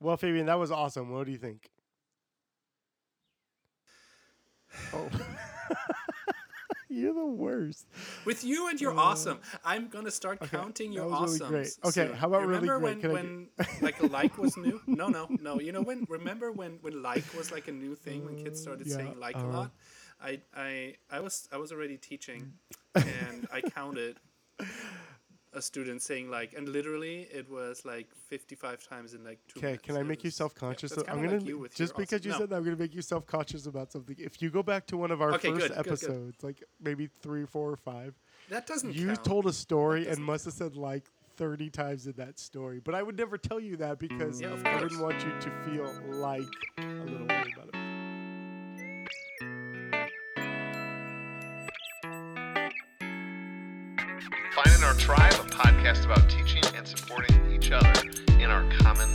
Well, 0.00 0.16
Fabian, 0.16 0.46
that 0.46 0.58
was 0.58 0.70
awesome. 0.70 1.10
What 1.10 1.26
do 1.26 1.32
you 1.32 1.38
think? 1.38 1.70
Oh. 4.92 5.08
You're 6.88 7.14
the 7.14 7.26
worst. 7.26 7.86
With 8.24 8.44
you 8.44 8.68
and 8.68 8.80
you're 8.80 8.96
awesome. 8.96 9.40
I'm 9.64 9.88
gonna 9.88 10.10
start 10.10 10.40
okay, 10.40 10.56
counting 10.56 10.92
your 10.92 11.08
was 11.08 11.40
really 11.40 11.64
awesomes. 11.64 11.78
Okay, 11.84 12.06
soon. 12.08 12.14
how 12.14 12.28
about 12.28 12.42
You 12.42 12.46
really 12.46 12.68
remember 12.68 13.00
great? 13.00 13.12
When, 13.12 13.48
when 13.58 13.66
like 13.82 14.02
like 14.10 14.38
was 14.38 14.56
new? 14.56 14.80
No, 14.86 15.08
no, 15.08 15.26
no. 15.40 15.60
You 15.60 15.72
know 15.72 15.82
when? 15.82 16.06
Remember 16.08 16.52
when 16.52 16.78
when 16.80 17.02
like 17.02 17.24
was 17.36 17.50
like 17.50 17.68
a 17.68 17.72
new 17.72 17.96
thing 17.96 18.24
when 18.24 18.36
kids 18.36 18.62
started 18.62 18.86
yeah, 18.86 18.96
saying 18.96 19.18
like 19.18 19.34
a 19.34 19.40
uh-huh. 19.40 19.48
lot? 19.48 19.70
I 20.22 20.40
I 20.56 20.94
I 21.10 21.20
was 21.20 21.48
I 21.52 21.58
was 21.58 21.72
already 21.72 21.98
teaching, 21.98 22.52
and 22.94 23.48
I 23.52 23.60
counted 23.60 24.16
a 25.56 25.62
student 25.62 26.02
saying 26.02 26.30
like, 26.30 26.52
and 26.54 26.68
literally 26.68 27.26
it 27.32 27.50
was 27.50 27.84
like 27.84 28.06
55 28.28 28.86
times 28.86 29.14
in 29.14 29.24
like 29.24 29.38
two. 29.48 29.58
Okay, 29.58 29.78
can 29.82 29.96
I 29.96 30.02
make 30.02 30.22
you 30.22 30.30
self 30.30 30.54
conscious? 30.54 30.90
yeah, 30.92 30.96
that's 30.98 31.08
I'm 31.08 31.24
gonna 31.24 31.38
like 31.38 31.46
you 31.46 31.58
with 31.58 31.74
just 31.74 31.96
because 31.96 32.24
you 32.24 32.30
awesome- 32.32 32.42
said 32.42 32.50
that, 32.50 32.56
I'm 32.56 32.64
gonna 32.64 32.76
make 32.76 32.94
you 32.94 33.02
self 33.02 33.26
conscious 33.26 33.66
about 33.66 33.90
something. 33.90 34.14
If 34.18 34.42
you 34.42 34.50
go 34.50 34.62
back 34.62 34.86
to 34.88 34.96
one 34.96 35.10
of 35.10 35.20
our 35.22 35.32
Okay, 35.34 35.48
first 35.48 35.60
good, 35.60 35.68
good, 35.68 35.76
good. 35.84 35.86
episodes, 35.92 36.44
like 36.44 36.62
maybe 36.80 37.08
three, 37.22 37.46
four, 37.46 37.70
or 37.72 37.76
five, 37.76 38.14
that 38.50 38.66
doesn't. 38.66 38.94
you 38.94 39.06
count. 39.08 39.24
told 39.24 39.46
a 39.46 39.52
story 39.52 40.06
and 40.06 40.22
must 40.22 40.44
have 40.44 40.54
said 40.54 40.76
like 40.76 41.04
30 41.36 41.70
times 41.70 42.06
in 42.06 42.12
that 42.16 42.38
story. 42.38 42.80
But 42.82 42.94
I 42.94 43.02
would 43.02 43.16
never 43.16 43.38
tell 43.38 43.60
you 43.60 43.76
that 43.78 43.98
because 43.98 44.40
mm. 44.40 44.62
Yeah, 44.64 44.70
I 44.70 44.82
wouldn't 44.82 45.00
want 45.00 45.22
you 45.24 45.32
to 45.40 45.50
feel 45.64 45.90
like 46.18 46.42
a 46.78 46.82
little 46.82 47.26
Finding 54.76 54.88
Our 54.90 55.00
Tribe, 55.00 55.32
a 55.32 55.48
podcast 55.48 56.04
about 56.04 56.28
teaching 56.28 56.62
and 56.76 56.86
supporting 56.86 57.34
each 57.50 57.72
other 57.72 57.94
in 58.38 58.50
our 58.50 58.62
common 58.72 59.08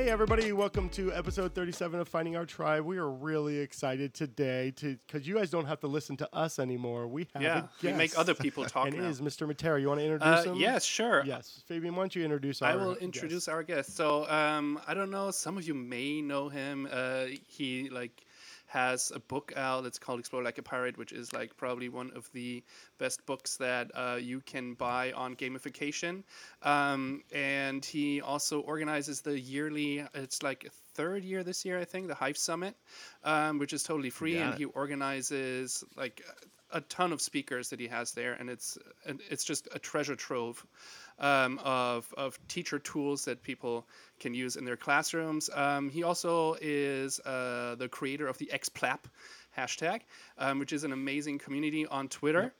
Hey 0.00 0.08
everybody, 0.08 0.50
welcome 0.54 0.88
to 0.90 1.12
episode 1.12 1.54
37 1.54 2.00
of 2.00 2.08
Finding 2.08 2.34
Our 2.34 2.46
Tribe. 2.46 2.86
We 2.86 2.96
are 2.96 3.10
really 3.10 3.58
excited 3.58 4.14
today 4.14 4.70
to 4.76 4.96
because 5.06 5.28
you 5.28 5.34
guys 5.34 5.50
don't 5.50 5.66
have 5.66 5.78
to 5.80 5.88
listen 5.88 6.16
to 6.16 6.28
us 6.34 6.58
anymore. 6.58 7.06
We 7.06 7.28
have 7.34 7.42
Yeah, 7.42 7.66
we 7.82 7.92
make 7.92 8.16
other 8.18 8.32
people 8.32 8.64
talk 8.64 8.86
and 8.88 8.96
now. 8.96 9.04
is 9.04 9.20
Mr. 9.20 9.46
Matera. 9.46 9.78
You 9.78 9.88
want 9.88 10.00
to 10.00 10.04
introduce 10.06 10.46
Uh, 10.46 10.52
him? 10.52 10.56
yes, 10.56 10.84
sure. 10.84 11.22
Yes, 11.26 11.62
Fabian, 11.66 11.94
why 11.94 12.04
don't 12.04 12.16
you 12.16 12.24
introduce 12.24 12.62
our 12.62 12.70
I 12.70 12.76
will 12.76 12.92
guest? 12.92 13.02
introduce 13.02 13.46
our 13.46 13.62
guest. 13.62 13.94
So 13.94 14.26
um, 14.30 14.80
I 14.88 14.94
don't 14.94 15.10
know. 15.10 15.30
Some 15.32 15.58
of 15.58 15.68
you 15.68 15.74
may 15.74 16.22
know 16.22 16.48
him. 16.48 16.88
Uh, 16.90 17.26
he 17.46 17.90
like 17.90 18.24
has 18.70 19.12
a 19.14 19.18
book 19.18 19.52
out. 19.56 19.84
It's 19.84 19.98
called 19.98 20.20
Explore 20.20 20.42
Like 20.42 20.58
a 20.58 20.62
Pirate, 20.62 20.96
which 20.96 21.12
is 21.12 21.32
like 21.32 21.56
probably 21.56 21.88
one 21.88 22.12
of 22.14 22.30
the 22.32 22.62
best 22.98 23.26
books 23.26 23.56
that 23.56 23.90
uh, 23.94 24.18
you 24.20 24.40
can 24.40 24.74
buy 24.74 25.12
on 25.12 25.34
gamification. 25.34 26.22
Um, 26.62 27.22
and 27.32 27.84
he 27.84 28.20
also 28.20 28.60
organizes 28.60 29.22
the 29.22 29.38
yearly. 29.38 30.04
It's 30.14 30.42
like 30.42 30.68
third 30.94 31.24
year 31.24 31.42
this 31.42 31.64
year, 31.64 31.80
I 31.80 31.84
think, 31.84 32.06
the 32.06 32.14
Hive 32.14 32.38
Summit, 32.38 32.76
um, 33.24 33.58
which 33.58 33.72
is 33.72 33.82
totally 33.82 34.10
free. 34.10 34.34
Got 34.34 34.42
And 34.46 34.54
he 34.58 34.64
organizes 34.66 35.82
like 35.96 36.22
a 36.72 36.80
ton 36.82 37.12
of 37.12 37.20
speakers 37.20 37.70
that 37.70 37.80
he 37.80 37.88
has 37.88 38.12
there, 38.12 38.34
and 38.34 38.48
it's 38.48 38.78
and 39.04 39.20
it's 39.30 39.44
just 39.44 39.68
a 39.74 39.78
treasure 39.78 40.16
trove 40.16 40.64
um, 41.20 41.60
of 41.62 42.12
of 42.16 42.38
teacher 42.48 42.78
tools 42.78 43.26
that 43.26 43.42
people 43.42 43.86
can 44.18 44.34
use 44.34 44.56
in 44.56 44.64
their 44.64 44.76
classrooms. 44.76 45.50
Um, 45.52 45.90
he 45.90 46.02
also 46.02 46.56
is 46.60 47.20
uh, 47.20 47.76
the 47.78 47.88
creator 47.88 48.26
of 48.26 48.38
the 48.38 48.50
XPLAP 48.52 48.98
hashtag, 49.56 50.00
um, 50.38 50.58
which 50.58 50.72
is 50.72 50.84
an 50.84 50.92
amazing 50.92 51.38
community 51.38 51.86
on 51.86 52.08
Twitter. 52.08 52.52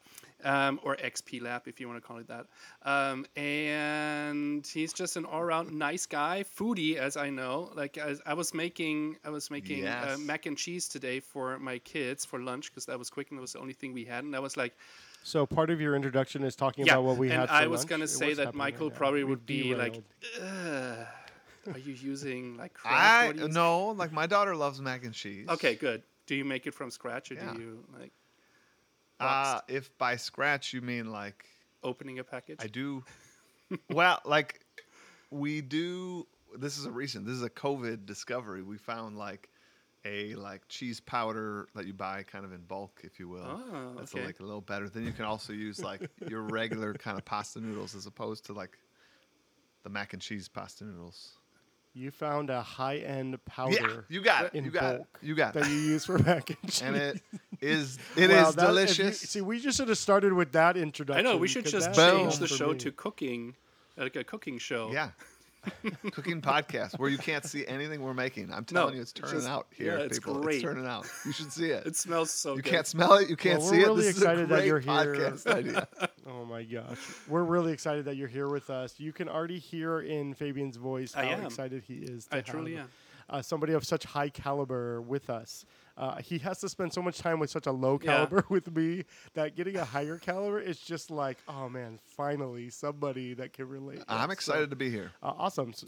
Um, 0.43 0.81
or 0.85 0.97
XP 0.97 1.67
if 1.67 1.81
you 1.81 1.87
want 1.87 2.01
to 2.01 2.09
call 2.09 2.17
it 2.17 2.29
that. 2.29 2.47
Um, 2.83 3.27
and 3.37 4.67
he's 4.67 4.95
just 4.95 5.19
an 5.19 5.27
all-around 5.27 5.71
nice 5.71 6.07
guy, 6.07 6.47
foodie, 6.57 6.97
as 6.97 7.19
I 7.19 7.29
know. 7.29 7.71
Like 7.75 7.99
I, 7.99 8.15
I 8.25 8.33
was 8.33 8.55
making, 8.55 9.19
I 9.23 9.29
was 9.29 9.51
making 9.51 9.87
uh, 9.87 10.17
mac 10.19 10.47
and 10.47 10.57
cheese 10.57 10.89
today 10.89 11.21
for 11.21 11.59
my 11.59 11.77
kids 11.77 12.25
for 12.25 12.41
lunch 12.41 12.71
because 12.71 12.87
that 12.87 12.99
was 12.99 13.11
quick 13.11 13.29
and 13.29 13.37
that 13.37 13.43
was 13.43 13.53
the 13.53 13.59
only 13.59 13.75
thing 13.75 13.93
we 13.93 14.07
had. 14.07 14.25
And 14.25 14.35
I 14.35 14.39
was 14.39 14.57
like, 14.57 14.75
So 15.23 15.47
part 15.47 15.71
of 15.71 15.81
your 15.81 15.95
introduction 15.95 16.43
is 16.45 16.57
talking 16.57 16.87
yeah. 16.87 16.95
about 16.95 17.05
what 17.05 17.17
we 17.19 17.29
and 17.31 17.41
had. 17.41 17.49
For 17.49 17.55
I 17.55 17.67
was 17.67 17.85
gonna 17.85 18.09
say 18.09 18.35
that 18.35 18.55
Michael 18.55 18.89
right 18.89 18.97
probably 18.97 19.25
We 19.25 19.31
would 19.31 19.47
be 19.47 19.75
like, 19.75 20.03
derailed. 20.35 21.07
Ugh, 21.69 21.75
are 21.75 21.79
you 21.79 21.93
using 21.93 22.57
like 22.57 22.73
I 22.85 23.29
What 23.29 23.37
you- 23.37 23.49
no, 23.49 23.89
like 23.89 24.13
my 24.13 24.27
daughter 24.27 24.57
loves 24.57 24.81
mac 24.81 25.05
and 25.05 25.15
cheese. 25.15 25.49
Okay, 25.49 25.75
good. 25.75 26.03
Do 26.27 26.35
you 26.35 26.45
make 26.45 26.67
it 26.67 26.75
from 26.75 26.91
scratch 26.91 27.31
or 27.31 27.35
Yeah. 27.35 27.53
do 27.53 27.61
you 27.61 27.85
like 27.99 28.13
Uh, 29.21 29.61
if 29.69 29.97
by 29.99 30.17
scratch 30.17 30.73
you 30.73 30.81
mean 30.81 31.11
like 31.13 31.45
opening 31.83 32.19
a 32.19 32.25
package? 32.25 32.59
I 32.61 32.67
do. 32.67 33.05
well, 33.91 34.21
like 34.25 34.61
we 35.31 35.61
do. 35.61 36.27
This 36.59 36.79
is 36.79 36.87
a 36.87 36.91
recent. 36.91 37.27
This 37.27 37.35
is 37.37 37.43
a 37.43 37.51
COVID 37.51 38.07
discovery. 38.07 38.63
We 38.63 38.79
found 38.79 39.17
like 39.19 39.49
a 40.05 40.35
like 40.35 40.63
cheese 40.69 41.01
powder 41.01 41.69
that 41.75 41.87
you 41.87 41.93
buy 41.93 42.23
kind 42.23 42.45
of 42.45 42.53
in 42.53 42.61
bulk, 42.63 43.01
if 43.05 43.19
you 43.21 43.29
will. 43.29 43.45
Oh, 43.47 43.93
That's 43.99 44.15
okay. 44.15 44.25
like 44.25 44.41
a 44.41 44.45
little 44.45 44.61
better. 44.63 44.89
Then 44.89 45.05
you 45.05 45.13
can 45.13 45.25
also 45.27 45.53
use 45.53 45.83
like 45.83 46.09
your 46.29 46.43
regular 46.43 46.95
kind 46.95 47.19
of 47.19 47.25
pasta 47.25 47.61
noodles 47.61 47.95
as 47.95 48.07
opposed 48.07 48.47
to 48.47 48.53
like 48.55 48.79
the 49.83 49.91
mac 49.91 50.13
and 50.13 50.23
cheese 50.23 50.49
pasta 50.49 50.85
noodles. 50.85 51.33
You 51.93 52.13
found 52.13 52.51
a 52.51 52.63
high-end 52.63 53.45
powder. 53.47 53.73
Yeah, 53.73 54.01
you 54.09 54.23
got 54.23 54.45
it. 54.45 54.55
in 54.55 54.65
You 54.65 54.71
got 54.71 54.97
bulk 54.99 55.19
it. 55.23 55.27
You 55.27 55.35
got 55.35 55.55
that 55.55 55.65
it. 55.67 55.71
you 55.71 55.75
use 55.79 56.05
for 56.05 56.19
mac 56.23 56.49
and 56.51 56.59
cheese. 56.71 56.83
And 56.83 56.97
it 56.97 57.21
is 57.61 57.99
it 58.17 58.31
is 58.31 58.37
Wow, 58.37 58.51
that- 58.53 58.53
if 58.53 58.57
you- 58.57 58.67
delicious. 58.69 59.21
see, 59.21 59.41
we 59.41 59.59
just 59.61 59.77
should 59.77 59.89
have 59.89 59.99
started 59.99 60.33
with 60.33 60.53
that 60.53 60.77
introduction. 60.77 61.27
I 61.27 61.29
know 61.29 61.37
we 61.37 61.49
should 61.49 61.67
just 61.67 61.93
change 61.95 62.39
the 62.39 62.47
show 62.47 62.73
me. 62.73 62.79
to 62.79 62.93
cooking, 62.93 63.57
like 63.97 64.15
a 64.17 64.23
cooking 64.25 64.59
show. 64.59 64.91
Yeah. 64.93 65.11
Cooking 66.13 66.41
podcast 66.41 66.99
where 66.99 67.11
you 67.11 67.19
can't 67.19 67.45
see 67.45 67.67
anything 67.67 68.01
we're 68.03 68.15
making. 68.15 68.53
I'm 68.53 68.65
telling 68.65 68.95
you, 68.95 69.03
it's 69.03 69.11
it's 69.13 69.21
turning 69.21 69.37
just- 69.37 69.49
out 69.49 69.67
here, 69.71 69.99
yeah, 69.99 70.05
it's 70.05 70.19
people. 70.19 70.41
great. 70.41 70.57
It's 70.57 70.65
turning 70.65 70.87
out. 70.87 71.07
You 71.27 71.33
should 71.33 71.53
see 71.53 71.67
it. 71.71 71.87
It 71.91 71.97
smells 71.97 72.31
so 72.31 72.51
good. 72.51 72.57
you 72.59 72.63
good. 72.63 72.71
can't 72.71 72.87
smell 72.87 73.15
it. 73.15 73.29
You 73.29 73.37
can't 73.37 73.59
Well, 73.61 73.69
see 73.69 73.77
we're 73.79 73.83
it. 73.83 73.87
really 73.89 74.03
This 74.05 74.17
excited 74.19 74.45
is 74.45 74.51
a 74.51 74.55
that 74.55 74.67
you're 74.67 74.79
here. 74.81 75.35
idea. 75.47 75.89
Oh 76.29 76.45
my 76.45 76.63
gosh. 76.63 76.99
We're 77.29 77.43
really 77.45 77.73
excited 77.73 78.05
that 78.07 78.17
you're 78.17 78.29
here 78.29 78.49
with 78.49 78.71
us. 78.71 78.95
You 78.99 79.13
can 79.13 79.29
already 79.29 79.59
hear 79.59 80.01
in 80.01 80.35
Fabian's 80.35 80.77
voice 80.77 81.13
how 81.13 81.23
excited 81.23 81.83
he 81.87 81.95
is 81.97 82.27
to 82.27 82.35
I 82.35 82.37
have 82.39 82.47
truly 82.47 82.77
am. 82.77 82.89
Uh, 83.29 83.41
somebody 83.43 83.73
of 83.75 83.85
such 83.85 84.05
high 84.05 84.29
caliber 84.29 85.01
with 85.01 85.31
us. 85.31 85.65
Uh, 86.01 86.17
he 86.23 86.39
has 86.39 86.59
to 86.61 86.69
spend 86.69 86.93
so 86.95 87.03
much 87.03 87.19
time 87.19 87.39
with 87.39 87.51
such 87.51 87.67
a 87.67 87.73
low 87.73 87.99
Yeah. 88.01 88.27
caliber 88.27 88.45
with 88.51 88.75
me 88.75 89.05
that 89.35 89.55
getting 89.55 89.77
a 89.77 89.85
higher 89.85 90.19
caliber 90.19 90.59
is 90.61 90.81
just 90.81 91.11
like, 91.11 91.39
oh 91.47 91.69
man, 91.69 92.01
finally 92.17 92.71
somebody 92.71 93.35
that 93.35 93.53
can 93.53 93.69
relate. 93.69 94.03
I'm 94.09 94.31
So, 94.41 94.53
excited 94.55 94.71
to 94.71 94.77
be 94.77 94.91
here. 94.91 95.13
uh, 95.23 95.33
awesome. 95.37 95.71
S- 95.71 95.85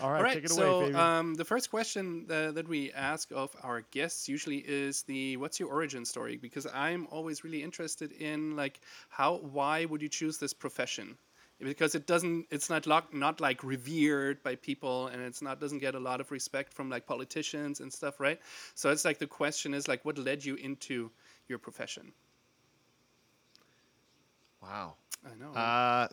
All 0.00 0.10
right, 0.10 0.18
All 0.18 0.24
right, 0.24 0.32
take 0.32 0.44
it 0.44 0.50
so 0.50 0.62
away, 0.62 0.86
Fabian. 0.86 1.10
um, 1.18 1.34
the 1.34 1.44
first 1.44 1.70
question 1.70 2.26
uh, 2.30 2.52
that 2.52 2.68
we 2.68 2.92
ask 2.92 3.30
of 3.32 3.54
our 3.62 3.82
guests 3.90 4.28
usually 4.28 4.58
is 4.58 5.02
the 5.02 5.36
"What's 5.36 5.60
your 5.60 5.70
origin 5.70 6.04
story?" 6.04 6.36
Because 6.36 6.66
I'm 6.72 7.06
always 7.10 7.44
really 7.44 7.62
interested 7.62 8.12
in 8.12 8.56
like 8.56 8.80
how, 9.10 9.36
why 9.38 9.84
would 9.86 10.02
you 10.02 10.08
choose 10.08 10.38
this 10.38 10.52
profession? 10.54 11.18
Because 11.62 11.94
it 11.94 12.06
doesn't, 12.06 12.46
it's 12.50 12.68
not 12.68 12.86
lock, 12.86 13.14
not 13.14 13.40
like 13.40 13.62
revered 13.62 14.42
by 14.42 14.56
people, 14.56 15.06
and 15.06 15.22
it's 15.22 15.40
not 15.42 15.60
doesn't 15.60 15.78
get 15.78 15.94
a 15.94 16.00
lot 16.00 16.20
of 16.20 16.30
respect 16.32 16.72
from 16.74 16.90
like 16.90 17.06
politicians 17.06 17.80
and 17.80 17.92
stuff, 17.92 18.18
right? 18.18 18.40
So 18.74 18.90
it's 18.90 19.04
like 19.04 19.18
the 19.18 19.26
question 19.28 19.72
is 19.72 19.86
like, 19.86 20.04
what 20.04 20.18
led 20.18 20.44
you 20.44 20.56
into 20.56 21.10
your 21.48 21.58
profession? 21.58 22.12
Wow. 24.62 24.94
I 25.24 25.34
know. 25.38 25.52
Uh, 25.52 26.08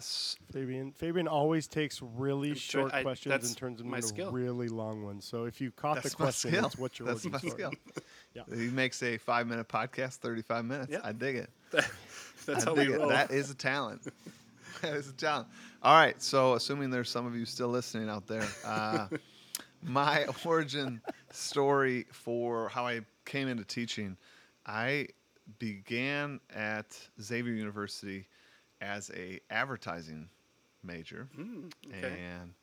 Fabian. 0.52 0.92
Fabian 0.92 1.28
always 1.28 1.68
takes 1.68 2.00
really 2.02 2.50
try- 2.52 2.58
short 2.82 2.94
I- 2.94 3.02
questions 3.02 3.32
that's 3.32 3.48
and 3.50 3.58
turns 3.58 3.80
them 3.80 3.92
into 3.94 4.06
skill. 4.08 4.32
really 4.32 4.68
long 4.68 5.04
ones. 5.04 5.26
So 5.26 5.46
if 5.46 5.60
you 5.60 5.72
caught 5.72 5.96
that's 5.96 6.14
the 6.14 6.16
my 6.20 6.26
question, 6.26 6.52
skill. 6.52 6.66
it's 6.68 6.78
what's 6.78 7.00
your 7.00 7.08
That's 7.08 7.26
origin 7.26 7.32
my 7.32 7.38
story. 7.40 7.52
skill. 7.54 7.72
He 8.56 8.70
makes 8.70 9.02
a 9.04 9.18
five 9.18 9.48
minute 9.48 9.68
podcast, 9.68 10.18
35 10.18 10.64
minutes. 10.64 10.92
Yeah. 10.92 11.00
I 11.04 11.12
dig 11.12 11.36
it. 11.38 11.50
That's 12.46 12.66
I 12.66 12.70
how 12.70 12.76
dig 12.76 12.88
we 12.90 12.94
it. 12.94 13.00
roll. 13.00 13.10
That 13.10 13.32
is 13.32 13.50
a 13.52 13.56
talent. 13.56 14.02
is 14.84 15.10
a 15.10 15.14
talent. 15.14 15.48
All 15.84 15.96
right. 15.96 16.22
So, 16.22 16.54
assuming 16.54 16.90
there's 16.90 17.10
some 17.10 17.26
of 17.26 17.36
you 17.36 17.46
still 17.46 17.70
listening 17.70 18.10
out 18.10 18.28
there, 18.28 18.48
uh, 18.66 19.08
my 19.84 20.26
origin 20.46 21.02
story 21.32 22.06
for 22.12 22.70
how 22.70 22.86
I 22.88 23.02
came 23.26 23.48
into 23.48 23.64
teaching, 23.64 24.18
I 24.66 25.08
began 25.58 26.40
at 26.56 26.98
Xavier 27.22 27.54
University 27.54 28.28
as 28.82 29.10
a 29.16 29.40
advertising 29.50 30.30
major, 30.84 31.28
Mm, 31.38 31.72
okay. 31.88 32.18
and 32.40 32.54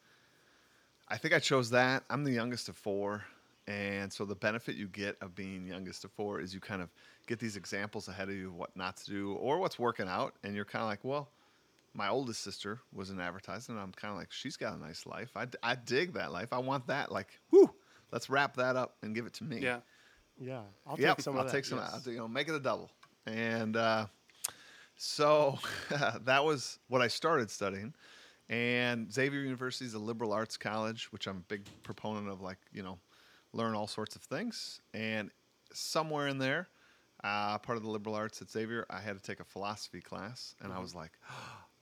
I 1.09 1.17
think 1.19 1.35
I 1.35 1.39
chose 1.39 1.71
that. 1.71 2.05
I'm 2.11 2.25
the 2.25 2.33
youngest 2.33 2.69
of 2.69 2.77
four. 2.77 3.25
And 3.69 4.13
so 4.13 4.25
the 4.25 4.35
benefit 4.37 4.77
you 4.77 4.87
get 4.87 5.17
of 5.21 5.35
being 5.35 5.67
youngest 5.67 6.05
of 6.05 6.13
four 6.13 6.41
is 6.41 6.55
you 6.55 6.61
kind 6.61 6.81
of 6.81 6.89
get 7.27 7.41
these 7.41 7.57
examples 7.57 8.07
ahead 8.09 8.29
of 8.29 8.35
you 8.37 8.49
of 8.49 8.55
what 8.55 8.77
not 8.77 8.97
to 8.99 9.07
do 9.11 9.33
or 9.35 9.59
what's 9.59 9.79
working 9.79 10.07
out. 10.09 10.35
And 10.45 10.55
you're 10.55 10.65
kind 10.65 10.83
of 10.83 10.89
like, 10.89 11.01
well, 11.03 11.29
my 11.97 12.09
oldest 12.09 12.43
sister 12.43 12.81
was 12.93 13.11
in 13.11 13.21
advertising. 13.21 13.75
And 13.75 13.83
I'm 13.83 13.93
kind 13.93 14.13
of 14.13 14.19
like, 14.19 14.31
she's 14.33 14.57
got 14.57 14.75
a 14.75 14.79
nice 14.79 15.07
life. 15.07 15.31
I, 15.37 15.47
I 15.63 15.75
dig 15.75 16.13
that 16.15 16.33
life. 16.33 16.53
I 16.53 16.59
want 16.59 16.87
that. 16.89 17.11
Like, 17.11 17.29
whoo, 17.51 17.71
let's 18.13 18.29
wrap 18.29 18.57
that 18.57 18.77
up 18.77 18.97
and 19.03 19.15
give 19.15 19.27
it 19.27 19.35
to 19.35 19.45
me. 19.45 19.59
Yeah. 19.61 19.79
Yeah, 20.39 20.61
I'll 20.87 21.01
yep, 21.01 21.17
take 21.17 21.25
some 21.25 21.35
I'll 21.35 21.41
of 21.41 21.47
that. 21.47 21.53
take 21.53 21.65
some. 21.65 21.79
yes. 21.79 21.91
I'll 21.95 22.01
do- 22.01 22.13
you 22.13 22.19
know, 22.19 22.29
make 22.29 22.49
it 22.49 22.55
a 22.55 22.61
double. 22.61 22.91
And 23.25 23.75
uh, 23.75 24.07
so 24.97 25.59
that 26.25 26.45
was 26.45 26.79
what 26.89 27.01
I 27.01 27.09
started 27.09 27.51
studying. 27.51 27.95
And 28.49 29.13
Xavier 29.13 29.41
University 29.41 29.87
is 29.87 29.95
a 29.95 29.99
liberal 29.99 30.33
arts 30.33 30.57
college, 30.57 31.11
which 31.11 31.27
I'm 31.27 31.39
a 31.39 31.41
big 31.49 31.63
proponent 31.83 32.29
of. 32.29 32.43
Like 32.43 32.59
you 32.73 32.83
know, 32.83 32.99
learn 33.53 33.75
all 33.75 33.87
sorts 33.87 34.15
of 34.15 34.23
things. 34.23 34.81
And 34.95 35.31
somewhere 35.73 36.29
in 36.29 36.39
there, 36.39 36.69
uh, 37.25 37.59
part 37.59 37.77
of 37.77 37.83
the 37.83 37.91
liberal 37.91 38.15
arts 38.15 38.41
at 38.43 38.51
Xavier, 38.51 38.87
I 38.89 39.01
had 39.01 39.17
to 39.17 39.23
take 39.23 39.41
a 39.41 39.45
philosophy 39.45 40.01
class, 40.01 40.55
and 40.63 40.73
I 40.73 40.79
was 40.79 40.95
like, 40.95 41.13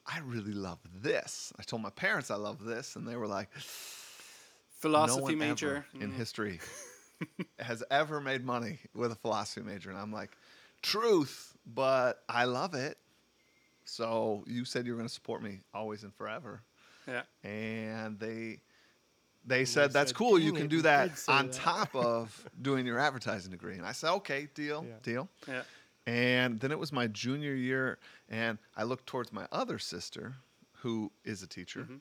I 0.06 0.18
really 0.20 0.52
love 0.52 0.78
this. 1.02 1.52
I 1.58 1.62
told 1.62 1.82
my 1.82 1.90
parents 1.90 2.30
I 2.30 2.36
love 2.36 2.62
this, 2.64 2.96
and 2.96 3.06
they 3.08 3.16
were 3.16 3.26
like, 3.26 3.48
Philosophy 4.78 5.34
no 5.34 5.48
major. 5.48 5.86
in 5.98 6.10
Mm. 6.12 6.14
history 6.14 6.60
has 7.58 7.82
ever 7.90 8.20
made 8.20 8.44
money 8.44 8.80
with 8.94 9.12
a 9.12 9.14
philosophy 9.14 9.62
major. 9.62 9.88
And 9.90 9.98
I'm 9.98 10.12
like, 10.12 10.36
truth, 10.82 11.56
but 11.66 12.22
I 12.28 12.44
love 12.44 12.74
it. 12.74 12.98
So 13.86 14.44
you 14.46 14.64
said 14.64 14.86
you 14.86 14.92
were 14.92 14.98
going 14.98 15.08
to 15.08 15.14
support 15.14 15.42
me 15.42 15.60
always 15.72 16.02
and 16.02 16.14
forever. 16.14 16.62
Yeah. 17.06 17.22
And 17.42 18.18
they 18.18 18.60
they 19.46 19.64
said 19.66 19.92
that's 19.92 20.10
said, 20.10 20.16
cool. 20.16 20.38
You 20.38 20.52
can 20.52 20.68
do 20.68 20.82
that 20.82 21.10
on 21.28 21.46
that." 21.46 21.54
top 21.54 21.94
of 21.94 22.46
doing 22.62 22.86
your 22.86 22.98
advertising 22.98 23.50
degree. 23.50 23.76
And 23.76 23.86
I 23.86 23.92
said, 23.92 24.10
okay, 24.16 24.48
deal, 24.54 24.84
Yeah. 24.88 24.94
deal. 25.02 25.28
Yeah. 25.46 25.62
And 26.06 26.60
then 26.60 26.70
it 26.70 26.78
was 26.78 26.92
my 26.92 27.06
junior 27.06 27.54
year, 27.54 27.98
and 28.28 28.58
I 28.76 28.82
looked 28.84 29.06
towards 29.06 29.32
my 29.32 29.46
other 29.50 29.78
sister, 29.78 30.34
who 30.72 31.10
is 31.24 31.42
a 31.42 31.46
teacher, 31.46 31.80
Mm-hmm. 31.80 31.92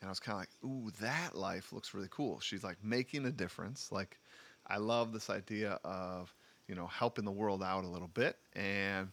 and 0.00 0.06
I 0.06 0.08
was 0.08 0.20
kind 0.20 0.34
of 0.36 0.40
like, 0.40 0.50
"Ooh, 0.64 0.90
that 1.00 1.34
life 1.36 1.72
looks 1.72 1.92
really 1.94 2.08
cool." 2.10 2.40
She's 2.40 2.64
like 2.64 2.82
making 2.82 3.26
a 3.26 3.30
difference. 3.32 3.92
Like, 3.92 4.18
I 4.66 4.78
love 4.78 5.12
this 5.12 5.28
idea 5.30 5.78
of 5.84 6.34
you 6.68 6.74
know 6.74 6.86
helping 6.86 7.24
the 7.26 7.32
world 7.32 7.62
out 7.62 7.84
a 7.84 7.88
little 7.88 8.08
bit, 8.08 8.38
and 8.54 9.08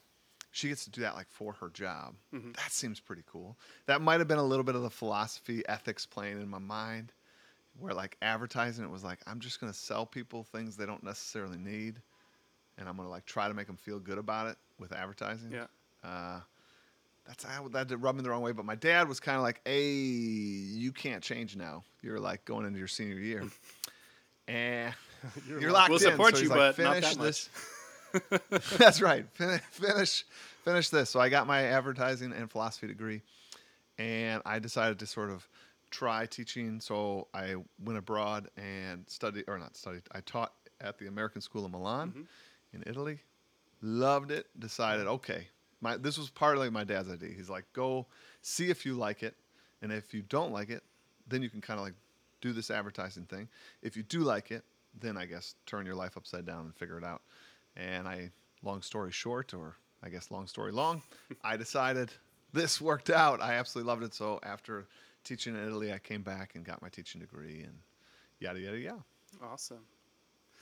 she 0.51 0.69
gets 0.69 0.85
to 0.85 0.91
do 0.91 1.01
that 1.01 1.15
like 1.15 1.29
for 1.29 1.53
her 1.53 1.69
job. 1.69 2.15
Mm-hmm. 2.33 2.53
That 2.53 2.71
seems 2.71 2.99
pretty 3.01 3.23
cool. 3.25 3.57
That 3.85 4.01
might 4.01 4.19
have 4.19 4.27
been 4.29 4.37
a 4.37 4.43
little 4.43 4.63
bit 4.65 4.75
of 4.75 4.81
the 4.83 4.89
philosophy, 4.89 5.63
ethics 5.67 6.05
playing 6.05 6.41
in 6.41 6.47
my 6.49 6.59
mind, 6.59 7.11
where 7.79 7.93
like 7.93 8.17
advertising, 8.21 8.85
it 8.85 8.91
was 8.91 9.03
like 9.03 9.19
I'm 9.27 9.39
just 9.41 9.59
gonna 9.59 9.73
sell 9.73 10.05
people 10.05 10.43
things 10.43 10.77
they 10.77 10.85
don't 10.85 11.03
necessarily 11.03 11.57
need 11.57 12.01
and 12.81 12.89
I'm 12.89 12.97
gonna 12.97 13.09
like 13.09 13.25
try 13.25 13.47
to 13.47 13.53
make 13.53 13.67
them 13.67 13.77
feel 13.77 13.99
good 13.99 14.17
about 14.17 14.47
it 14.47 14.57
with 14.79 14.91
advertising. 14.91 15.51
Yeah. 15.51 15.67
Uh, 16.03 16.39
that's 17.27 17.43
how 17.43 17.67
that 17.69 17.87
did 17.87 18.01
rub 18.01 18.15
me 18.15 18.23
the 18.23 18.29
wrong 18.29 18.41
way. 18.41 18.51
But 18.51 18.65
my 18.65 18.75
dad 18.75 19.07
was 19.07 19.19
kind 19.19 19.37
of 19.37 19.43
like, 19.43 19.61
"Hey, 19.63 19.91
you 19.91 20.91
can't 20.91 21.23
change 21.23 21.55
now. 21.55 21.83
You're 22.01 22.19
like 22.19 22.43
going 22.43 22.65
into 22.65 22.79
your 22.79 22.87
senior 22.87 23.19
year, 23.19 23.43
and 24.47 24.93
You're 25.47 25.61
you're, 25.61 25.71
locked. 25.71 25.91
We'll 25.91 26.03
in." 26.03 26.11
support 26.11 26.35
so 26.35 26.43
you, 26.43 26.49
like, 26.49 26.75
but 26.75 26.83
not 26.83 26.95
finish 26.95 27.15
that 27.15 27.23
this. 27.23 27.49
that's 28.77 29.01
right. 29.01 29.25
Finish, 29.33 29.61
finish, 29.69 30.25
finish 30.65 30.89
this. 30.89 31.11
So 31.11 31.19
I 31.19 31.29
got 31.29 31.45
my 31.47 31.63
advertising 31.63 32.33
and 32.33 32.51
philosophy 32.51 32.87
degree, 32.87 33.21
and 33.99 34.41
I 34.43 34.57
decided 34.57 34.97
to 34.99 35.05
sort 35.05 35.29
of 35.29 35.47
try 35.91 36.25
teaching. 36.25 36.81
So 36.81 37.27
I 37.33 37.55
went 37.83 37.99
abroad 37.99 38.49
and 38.57 39.05
studied, 39.07 39.45
or 39.47 39.59
not 39.59 39.77
studied. 39.77 40.01
I 40.11 40.21
taught 40.21 40.53
at 40.81 40.97
the 40.97 41.05
American 41.05 41.41
School 41.41 41.63
of 41.63 41.71
Milan 41.71 42.27
in 42.73 42.83
Italy. 42.85 43.19
Loved 43.81 44.31
it. 44.31 44.47
Decided, 44.59 45.07
okay, 45.07 45.47
my 45.81 45.97
this 45.97 46.17
was 46.17 46.29
partly 46.29 46.69
my 46.69 46.83
dad's 46.83 47.09
idea. 47.09 47.31
He's 47.35 47.49
like, 47.49 47.65
go 47.73 48.05
see 48.41 48.69
if 48.69 48.85
you 48.85 48.93
like 48.93 49.23
it, 49.23 49.35
and 49.81 49.91
if 49.91 50.13
you 50.13 50.21
don't 50.21 50.51
like 50.51 50.69
it, 50.69 50.83
then 51.27 51.41
you 51.41 51.49
can 51.49 51.61
kind 51.61 51.79
of 51.79 51.85
like 51.85 51.95
do 52.41 52.53
this 52.53 52.71
advertising 52.71 53.25
thing. 53.25 53.47
If 53.81 53.97
you 53.97 54.03
do 54.03 54.19
like 54.19 54.51
it, 54.51 54.63
then 54.99 55.17
I 55.17 55.25
guess 55.25 55.55
turn 55.65 55.85
your 55.85 55.95
life 55.95 56.17
upside 56.17 56.45
down 56.45 56.65
and 56.65 56.75
figure 56.75 56.97
it 56.97 57.03
out. 57.03 57.21
And 57.75 58.07
I, 58.07 58.31
long 58.63 58.81
story 58.81 59.11
short, 59.11 59.53
or 59.53 59.77
I 60.03 60.09
guess 60.09 60.31
long 60.31 60.47
story 60.47 60.71
long, 60.71 61.01
I 61.43 61.57
decided 61.57 62.11
this 62.53 62.81
worked 62.81 63.09
out. 63.09 63.41
I 63.41 63.53
absolutely 63.53 63.89
loved 63.89 64.03
it. 64.03 64.13
So 64.13 64.39
after 64.43 64.87
teaching 65.23 65.55
in 65.55 65.65
Italy, 65.65 65.93
I 65.93 65.99
came 65.99 66.21
back 66.21 66.55
and 66.55 66.65
got 66.65 66.81
my 66.81 66.89
teaching 66.89 67.21
degree 67.21 67.61
and 67.61 67.77
yada 68.39 68.59
yada 68.59 68.77
yada. 68.77 69.03
Awesome. 69.41 69.85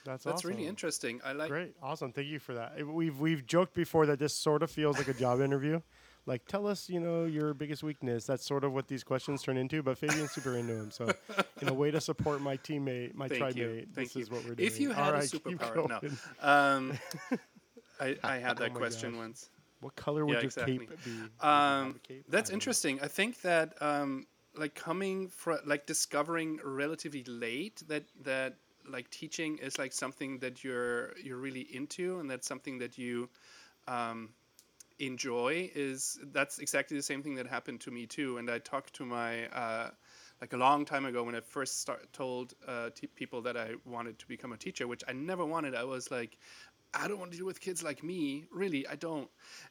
That's, 0.05 0.23
That's 0.23 0.37
awesome. 0.37 0.49
really 0.51 0.65
interesting. 0.67 1.21
I 1.23 1.33
like. 1.33 1.49
Great, 1.49 1.75
awesome. 1.83 2.11
Thank 2.13 2.27
you 2.27 2.39
for 2.39 2.53
that. 2.55 2.85
We've 2.87 3.19
we've 3.19 3.45
joked 3.45 3.73
before 3.73 4.05
that 4.07 4.19
this 4.19 4.33
sort 4.33 4.63
of 4.63 4.71
feels 4.71 4.97
like 4.97 5.07
a 5.07 5.13
job 5.13 5.41
interview. 5.47 5.81
Like, 6.25 6.45
tell 6.47 6.67
us, 6.67 6.89
you 6.89 6.99
know, 6.99 7.25
your 7.25 7.53
biggest 7.53 7.81
weakness. 7.81 8.25
That's 8.25 8.45
sort 8.45 8.63
of 8.63 8.71
what 8.73 8.87
these 8.87 9.03
questions 9.03 9.41
turn 9.41 9.57
into. 9.57 9.81
But 9.81 9.97
Fabian's 9.97 10.31
super 10.31 10.55
into 10.57 10.75
them, 10.75 10.91
so 10.91 11.09
in 11.61 11.69
a 11.69 11.73
way 11.73 11.89
to 11.91 11.99
support 11.99 12.39
my 12.41 12.57
teammate, 12.57 13.15
my 13.15 13.27
Thank 13.27 13.55
you. 13.55 13.67
mate, 13.67 13.87
Thank 13.95 14.07
this 14.09 14.15
you. 14.15 14.21
is 14.23 14.29
what 14.29 14.43
we're 14.45 14.53
doing. 14.55 14.67
If 14.67 14.79
you 14.79 14.91
had 14.91 15.09
a 15.09 15.13
right, 15.13 15.23
superpower, 15.23 15.89
no. 15.89 16.47
Um, 16.47 16.99
I, 17.99 18.17
I 18.23 18.37
had 18.37 18.57
that 18.57 18.71
Oh 18.71 18.75
question 18.75 19.11
gosh. 19.11 19.19
once. 19.19 19.49
What 19.81 19.95
color 19.95 20.25
would 20.25 20.33
Yeah, 20.33 20.39
your 20.39 20.45
exactly. 20.45 20.77
cape 20.79 20.89
be? 20.89 20.95
Would 20.95 21.05
you 21.05 21.29
have 21.41 21.85
Um, 21.87 21.99
cape? 22.03 22.25
That's 22.27 22.49
know. 22.49 22.53
interesting. 22.55 22.99
I 23.01 23.07
think 23.07 23.41
that 23.41 23.81
um, 23.81 24.27
like 24.55 24.75
coming 24.75 25.29
from 25.29 25.59
like 25.65 25.85
discovering 25.85 26.59
relatively 26.63 27.23
late 27.23 27.81
that 27.87 28.03
that 28.23 28.55
like 28.87 29.09
teaching 29.09 29.57
is 29.57 29.77
like 29.77 29.93
something 29.93 30.39
that 30.39 30.63
you're 30.63 31.15
you're 31.17 31.37
really 31.37 31.61
into 31.73 32.19
and 32.19 32.29
that's 32.29 32.47
something 32.47 32.79
that 32.79 32.97
you 32.97 33.29
um, 33.87 34.29
enjoy 34.99 35.69
is 35.75 36.19
that's 36.33 36.59
exactly 36.59 36.97
the 36.97 37.03
same 37.03 37.23
thing 37.23 37.35
that 37.35 37.47
happened 37.47 37.81
to 37.81 37.91
me 37.91 38.05
too. 38.05 38.37
And 38.37 38.49
I 38.49 38.59
talked 38.59 38.93
to 38.95 39.05
my 39.05 39.47
uh, 39.47 39.89
like 40.41 40.53
a 40.53 40.57
long 40.57 40.85
time 40.85 41.05
ago 41.05 41.23
when 41.23 41.35
I 41.35 41.41
first 41.41 41.81
start, 41.81 42.11
told 42.13 42.53
uh, 42.67 42.89
t- 42.95 43.07
people 43.07 43.41
that 43.43 43.57
I 43.57 43.71
wanted 43.85 44.19
to 44.19 44.27
become 44.27 44.51
a 44.53 44.57
teacher, 44.57 44.87
which 44.87 45.03
I 45.07 45.13
never 45.13 45.45
wanted. 45.45 45.75
I 45.75 45.83
was 45.83 46.11
like, 46.11 46.37
I 46.93 47.07
don't 47.07 47.19
want 47.19 47.31
to 47.31 47.37
deal 47.37 47.45
with 47.45 47.59
kids 47.61 47.83
like 47.83 48.03
me. 48.03 48.45
Really, 48.51 48.87
I 48.87 48.95
don't. 48.95 49.29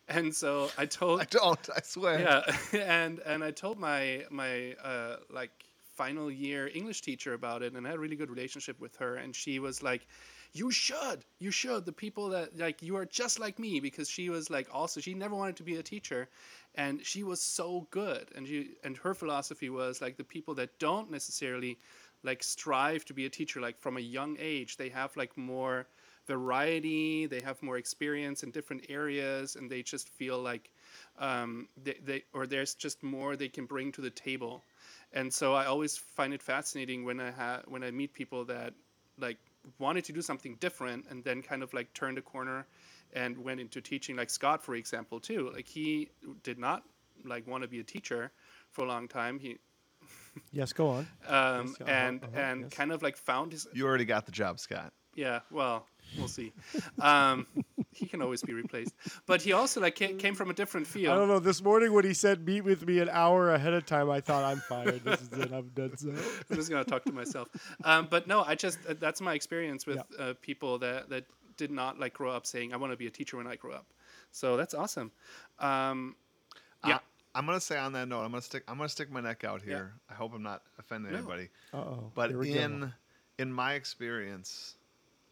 And 0.09 0.35
so 0.35 0.71
I 0.79 0.87
told 0.87 1.21
I 1.23 1.25
don't. 1.25 1.69
I 1.75 1.81
swear. 1.83 2.21
yeah 2.21 2.43
and 2.81 3.21
and 3.21 3.45
i 3.45 3.51
told 3.51 3.79
my 3.79 4.25
my 4.31 4.75
uh 4.83 5.17
like 5.31 5.53
final 6.01 6.31
year 6.31 6.71
english 6.81 7.01
teacher 7.09 7.33
about 7.35 7.63
it 7.63 7.75
and 7.75 7.87
i 7.87 7.91
had 7.91 7.97
a 7.97 8.05
really 8.05 8.21
good 8.23 8.31
relationship 8.37 8.77
with 8.81 8.95
her 8.97 9.17
and 9.17 9.35
she 9.35 9.59
was 9.59 9.83
like 9.83 10.07
you 10.53 10.71
should 10.71 11.25
you 11.39 11.51
should. 11.51 11.85
The 11.85 11.93
people 11.93 12.29
that 12.31 12.59
like 12.59 12.83
you 12.83 12.97
are 12.97 13.05
just 13.05 13.39
like 13.39 13.59
me 13.59 13.81
because 13.81 14.09
she 14.09 14.31
was 14.31 14.51
like 14.51 14.69
also 14.73 15.01
she 15.01 15.15
never 15.15 15.35
wanted 15.35 15.57
to 15.57 15.63
be 15.63 15.77
a 15.77 15.83
teacher 15.83 16.29
and 16.75 17.05
she 17.05 17.23
was 17.23 17.41
so 17.41 17.87
good 17.91 18.29
and 18.35 18.47
she 18.47 18.71
and 18.85 18.97
her 18.97 19.15
philosophy 19.15 19.71
was 19.71 20.01
like 20.01 20.17
the 20.17 20.25
people 20.25 20.55
that 20.55 20.79
don't 20.79 21.11
necessarily 21.11 21.79
like 22.23 22.43
strive 22.43 23.05
to 23.05 23.15
be 23.15 23.27
a 23.27 23.31
teacher 23.31 23.61
like 23.61 23.79
from 23.79 23.97
a 23.97 24.01
young 24.01 24.37
age 24.41 24.77
they 24.77 24.89
have 24.89 25.17
like 25.17 25.37
more 25.37 25.87
variety 26.29 27.27
they 27.27 27.41
have 27.41 27.63
more 27.63 27.79
experience 27.79 28.43
in 28.45 28.51
different 28.51 28.83
areas 29.01 29.57
and 29.57 29.71
they 29.71 29.83
just 29.83 30.09
feel 30.11 30.39
like 30.51 30.71
um, 31.19 31.67
they, 31.85 31.97
they 32.05 32.23
or 32.33 32.47
there's 32.47 32.75
just 32.75 33.03
more 33.03 33.37
they 33.37 33.49
can 33.49 33.67
bring 33.67 33.91
to 33.93 34.01
the 34.01 34.11
table 34.11 34.63
and 35.13 35.33
so 35.33 35.55
i 35.55 35.65
always 35.67 35.97
find 36.17 36.33
it 36.35 36.43
fascinating 36.43 37.05
when 37.09 37.19
i 37.21 37.31
ha- 37.31 37.63
when 37.67 37.83
i 37.83 37.91
meet 37.91 38.13
people 38.13 38.45
that 38.45 38.73
like 39.19 39.39
wanted 39.79 40.05
to 40.05 40.13
do 40.13 40.23
something 40.23 40.57
different 40.61 41.05
and 41.11 41.25
then 41.25 41.43
kind 41.43 41.63
of 41.63 41.73
like 41.75 41.93
turned 41.95 42.19
a 42.19 42.23
corner 42.23 42.67
and 43.15 43.37
went 43.49 43.59
into 43.61 43.81
teaching 43.81 44.17
like 44.17 44.31
scott 44.31 44.63
for 44.63 44.75
example 44.75 45.19
too 45.21 45.51
like 45.55 45.67
he 45.67 46.09
did 46.43 46.59
not 46.59 46.83
like 47.25 47.47
want 47.47 47.63
to 47.63 47.69
be 47.69 47.81
a 47.81 47.85
teacher 47.85 48.31
for 48.71 48.85
a 48.85 48.89
long 48.89 49.09
time 49.09 49.39
he 49.39 49.57
Yes, 50.53 50.73
go 50.73 50.89
on. 50.89 51.07
um, 51.29 51.67
Yes, 51.67 51.81
uh-huh, 51.81 51.91
and 51.91 52.21
uh-huh, 52.23 52.41
and 52.45 52.63
yes. 52.63 52.73
kind 52.75 52.93
of 52.93 53.03
like 53.03 53.17
found 53.17 53.53
his 53.53 53.67
You 53.73 53.87
already 53.87 54.05
got 54.05 54.25
the 54.27 54.33
job, 54.33 54.61
Scott. 54.61 54.93
yeah, 55.15 55.41
well, 55.51 55.87
we'll 56.17 56.29
see. 56.29 56.53
Um, 57.01 57.47
he 57.93 58.07
can 58.07 58.23
always 58.23 58.43
be 58.43 58.53
replaced, 58.53 58.95
but 59.27 59.43
he 59.43 59.53
also 59.53 59.81
like 59.81 59.95
came, 59.95 60.19
came 60.19 60.35
from 60.35 60.51
a 60.51 60.55
different 60.55 60.87
field. 60.87 61.13
I 61.13 61.17
don't 61.17 61.29
know. 61.29 61.39
This 61.39 61.63
morning 61.63 61.93
when 61.93 62.05
he 62.05 62.15
said 62.15 62.47
meet 62.47 62.63
with 62.63 62.87
me 62.87 63.01
an 63.01 63.09
hour 63.11 63.51
ahead 63.51 63.75
of 63.75 63.87
time, 63.87 64.11
I 64.11 64.21
thought 64.21 64.45
I'm 64.45 64.59
fired. 64.61 65.05
This 65.05 65.23
is 65.23 65.33
it. 65.33 65.53
I'm 65.53 65.69
done. 65.75 65.97
So. 65.97 66.11
I'm 66.51 66.57
just 66.57 66.71
gonna 66.71 66.85
talk 66.85 67.05
to 67.05 67.13
myself. 67.13 67.49
Um, 67.85 68.07
but 68.11 68.27
no, 68.27 68.43
I 68.43 68.55
just 68.55 68.79
uh, 68.89 68.95
that's 68.99 69.21
my 69.21 69.35
experience 69.35 69.87
with 69.87 70.03
uh, 70.19 70.35
people 70.41 70.79
that 70.79 71.09
that 71.11 71.25
did 71.57 71.71
not 71.71 71.99
like 71.99 72.15
grow 72.15 72.31
up 72.31 72.47
saying 72.47 72.73
I 72.73 72.77
want 72.77 72.93
to 72.93 72.97
be 72.97 73.07
a 73.07 73.11
teacher 73.11 73.37
when 73.37 73.47
I 73.47 73.57
grow 73.57 73.73
up. 73.73 73.87
So 74.31 74.57
that's 74.57 74.75
awesome. 74.75 75.11
Um, 75.59 76.15
yeah, 76.87 76.99
I, 77.35 77.39
am 77.39 77.47
gonna 77.47 77.61
say 77.61 77.77
on 77.77 77.93
that 77.93 78.09
note, 78.09 78.23
I'm 78.23 78.31
gonna 78.31 78.43
stick. 78.43 78.63
I'm 78.69 78.77
gonna 78.77 78.89
stick 78.89 79.11
my 79.11 79.21
neck 79.21 79.45
out 79.45 79.63
here. 79.63 79.93
I 80.09 80.15
hope 80.15 80.33
I'm 80.35 80.43
not 80.43 80.63
offending 80.79 81.13
No. 81.13 81.19
anybody. 81.19 81.49
Uh 81.75 81.79
oh. 81.79 82.13
But 82.15 82.31
in 82.31 82.93
in 83.39 83.53
my 83.53 83.75
experience, 83.75 84.77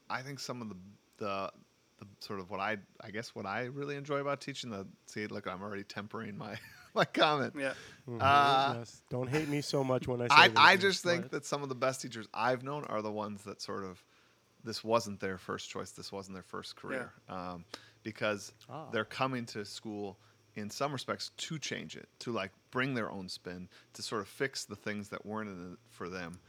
I 0.08 0.22
think 0.22 0.38
some 0.40 0.62
of 0.62 0.68
the 0.68 0.76
the 1.18 1.50
the 1.98 2.06
sort 2.20 2.40
of 2.40 2.50
what 2.50 2.60
I 2.60 2.76
I 3.00 3.10
guess 3.10 3.34
what 3.34 3.46
I 3.46 3.64
really 3.64 3.96
enjoy 3.96 4.18
about 4.18 4.40
teaching 4.40 4.70
the 4.70 4.86
see 5.06 5.26
look 5.26 5.46
I'm 5.46 5.62
already 5.62 5.82
tempering 5.84 6.36
my 6.36 6.56
my 6.94 7.04
comment. 7.04 7.54
yeah, 7.58 7.72
Uh, 8.20 8.74
yes. 8.78 9.02
Don't 9.10 9.28
hate 9.28 9.48
me 9.48 9.60
so 9.60 9.82
much 9.84 10.06
when 10.08 10.20
I 10.22 10.28
say 10.28 10.34
I. 10.56 10.72
I 10.72 10.76
just 10.76 11.02
think 11.02 11.22
smart. 11.22 11.30
that 11.32 11.44
some 11.46 11.62
of 11.62 11.68
the 11.68 11.74
best 11.74 12.02
teachers 12.02 12.26
I've 12.34 12.62
known 12.62 12.84
are 12.84 13.02
the 13.02 13.12
ones 13.12 13.42
that 13.44 13.60
sort 13.62 13.84
of 13.84 14.02
this 14.64 14.82
wasn't 14.84 15.20
their 15.20 15.38
first 15.38 15.70
choice, 15.70 15.92
this 15.92 16.10
wasn't 16.10 16.34
their 16.34 16.42
first 16.42 16.74
career, 16.76 17.12
um, 17.28 17.64
because 18.02 18.52
Ah. 18.68 18.86
they're 18.90 19.04
coming 19.04 19.46
to 19.46 19.64
school 19.64 20.18
in 20.56 20.70
some 20.70 20.92
respects 20.92 21.30
to 21.36 21.58
change 21.58 21.96
it, 21.96 22.08
to 22.18 22.32
like 22.32 22.50
bring 22.72 22.94
their 22.94 23.10
own 23.10 23.28
spin, 23.28 23.68
to 23.92 24.02
sort 24.02 24.22
of 24.22 24.28
fix 24.28 24.64
the 24.64 24.74
things 24.76 25.08
that 25.10 25.24
weren't 25.24 25.50
in 25.50 25.72
it 25.74 25.78
for 25.90 26.08
them. 26.08 26.40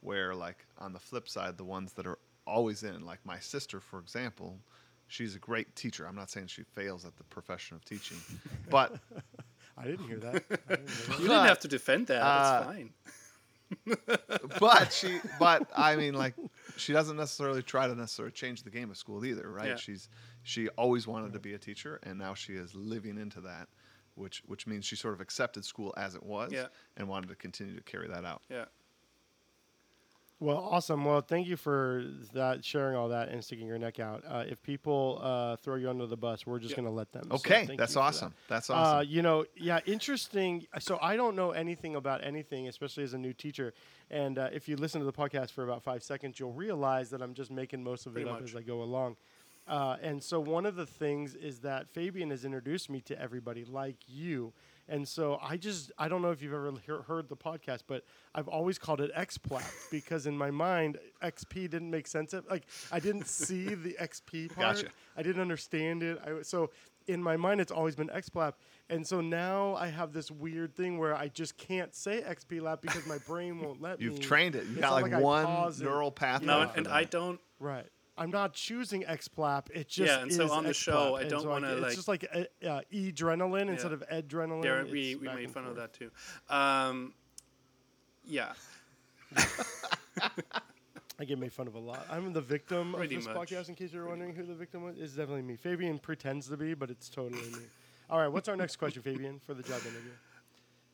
Where 0.00 0.34
like 0.34 0.64
on 0.78 0.92
the 0.92 0.98
flip 1.00 1.28
side, 1.28 1.56
the 1.58 1.64
ones 1.64 1.92
that 1.94 2.06
are 2.06 2.18
always 2.46 2.82
in, 2.82 3.04
like 3.04 3.18
my 3.24 3.38
sister, 3.38 3.80
for 3.80 3.98
example, 4.00 4.58
she's 5.08 5.34
a 5.34 5.38
great 5.38 5.74
teacher. 5.76 6.06
I'm 6.06 6.16
not 6.16 6.30
saying 6.30 6.48
she 6.48 6.62
fails 6.62 7.04
at 7.04 7.16
the 7.16 7.24
profession 7.24 7.76
of 7.76 7.84
teaching, 7.84 8.18
but 8.70 8.96
I 9.76 9.84
didn't 9.84 10.06
hear 10.06 10.18
that. 10.18 10.48
Didn't 10.48 10.68
hear 10.68 10.76
that. 10.76 11.18
You 11.20 11.28
didn't 11.28 11.46
have 11.46 11.60
to 11.60 11.68
defend 11.68 12.06
that. 12.08 12.22
Uh, 12.22 12.60
That's 12.60 12.66
fine. 12.66 12.90
but 14.60 14.92
she 14.92 15.18
but 15.40 15.68
I 15.76 15.96
mean 15.96 16.14
like 16.14 16.34
she 16.76 16.92
doesn't 16.92 17.16
necessarily 17.16 17.62
try 17.64 17.88
to 17.88 17.96
necessarily 17.96 18.30
change 18.32 18.62
the 18.62 18.70
game 18.70 18.90
of 18.90 18.96
school 18.96 19.24
either, 19.24 19.50
right? 19.50 19.70
Yeah. 19.70 19.76
She's 19.76 20.08
she 20.44 20.68
always 20.70 21.08
wanted 21.08 21.32
to 21.32 21.40
be 21.40 21.54
a 21.54 21.58
teacher 21.58 21.98
and 22.04 22.16
now 22.16 22.34
she 22.34 22.52
is 22.52 22.76
living 22.76 23.18
into 23.18 23.40
that, 23.40 23.66
which 24.14 24.42
which 24.46 24.68
means 24.68 24.84
she 24.84 24.94
sort 24.94 25.14
of 25.14 25.20
accepted 25.20 25.64
school 25.64 25.92
as 25.96 26.14
it 26.14 26.22
was 26.22 26.52
Yeah. 26.52 26.66
and 26.96 27.08
wanted 27.08 27.28
to 27.30 27.34
continue 27.34 27.74
to 27.74 27.82
carry 27.82 28.06
that 28.06 28.24
out. 28.24 28.42
Yeah. 28.48 28.66
Well, 30.38 30.58
awesome. 30.58 31.06
Well, 31.06 31.22
thank 31.22 31.46
you 31.46 31.56
for 31.56 32.04
that, 32.34 32.62
sharing 32.62 32.94
all 32.94 33.08
that, 33.08 33.30
and 33.30 33.42
sticking 33.42 33.66
your 33.66 33.78
neck 33.78 33.98
out. 33.98 34.22
Uh, 34.28 34.44
if 34.46 34.62
people 34.62 35.18
uh, 35.22 35.56
throw 35.56 35.76
you 35.76 35.88
under 35.88 36.04
the 36.06 36.16
bus, 36.16 36.46
we're 36.46 36.58
just 36.58 36.72
Yeah. 36.72 36.76
going 36.82 36.88
to 36.88 36.92
let 36.94 37.10
them. 37.10 37.24
So 37.30 37.36
Okay, 37.36 37.64
thank 37.64 37.78
that's 37.78 37.94
for 37.94 38.00
that. 38.00 38.04
awesome. 38.04 38.34
That's 38.46 38.68
Uh, 38.68 38.74
awesome. 38.74 39.08
you 39.08 39.22
know, 39.22 39.46
yeah, 39.56 39.80
interesting. 39.86 40.66
So 40.78 40.98
I 41.00 41.16
don't 41.16 41.36
know 41.36 41.52
anything 41.52 41.96
about 41.96 42.22
anything, 42.22 42.68
especially 42.68 43.04
as 43.04 43.14
a 43.14 43.18
new 43.18 43.32
teacher. 43.32 43.72
And 44.10 44.38
uh, 44.38 44.50
if 44.52 44.68
you 44.68 44.76
listen 44.76 45.00
to 45.00 45.06
the 45.06 45.12
podcast 45.12 45.52
for 45.52 45.64
about 45.64 45.82
five 45.82 46.02
seconds, 46.02 46.38
you'll 46.38 46.52
realize 46.52 47.08
that 47.10 47.22
I'm 47.22 47.32
just 47.32 47.50
making 47.50 47.82
most 47.82 48.04
of 48.04 48.12
Pretty 48.12 48.28
it 48.28 48.30
up 48.32 48.40
much. 48.42 48.50
as 48.50 48.56
I 48.56 48.60
go 48.60 48.82
along. 48.82 49.16
Uh, 49.66 49.96
and 50.02 50.22
so 50.22 50.38
one 50.38 50.66
of 50.66 50.76
the 50.76 50.86
things 50.86 51.34
is 51.34 51.60
that 51.60 51.88
Fabian 51.88 52.28
has 52.30 52.44
introduced 52.44 52.90
me 52.90 53.00
to 53.00 53.18
everybody 53.20 53.64
like 53.64 53.96
you. 54.06 54.52
And 54.88 55.06
so 55.06 55.38
I 55.42 55.56
just, 55.56 55.90
I 55.98 56.08
don't 56.08 56.22
know 56.22 56.30
if 56.30 56.40
you've 56.40 56.52
ever 56.52 56.72
hear, 56.84 57.02
heard 57.02 57.28
the 57.28 57.36
podcast, 57.36 57.80
but 57.88 58.04
I've 58.34 58.46
always 58.48 58.78
called 58.78 59.00
it 59.00 59.12
XPLAP 59.14 59.64
because 59.90 60.26
in 60.26 60.36
my 60.38 60.50
mind, 60.50 60.98
XP 61.22 61.68
didn't 61.70 61.90
make 61.90 62.06
sense. 62.06 62.32
Of, 62.32 62.46
like, 62.48 62.66
I 62.92 63.00
didn't 63.00 63.26
see 63.26 63.74
the 63.74 63.96
XP 64.00 64.54
part. 64.54 64.76
Gotcha. 64.76 64.88
I 65.16 65.22
didn't 65.22 65.42
understand 65.42 66.02
it. 66.02 66.18
I, 66.24 66.42
so 66.42 66.70
in 67.08 67.22
my 67.22 67.36
mind, 67.36 67.60
it's 67.60 67.72
always 67.72 67.96
been 67.96 68.08
XPLAP. 68.08 68.54
And 68.88 69.04
so 69.06 69.20
now 69.20 69.74
I 69.76 69.88
have 69.88 70.12
this 70.12 70.30
weird 70.30 70.74
thing 70.76 70.98
where 70.98 71.16
I 71.16 71.28
just 71.28 71.56
can't 71.56 71.94
say 71.94 72.22
XP 72.22 72.60
XPLAP 72.60 72.80
because 72.80 73.06
my 73.06 73.18
brain 73.26 73.58
won't 73.58 73.80
let 73.80 73.98
me. 73.98 74.04
You've 74.04 74.20
trained 74.20 74.54
it. 74.54 74.64
You 74.66 74.72
It's 74.72 74.80
got 74.80 75.00
not 75.02 75.10
like, 75.10 75.20
one 75.22 75.72
neural 75.80 76.12
pathway. 76.12 76.46
No, 76.46 76.58
Yeah. 76.58 76.68
and, 76.68 76.86
and. 76.86 76.88
I 76.88 77.04
don't. 77.04 77.40
Right. 77.58 77.86
I'm 78.18 78.30
not 78.30 78.54
choosing 78.54 79.02
XPLAP. 79.02 79.70
It 79.74 79.88
just 79.88 80.10
Yeah, 80.10 80.22
and 80.22 80.32
so 80.32 80.50
on 80.50 80.64
the 80.64 80.72
show, 80.72 81.16
I 81.16 81.24
don't 81.24 81.42
so 81.42 81.48
wanna, 81.50 81.76
it's 81.76 81.96
just 81.96 82.08
like 82.08 82.26
uh, 82.32 82.80
adrenaline 82.92 83.68
instead 83.68 83.92
of 83.92 84.02
adrenaline. 84.10 84.64
Yeah, 84.64 84.84
we, 84.84 85.16
we 85.16 85.28
made 85.28 85.50
fun 85.50 85.66
of 85.66 85.76
that 85.76 85.92
too. 85.92 86.10
Um, 86.48 87.12
yeah. 88.24 88.52
I 91.18 91.24
get 91.24 91.38
made 91.38 91.52
fun 91.52 91.66
of 91.66 91.74
a 91.74 91.78
lot. 91.78 92.06
I'm 92.10 92.32
the 92.32 92.40
victim 92.42 92.92
Pretty 92.92 93.16
of 93.16 93.24
this 93.24 93.34
much. 93.34 93.48
podcast. 93.50 93.68
In 93.68 93.74
case 93.74 93.92
you're 93.92 94.06
wondering 94.06 94.34
who 94.34 94.44
the 94.44 94.54
victim 94.54 94.82
was, 94.82 94.96
it's 94.98 95.12
definitely 95.12 95.42
me. 95.42 95.56
Fabian 95.56 95.98
pretends 95.98 96.48
to 96.48 96.56
be, 96.56 96.74
but 96.74 96.90
it's 96.90 97.08
totally 97.08 97.40
me. 97.50 97.64
All 98.10 98.18
right, 98.18 98.28
what's 98.28 98.48
our 98.48 98.56
next 98.56 98.76
question, 98.76 99.02
Fabian, 99.02 99.40
for 99.44 99.54
the 99.54 99.62
job 99.62 99.80
interview? 99.80 100.10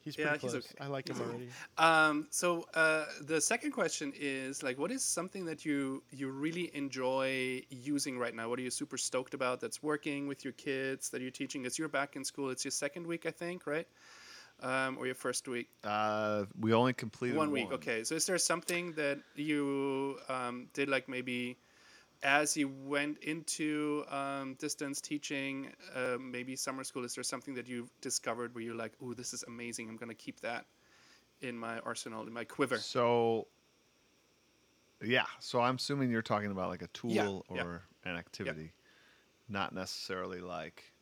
He's 0.04 0.16
pretty 0.16 0.30
Yeah, 0.30 0.36
he's 0.38 0.54
okay. 0.54 0.74
I 0.80 0.86
like 0.86 1.08
him 1.08 1.20
already. 1.20 1.48
Um, 1.78 2.26
so 2.30 2.66
uh, 2.74 3.04
the 3.20 3.40
second 3.40 3.70
question 3.70 4.12
is 4.18 4.62
like, 4.62 4.78
what 4.78 4.90
is 4.90 5.02
something 5.04 5.44
that 5.46 5.64
you 5.64 6.02
you 6.10 6.30
really 6.30 6.70
enjoy 6.74 7.62
using 7.70 8.18
right 8.18 8.34
now? 8.34 8.48
What 8.48 8.58
are 8.58 8.62
you 8.62 8.70
super 8.70 8.98
stoked 8.98 9.34
about 9.34 9.60
that's 9.60 9.82
working 9.82 10.26
with 10.26 10.44
your 10.44 10.54
kids 10.54 11.10
that 11.10 11.20
you're 11.20 11.30
teaching? 11.30 11.64
It's 11.64 11.78
you're 11.78 11.88
back 11.88 12.16
in 12.16 12.24
school. 12.24 12.50
It's 12.50 12.64
your 12.64 12.72
second 12.72 13.06
week, 13.06 13.26
I 13.26 13.30
think, 13.30 13.66
right? 13.66 13.86
Um, 14.60 14.96
or 14.98 15.06
your 15.06 15.14
first 15.14 15.48
week? 15.48 15.68
Uh, 15.82 16.44
we 16.60 16.72
only 16.72 16.92
completed 16.92 17.36
one 17.36 17.50
week. 17.50 17.72
Okay. 17.72 18.04
So 18.04 18.14
is 18.14 18.26
there 18.26 18.38
something 18.38 18.92
that 18.92 19.18
you 19.34 20.18
um, 20.28 20.68
did 20.72 20.88
like 20.88 21.08
maybe 21.08 21.58
as 22.22 22.56
you 22.56 22.68
went 22.84 23.18
into 23.18 24.04
um, 24.08 24.54
distance 24.54 25.00
teaching, 25.00 25.72
uh, 25.94 26.16
maybe 26.20 26.54
summer 26.56 26.84
school? 26.84 27.04
Is 27.04 27.14
there 27.14 27.24
something 27.24 27.54
that 27.54 27.68
you've 27.68 27.90
discovered 28.00 28.54
where 28.54 28.62
you're 28.64 28.74
like, 28.74 28.92
"Oh, 29.02 29.14
this 29.14 29.32
is 29.34 29.44
amazing. 29.48 29.88
I'm 29.88 29.96
going 29.96 30.08
to 30.08 30.14
keep 30.14 30.40
that 30.40 30.66
in 31.40 31.56
my 31.56 31.78
arsenal, 31.80 32.26
in 32.26 32.32
my 32.32 32.44
quiver." 32.44 32.78
So, 32.78 33.46
yeah. 35.02 35.24
So 35.40 35.60
I'm 35.60 35.76
assuming 35.76 36.10
you're 36.10 36.22
talking 36.22 36.50
about 36.50 36.68
like 36.68 36.82
a 36.82 36.88
tool 36.88 37.10
Yeah, 37.10 37.28
or 37.48 37.82
yeah. 38.04 38.10
an 38.12 38.16
activity, 38.16 38.72
not 39.48 39.74
necessarily 39.74 40.40
like 40.40 40.92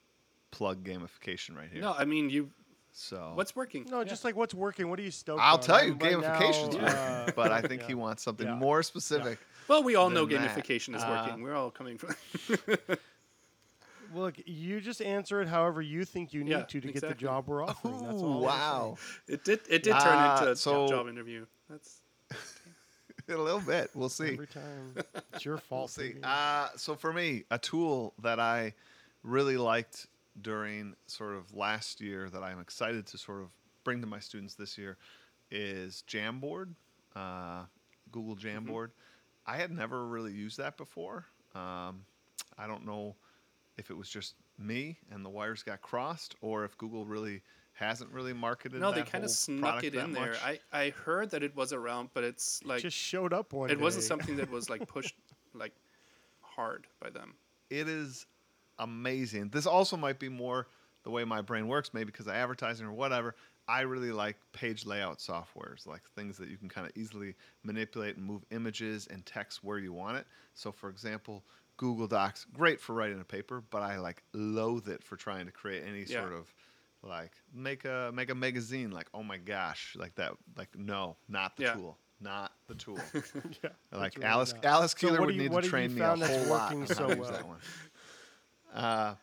plug 0.51 0.83
gamification 0.85 1.57
right 1.57 1.69
here. 1.71 1.83
No, 1.83 1.95
I 1.97 2.05
mean 2.05 2.31
you. 2.31 2.51
So 2.93 3.33
What's 3.35 3.55
working? 3.55 3.87
No, 3.89 4.03
just 4.03 4.25
like 4.25 4.35
what's 4.35 4.53
working. 4.53 4.89
What 4.91 4.99
are 4.99 5.03
you 5.03 5.13
stoked 5.13 5.41
I'll 5.41 5.55
on? 5.57 5.63
tell 5.63 5.77
I'm 5.77 5.89
you, 5.89 5.95
right 5.95 6.13
gamification's 6.15 6.75
now, 6.75 6.83
working, 6.83 6.99
uh, 6.99 7.31
but 7.37 7.53
I 7.53 7.61
think 7.63 7.83
yeah. 7.83 7.87
he 7.89 7.95
wants 7.95 8.23
something 8.25 8.47
Yeah. 8.49 8.55
more 8.57 8.83
specific. 8.83 9.39
Well, 9.71 9.85
we 9.85 9.95
all 9.95 10.11
know 10.11 10.27
that. 10.27 10.37
gamification 10.57 10.97
is 10.97 11.03
Uh, 11.05 11.25
working. 11.25 11.45
We're 11.45 11.55
all 11.55 11.71
coming 11.71 11.97
from. 11.97 12.17
Look, 14.13 14.35
you 14.45 14.81
just 14.81 15.01
answer 15.01 15.41
it 15.41 15.47
however 15.47 15.81
you 15.81 16.05
think 16.05 16.33
you 16.35 16.43
need 16.43 16.51
Yeah, 16.51 16.63
to 16.65 16.81
to 16.81 16.81
get 16.81 16.95
the 17.03 17.07
exactly. 17.11 17.23
job 17.25 17.47
we're 17.47 17.63
offering. 17.63 17.95
That's 18.03 18.21
all. 18.21 18.39
I'm 18.39 18.43
wow, 18.43 18.97
it 19.29 19.45
did. 19.45 19.61
It 19.71 19.85
did 19.85 19.93
turn 19.93 20.19
Uh, 20.19 20.37
into 20.41 20.51
a 20.51 20.57
so- 20.57 20.89
job 20.89 21.07
interview. 21.07 21.47
That's 21.69 22.01
a 23.29 23.37
little 23.37 23.61
bit. 23.61 23.93
We'll 23.95 24.09
saying. 24.09 24.31
see. 24.31 24.35
Every 24.35 24.47
time, 24.49 24.95
it's 25.33 25.45
your 25.45 25.55
We'll 25.55 25.61
fault. 25.61 25.91
see. 25.93 26.09
Fabian. 26.09 26.25
Uh, 26.25 26.71
so 26.77 26.97
for 26.97 27.13
me, 27.13 27.45
a 27.53 27.59
tool 27.61 28.13
that 28.21 28.41
I 28.41 28.75
really 29.23 29.57
liked 29.57 30.09
during 30.43 30.97
sort 31.07 31.37
of 31.37 31.55
last 31.55 32.01
year 32.01 32.29
that 32.31 32.43
I'm 32.43 32.59
excited 32.59 33.07
to 33.07 33.17
sort 33.19 33.41
of 33.43 33.51
bring 33.85 34.01
to 34.01 34.09
my 34.09 34.19
students 34.19 34.57
this 34.57 34.77
year 34.77 34.97
is 35.53 36.03
Jamboard, 36.09 36.75
uh, 37.15 37.67
Google 38.11 38.35
Jamboard. 38.35 38.91
I 39.47 39.57
had 39.57 39.71
never 39.71 40.07
really 40.07 40.33
used 40.33 40.59
that 40.59 40.77
before. 40.77 41.27
Um, 41.55 42.05
I 42.59 42.67
don't 42.67 42.85
know 42.87 43.17
if 43.77 43.91
it 43.91 43.97
was 43.97 44.09
just 44.09 44.35
me 44.59 44.99
and 45.11 45.25
the 45.25 45.31
wires 45.31 45.63
got 45.63 45.81
crossed, 45.83 46.37
or 46.41 46.65
if 46.65 46.77
Google 46.79 47.05
really 47.05 47.43
hasn't 47.73 48.11
really 48.11 48.35
marketed. 48.35 48.81
no, 48.81 48.93
they 48.93 49.03
kind 49.03 49.25
of 49.25 49.31
snuck 49.31 49.83
it 49.85 49.95
that 49.95 50.05
in 50.05 50.13
there. 50.13 50.31
much. 50.33 50.43
I 50.45 50.61
I 50.73 50.91
heard 50.91 51.31
that 51.31 51.43
it 51.43 51.57
was 51.57 51.73
around, 51.73 52.11
but 52.13 52.25
it's 52.25 52.63
like 52.65 52.83
just 52.83 52.97
showed 52.97 53.33
up 53.33 53.53
one. 53.53 53.71
it 53.71 53.81
wasn't 53.81 54.05
something 54.05 54.37
that 54.37 54.51
was 54.51 54.69
like 54.69 54.87
pushed 54.95 55.15
like 55.55 55.73
hard 56.43 56.87
by 57.01 57.11
them. 57.11 57.35
it 57.71 57.89
is 57.89 58.27
amazing. 58.79 59.49
This 59.51 59.67
also 59.67 59.97
might 59.97 60.19
be 60.19 60.29
more 60.29 60.67
the 61.03 61.11
way 61.11 61.25
my 61.25 61.41
brain 61.41 61.69
works, 61.69 61.95
maybe 61.95 62.07
because 62.07 62.27
of 62.27 62.35
advertising 62.35 62.87
or 62.87 62.93
whatever. 62.93 63.35
I 63.71 63.83
really 63.83 64.11
like 64.11 64.37
page 64.53 64.85
layout 64.85 65.19
softwares, 65.19 65.87
like 65.87 66.03
things 66.17 66.37
that 66.39 66.49
you 66.49 66.57
can 66.57 66.69
kind 66.69 66.87
of 66.87 66.93
easily 66.97 67.35
manipulate 67.63 68.17
and 68.17 68.25
move 68.27 68.43
images 68.51 69.07
and 69.11 69.25
text 69.25 69.63
where 69.63 69.79
you 69.79 69.93
want 69.93 70.17
it. 70.17 70.27
So, 70.55 70.73
for 70.73 70.89
example, 70.91 71.45
Google 71.77 72.09
Docs, 72.09 72.47
great 72.53 72.81
for 72.81 72.95
writing 72.95 73.21
a 73.21 73.25
paper, 73.25 73.63
but 73.71 73.83
I 73.83 73.99
like 73.99 74.25
loathe 74.33 74.89
it 74.89 75.05
for 75.05 75.17
trying 75.17 75.47
to 75.47 75.53
create 75.53 75.85
any 75.87 76.01
Yeah. 76.01 76.21
sort 76.21 76.33
of 76.33 76.53
like 77.03 77.33
make 77.55 77.85
a 77.85 78.11
make 78.13 78.29
a 78.31 78.35
magazine. 78.35 78.91
Like, 78.91 79.07
oh 79.15 79.23
my 79.23 79.37
gosh, 79.39 79.95
like 79.97 80.17
that. 80.17 80.33
Like, 80.57 80.77
no, 80.77 81.17
not 81.29 81.57
the 81.57 81.63
Yeah. 81.63 81.75
tool, 81.75 81.97
not 82.21 82.53
the 82.67 82.75
tool. 82.75 82.99
yeah, 83.63 83.71
Like 83.93 84.17
really 84.17 84.29
Alice, 84.29 84.53
not. 84.55 84.65
Alice 84.65 84.95
Keeler 84.95 85.21
what 85.21 85.27
would 85.27 85.35
you- 85.37 85.49
need 85.49 85.53
to 85.53 85.63
train 85.63 85.95
me 85.95 86.01
a 86.01 86.05
found 86.05 86.23
that's 86.23 86.37
whole 86.37 86.47
lot 86.47 86.71
working 86.75 86.83
on 86.83 86.89
how 86.89 86.95
so 86.95 87.09
well? 87.21 87.33
that 87.33 87.47
one. 87.47 87.59
Uh, 88.75 89.15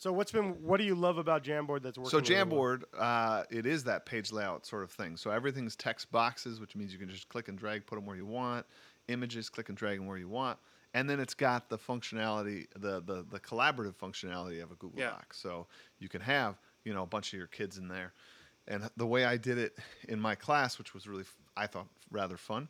So 0.00 0.14
what's 0.14 0.32
been? 0.32 0.54
What 0.62 0.78
do 0.78 0.84
you 0.84 0.94
love 0.94 1.18
about 1.18 1.44
Jamboard 1.44 1.82
that's 1.82 1.98
working? 1.98 2.10
so 2.10 2.20
really 2.20 2.34
well? 2.34 2.46
Jamboard, 2.46 2.82
uh, 2.98 3.42
it 3.50 3.66
is 3.66 3.84
that 3.84 4.06
page 4.06 4.32
layout 4.32 4.64
sort 4.64 4.82
of 4.82 4.90
thing. 4.90 5.14
So 5.18 5.30
everything's 5.30 5.76
text 5.76 6.10
boxes, 6.10 6.58
which 6.58 6.74
means 6.74 6.90
you 6.90 6.98
can 6.98 7.10
just 7.10 7.28
click 7.28 7.48
and 7.48 7.58
drag, 7.58 7.84
put 7.84 7.96
them 7.96 8.06
where 8.06 8.16
you 8.16 8.24
want. 8.24 8.64
Images, 9.08 9.50
click 9.50 9.68
and 9.68 9.76
drag 9.76 9.98
them 9.98 10.06
where 10.06 10.16
you 10.16 10.28
want. 10.28 10.58
And 10.94 11.08
then 11.08 11.20
it's 11.20 11.34
got 11.34 11.68
the 11.68 11.76
functionality, 11.76 12.66
the 12.78 13.02
the, 13.02 13.26
the 13.30 13.38
collaborative 13.40 13.94
functionality 13.94 14.62
of 14.62 14.72
a 14.72 14.74
Google 14.76 15.00
Yeah. 15.00 15.10
Doc. 15.10 15.34
So 15.34 15.66
you 15.98 16.08
can 16.08 16.22
have 16.22 16.58
you 16.84 16.94
know 16.94 17.02
a 17.02 17.06
bunch 17.06 17.34
of 17.34 17.38
your 17.38 17.48
kids 17.48 17.76
in 17.76 17.86
there. 17.86 18.14
And 18.68 18.88
the 18.96 19.06
way 19.06 19.26
I 19.26 19.36
did 19.36 19.58
it 19.58 19.76
in 20.08 20.18
my 20.18 20.34
class, 20.34 20.78
which 20.78 20.94
was 20.94 21.06
really 21.08 21.24
I 21.58 21.66
thought 21.66 21.88
rather 22.10 22.38
fun, 22.38 22.68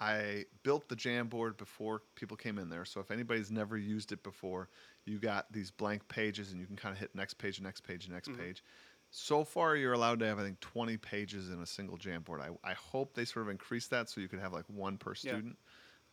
I 0.00 0.46
built 0.62 0.88
the 0.88 0.96
Jamboard 0.96 1.58
before 1.58 2.02
people 2.14 2.36
came 2.36 2.58
in 2.58 2.70
there. 2.70 2.84
So 2.86 3.00
if 3.00 3.10
anybody's 3.10 3.50
never 3.50 3.76
used 3.76 4.12
it 4.12 4.22
before, 4.22 4.70
you 5.04 5.18
got 5.18 5.52
these 5.52 5.70
blank 5.70 6.08
pages 6.08 6.52
and 6.52 6.60
you 6.60 6.66
can 6.66 6.76
kind 6.76 6.92
of 6.92 6.98
hit 6.98 7.14
next 7.14 7.34
page, 7.34 7.60
next 7.60 7.82
page, 7.82 8.08
next 8.08 8.28
Mm-hmm. 8.28 8.40
page. 8.40 8.64
So 9.10 9.44
far, 9.44 9.76
you're 9.76 9.92
allowed 9.92 10.20
to 10.20 10.26
have, 10.26 10.38
I 10.38 10.42
think, 10.42 10.60
20 10.60 10.96
pages 10.96 11.50
in 11.50 11.60
a 11.60 11.66
single 11.66 11.98
Jamboard. 11.98 12.40
I, 12.40 12.70
I 12.70 12.72
hope 12.74 13.14
they 13.14 13.24
sort 13.24 13.44
of 13.46 13.50
increase 13.50 13.88
that 13.88 14.08
so 14.08 14.20
you 14.20 14.28
could 14.28 14.38
have 14.38 14.52
like 14.52 14.66
one 14.68 14.96
per 14.96 15.14
Yeah. 15.22 15.32
student. 15.32 15.58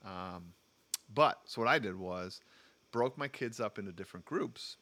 Um, 0.03 0.53
but 1.13 1.41
so 1.45 1.61
what 1.61 1.69
I 1.69 1.79
did 1.79 1.95
was 1.95 2.41
broke 2.91 3.17
my 3.17 3.27
kids 3.27 3.59
up 3.59 3.79
into 3.79 3.91
different 3.91 4.25
groups 4.25 4.77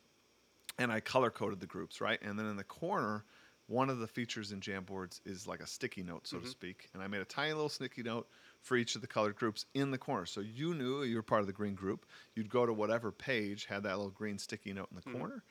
and 0.78 0.92
I 0.92 1.00
color 1.00 1.30
coded 1.30 1.60
the 1.60 1.68
groups, 1.68 2.02
right? 2.02 2.20
And 2.22 2.38
then 2.38 2.46
in 2.48 2.58
the 2.58 2.64
corner, 2.64 3.26
one 3.68 3.90
of 3.90 4.00
the 4.00 4.08
features 4.08 4.52
in 4.52 4.60
Jamboards 4.62 5.22
is 5.26 5.48
like 5.48 5.60
a 5.62 5.68
sticky 5.68 6.04
note, 6.04 6.28
so 6.28 6.40
to 6.40 6.46
speak. 6.46 6.90
And 6.94 7.02
I 7.02 7.08
made 7.08 7.22
a 7.22 7.26
tiny 7.26 7.54
little 7.54 7.70
sticky 7.70 8.04
note 8.04 8.28
for 8.66 8.76
each 8.76 8.96
of 8.96 9.02
the 9.02 9.08
colored 9.08 9.36
groups 9.36 9.66
in 9.76 9.92
the 9.92 9.98
corner. 9.98 10.26
So 10.26 10.42
you 10.42 10.74
knew 10.74 11.04
you 11.04 11.18
were 11.18 11.22
part 11.22 11.42
of 11.42 11.48
the 11.48 11.54
green 11.54 11.76
group. 11.76 12.08
You'd 12.34 12.50
go 12.50 12.66
to 12.66 12.74
whatever 12.74 13.12
page 13.12 13.66
had 13.66 13.84
that 13.84 13.96
little 13.96 14.10
green 14.10 14.40
sticky 14.40 14.74
note 14.74 14.88
in 14.90 14.98
the 14.98 15.18
corner. 15.20 15.44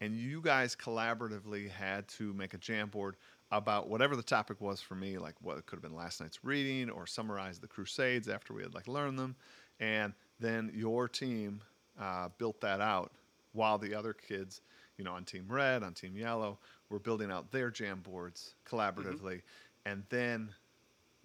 And 0.00 0.16
you 0.16 0.40
guys 0.40 0.74
collaboratively 0.74 1.70
had 1.70 2.08
to 2.08 2.32
make 2.32 2.54
a 2.54 2.58
Jamboard 2.58 3.12
about 3.50 3.90
whatever 3.90 4.16
the 4.16 4.22
topic 4.22 4.58
was 4.62 4.80
for 4.80 4.94
me, 4.94 5.18
like 5.18 5.34
what 5.42 5.58
it 5.58 5.66
could 5.66 5.76
have 5.76 5.82
been 5.82 5.94
last 5.94 6.22
night's 6.22 6.42
reading 6.42 6.88
or 6.88 7.06
summarize 7.06 7.58
the 7.58 7.68
Crusades 7.68 8.26
after 8.26 8.54
we 8.54 8.62
had 8.62 8.74
like 8.74 8.88
learned 8.88 9.18
them, 9.18 9.36
and 9.78 10.14
then 10.40 10.72
your 10.74 11.08
team 11.08 11.60
uh, 12.00 12.30
built 12.38 12.58
that 12.62 12.80
out 12.80 13.12
while 13.52 13.76
the 13.76 13.94
other 13.94 14.14
kids, 14.14 14.62
you 14.96 15.04
know, 15.04 15.12
on 15.12 15.24
Team 15.24 15.44
Red, 15.46 15.82
on 15.82 15.92
Team 15.92 16.16
Yellow, 16.16 16.58
were 16.88 16.98
building 16.98 17.30
out 17.30 17.52
their 17.52 17.70
jam 17.70 18.00
boards 18.00 18.54
collaboratively, 18.66 19.42
and 19.84 20.02
then 20.08 20.48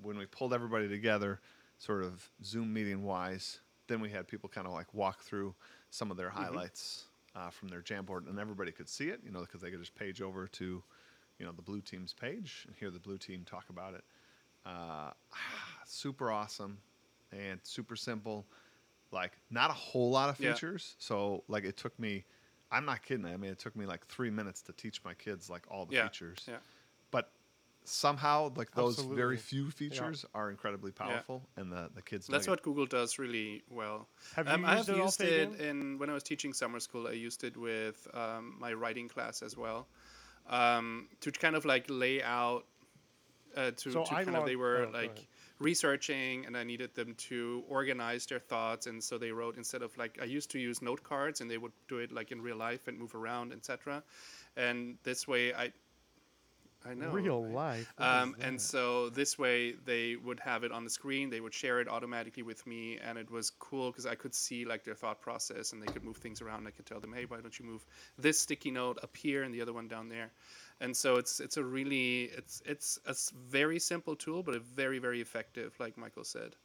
when 0.01 0.17
we 0.17 0.25
pulled 0.25 0.53
everybody 0.53 0.87
together, 0.87 1.41
sort 1.77 2.03
of 2.03 2.29
Zoom 2.43 2.73
meeting 2.73 3.03
wise, 3.03 3.59
then 3.87 3.99
we 4.01 4.09
had 4.09 4.27
people 4.27 4.49
kind 4.49 4.67
of 4.67 4.73
like 4.73 4.93
walk 4.93 5.23
through 5.23 5.55
some 5.89 6.11
of 6.11 6.17
their 6.17 6.29
highlights 6.29 7.05
uh, 7.35 7.49
from 7.49 7.67
their 7.69 7.81
Jamboard, 7.81 8.27
and 8.29 8.39
everybody 8.39 8.71
could 8.71 8.89
see 8.89 9.09
it, 9.09 9.21
you 9.23 9.31
know, 9.31 9.41
because 9.41 9.61
they 9.61 9.69
could 9.69 9.79
just 9.79 9.95
page 9.95 10.21
over 10.21 10.47
to, 10.47 10.83
you 11.39 11.45
know, 11.45 11.51
the 11.51 11.61
blue 11.61 11.81
team's 11.81 12.13
page 12.13 12.65
and 12.67 12.75
hear 12.75 12.89
the 12.89 12.99
blue 12.99 13.17
team 13.17 13.43
talk 13.45 13.69
about 13.69 13.93
it. 13.93 14.03
Uh, 14.65 15.11
super 15.85 16.31
awesome 16.31 16.79
and 17.31 17.59
super 17.63 17.95
simple. 17.95 18.45
Like 19.11 19.33
not 19.49 19.69
a 19.69 19.73
whole 19.73 20.09
lot 20.11 20.29
of 20.29 20.37
Yeah. 20.37 20.49
features, 20.49 20.95
so 20.99 21.43
like 21.47 21.63
it 21.63 21.77
took 21.77 21.97
me. 21.99 22.25
I'm 22.71 22.85
not 22.85 23.03
kidding. 23.03 23.25
I 23.25 23.37
mean, 23.37 23.51
it 23.51 23.59
took 23.59 23.75
me 23.77 23.85
like 23.85 24.05
three 24.07 24.29
minutes 24.29 24.61
to 24.63 24.73
teach 24.73 25.03
my 25.05 25.13
kids 25.13 25.49
like 25.49 25.63
all 25.71 25.85
the 25.85 25.93
Yeah, 25.93 26.03
features 26.03 26.45
yeah. 26.47 26.57
But 27.87 27.93
somehow 27.93 28.51
like 28.55 28.71
those 28.71 28.99
very 28.99 29.37
few 29.37 29.71
features 29.71 30.25
are 30.33 30.49
incredibly 30.49 30.91
powerful 30.91 31.41
and 31.55 31.71
the, 31.71 31.89
the 31.95 32.01
kids 32.01 32.27
That's 32.27 32.47
like 32.47 32.57
what 32.57 32.63
Google 32.63 32.85
does 32.85 33.17
really 33.17 33.63
well. 33.69 34.07
Have 34.35 34.47
you 34.47 34.53
um, 34.53 34.65
i 34.65 34.75
have 34.75 34.89
it 34.89 34.99
all, 34.99 35.05
used 35.05 35.21
it 35.21 35.49
Fabian? 35.51 35.69
in 35.69 35.99
when 35.99 36.09
I 36.09 36.13
was 36.13 36.23
teaching 36.23 36.53
summer 36.53 36.79
school. 36.79 37.07
I 37.07 37.11
used 37.11 37.43
it 37.43 37.55
with 37.55 38.07
um, 38.13 38.55
my 38.59 38.73
writing 38.73 39.07
class 39.07 39.41
as 39.41 39.55
well, 39.55 39.87
um, 40.49 41.07
to 41.21 41.31
kind 41.31 41.55
of 41.55 41.65
like 41.65 41.85
lay 41.89 42.21
out. 42.21 42.65
Uh, 43.55 43.71
to, 43.71 43.91
So 43.91 44.03
to 44.03 44.13
I 44.13 44.23
kind 44.23 44.35
of 44.35 44.45
they 44.45 44.55
were 44.55 44.87
oh, 44.87 44.91
like 44.93 45.27
researching, 45.59 46.45
and 46.45 46.55
I 46.55 46.63
needed 46.63 46.93
them 46.93 47.15
to 47.29 47.63
organize 47.67 48.27
their 48.27 48.39
thoughts, 48.39 48.85
and 48.85 49.03
so 49.03 49.17
they 49.17 49.31
wrote 49.31 49.57
instead 49.57 49.81
of 49.81 49.97
like 49.97 50.19
I 50.21 50.25
used 50.25 50.51
to 50.51 50.59
use 50.59 50.81
note 50.81 51.03
cards, 51.03 51.41
and 51.41 51.49
they 51.49 51.57
would 51.57 51.71
do 51.87 51.97
it 51.97 52.11
like 52.11 52.31
in 52.31 52.41
real 52.41 52.57
life 52.57 52.87
and 52.87 52.99
move 52.99 53.15
around, 53.15 53.53
etc. 53.53 54.03
And 54.55 54.97
this 55.03 55.27
way, 55.27 55.53
I 55.53 55.71
I 56.87 56.93
know 56.93 57.09
Real 57.09 57.45
life. 57.45 57.93
Um, 57.97 58.35
and 58.39 58.59
so 58.59 59.09
this 59.09 59.37
way 59.37 59.73
they 59.85 60.15
would 60.15 60.39
have 60.39 60.63
it 60.63 60.71
on 60.71 60.83
the 60.83 60.89
screen. 60.89 61.29
They 61.29 61.41
would 61.41 61.53
share 61.53 61.79
it 61.79 61.87
automatically 61.87 62.43
with 62.43 62.65
me, 62.65 62.97
and 62.97 63.17
it 63.17 63.29
was 63.29 63.49
cool 63.49 63.91
because 63.91 64.05
I 64.05 64.15
could 64.15 64.33
see 64.33 64.65
like 64.65 64.83
their 64.83 64.95
thought 64.95 65.21
process, 65.21 65.73
and 65.73 65.81
they 65.81 65.91
could 65.91 66.03
move 66.03 66.17
things 66.17 66.41
around. 66.41 66.67
I 66.67 66.71
could 66.71 66.85
tell 66.85 66.99
them, 66.99 67.13
hey, 67.13 67.25
why 67.25 67.41
don't 67.41 67.57
you 67.59 67.65
move 67.65 67.85
this 68.17 68.39
sticky 68.39 68.71
note 68.71 68.99
up 69.03 69.15
here 69.15 69.43
and 69.43 69.53
the 69.53 69.61
other 69.61 69.73
one 69.73 69.87
down 69.87 70.09
there? 70.09 70.31
And 70.79 70.95
so 70.95 71.17
it's 71.17 71.39
it's 71.39 71.57
a 71.57 71.63
really 71.63 72.23
it's 72.37 72.61
it's 72.65 72.99
a 73.05 73.15
very 73.49 73.79
simple 73.79 74.15
tool, 74.15 74.43
but 74.43 74.55
a 74.55 74.59
very 74.59 74.99
very 74.99 75.21
effective, 75.21 75.73
like 75.79 75.97
Michael 75.97 76.23
said. 76.23 76.55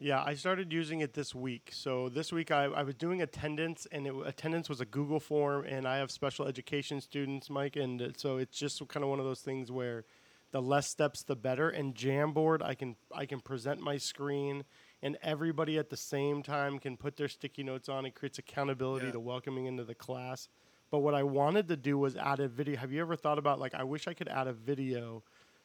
Yeah, 0.00 0.22
I 0.24 0.34
started 0.34 0.72
using 0.72 1.00
it 1.00 1.14
this 1.14 1.34
week. 1.34 1.70
So 1.72 2.08
this 2.08 2.32
week 2.32 2.52
I, 2.52 2.64
I 2.66 2.84
was 2.84 2.94
doing 2.94 3.20
attendance, 3.20 3.86
and 3.90 4.06
it, 4.06 4.14
attendance 4.24 4.68
was 4.68 4.80
a 4.80 4.84
Google 4.84 5.18
form, 5.18 5.64
and 5.64 5.88
I 5.88 5.96
have 5.96 6.12
special 6.12 6.46
education 6.46 7.00
students, 7.00 7.50
Mike, 7.50 7.74
and 7.74 8.14
so 8.16 8.36
it's 8.36 8.56
just 8.56 8.86
kind 8.86 9.02
of 9.02 9.10
one 9.10 9.18
of 9.18 9.24
those 9.24 9.40
things 9.40 9.72
where 9.72 10.04
the 10.52 10.62
less 10.62 10.86
steps, 10.86 11.24
the 11.24 11.34
better. 11.34 11.68
And 11.68 11.96
Jamboard, 11.96 12.62
I 12.62 12.74
can 12.74 12.94
I 13.12 13.26
can 13.26 13.40
present 13.40 13.80
my 13.80 13.98
screen, 13.98 14.62
and 15.02 15.18
everybody 15.20 15.78
at 15.78 15.90
the 15.90 15.96
same 15.96 16.44
time 16.44 16.78
can 16.78 16.96
put 16.96 17.16
their 17.16 17.28
sticky 17.28 17.64
notes 17.64 17.88
on. 17.88 18.06
It 18.06 18.14
creates 18.14 18.38
accountability 18.38 19.06
Yeah. 19.06 19.12
to 19.12 19.20
welcoming 19.20 19.66
into 19.66 19.82
the 19.82 19.96
class. 19.96 20.48
But 20.92 21.00
what 21.00 21.14
I 21.14 21.24
wanted 21.24 21.66
to 21.68 21.76
do 21.76 21.98
was 21.98 22.14
add 22.16 22.38
a 22.38 22.46
video. 22.46 22.76
Have 22.76 22.92
you 22.92 23.00
ever 23.00 23.16
thought 23.16 23.38
about 23.38 23.58
like 23.58 23.74
I 23.74 23.82
wish 23.82 24.06
I 24.06 24.14
could 24.14 24.28
add 24.28 24.46
a 24.46 24.52
video 24.52 25.24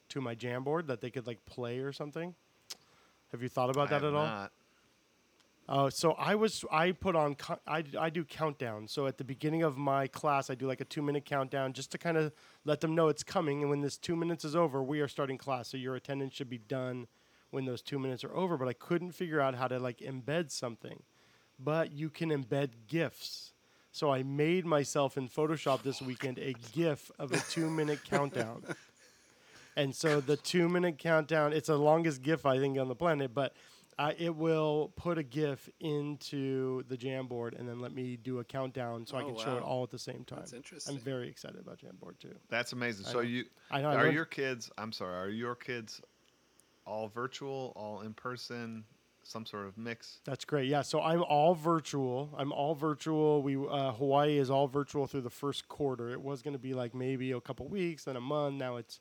to 0.10 0.22
my 0.22 0.34
Jamboard 0.34 0.88
that 0.88 1.02
they 1.02 1.12
could 1.12 1.28
like 1.28 1.46
play 1.46 1.80
or 1.80 1.94
something? 1.94 2.34
Have 3.34 3.42
you 3.42 3.50
thought 3.50 3.72
about 3.72 3.88
I 3.88 3.98
that 3.98 4.06
at 4.06 4.14
all? 4.14 4.26
not. 4.26 4.52
Oh, 5.68 5.90
so 5.90 6.12
I 6.12 6.36
was 6.36 6.64
I 6.72 6.92
put 6.92 7.16
on 7.16 7.36
co- 7.36 7.60
I, 7.66 7.84
I 7.98 8.10
do 8.10 8.24
countdown. 8.24 8.88
So 8.88 9.08
at 9.08 9.18
the 9.18 9.24
beginning 9.24 9.64
of 9.64 9.76
my 9.76 10.08
class, 10.08 10.50
I 10.50 10.56
do 10.56 10.68
like 10.68 10.82
a 10.82 10.86
two 10.86 11.02
minute 11.02 11.26
countdown 11.26 11.74
just 11.74 11.92
to 11.94 11.98
kind 11.98 12.16
of 12.16 12.32
let 12.64 12.82
them 12.82 12.94
know 12.94 13.08
it's 13.08 13.24
coming. 13.24 13.62
And 13.62 13.70
when 13.72 13.82
this 13.82 13.98
two 13.98 14.16
minutes 14.16 14.46
is 14.46 14.56
over, 14.56 14.84
we 14.84 15.00
are 15.00 15.08
starting 15.08 15.38
class. 15.38 15.70
So 15.70 15.78
your 15.78 15.96
attendance 15.96 16.34
should 16.34 16.50
be 16.50 16.60
done 16.60 17.08
when 17.50 17.66
those 17.66 17.82
two 17.82 17.98
minutes 17.98 18.24
are 18.24 18.36
over. 18.36 18.56
But 18.58 18.68
I 18.68 18.74
couldn't 18.74 19.14
figure 19.14 19.42
out 19.42 19.56
how 19.56 19.68
to 19.68 19.80
like 19.80 20.00
embed 20.00 20.52
something. 20.52 21.02
But 21.58 21.92
you 21.92 22.10
can 22.10 22.30
embed 22.30 22.70
gifs. 22.88 23.54
So 23.92 24.12
I 24.12 24.22
made 24.22 24.66
myself 24.66 25.18
in 25.18 25.30
Photoshop 25.30 25.82
this 25.82 26.02
weekend 26.02 26.40
a 26.40 26.54
GIF 26.74 27.10
of 27.18 27.32
a 27.32 27.40
two 27.40 27.70
minute 27.70 28.04
countdown. 28.04 28.64
And 29.76 29.96
so 29.96 30.22
the 30.22 30.38
two 30.38 30.70
minute 30.70 30.98
countdown, 30.98 31.54
it's 31.54 31.68
the 31.68 31.78
longest 31.78 32.22
GIF 32.22 32.46
I 32.46 32.60
think 32.60 32.78
on 32.78 32.88
the 32.88 32.96
planet, 32.96 33.34
but 33.34 33.56
uh, 34.00 34.12
it 34.18 34.36
will 34.36 34.92
put 34.96 35.18
a 35.18 35.24
GIF 35.24 35.70
into 35.80 36.84
the 36.88 36.98
Jamboard 36.98 37.60
and 37.60 37.68
then 37.70 37.80
let 37.80 37.94
me 37.94 38.18
do 38.18 38.40
a 38.40 38.44
countdown 38.44 39.06
so 39.06 39.18
I 39.18 39.22
Oh, 39.24 39.26
can 39.28 39.38
show 39.38 39.58
it 39.58 39.64
all 39.64 39.84
at 39.84 39.92
the 39.92 40.00
same 40.00 40.24
time. 40.26 40.40
That's 40.40 40.54
interesting. 40.54 40.96
I'm 40.96 41.02
very 41.02 41.28
excited 41.30 41.60
about 41.60 41.78
Jamboard 41.80 42.18
too. 42.20 42.34
That's 42.50 42.74
amazing. 42.74 43.06
I 43.06 43.10
So 43.10 43.16
know. 43.18 43.22
you, 43.22 43.46
I 43.72 43.82
know, 43.82 43.90
are 43.90 43.96
learned- 44.04 44.16
your 44.16 44.26
kids? 44.26 44.72
I'm 44.78 44.92
sorry. 44.92 45.16
Are 45.16 45.30
your 45.30 45.56
kids 45.56 46.02
all 46.86 47.08
virtual, 47.08 47.72
all 47.76 48.02
in 48.02 48.14
person, 48.14 48.84
some 49.22 49.46
sort 49.46 49.68
of 49.68 49.78
mix? 49.78 50.20
That's 50.26 50.44
great. 50.44 50.68
Yeah. 50.70 50.82
So 50.82 51.00
I'm 51.02 51.24
all 51.24 51.54
virtual. 51.56 52.34
I'm 52.38 52.52
all 52.52 52.74
virtual. 52.76 53.42
We 53.44 53.56
uh, 53.56 53.92
Hawaii 53.94 54.38
is 54.38 54.50
all 54.50 54.68
virtual 54.68 55.06
through 55.08 55.22
the 55.22 55.30
first 55.30 55.68
quarter. 55.68 56.10
It 56.10 56.22
was 56.22 56.42
going 56.42 56.54
to 56.54 56.60
be 56.60 56.74
like 56.74 56.94
maybe 56.96 57.32
a 57.32 57.40
couple 57.42 57.68
weeks, 57.68 58.04
then 58.06 58.16
a 58.16 58.22
month. 58.22 58.56
Now 58.56 58.78
it's 58.78 59.00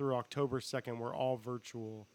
through 0.00 0.14
October 0.14 0.62
second. 0.62 0.98
We're 0.98 1.14
all 1.14 1.36
virtual, 1.36 2.08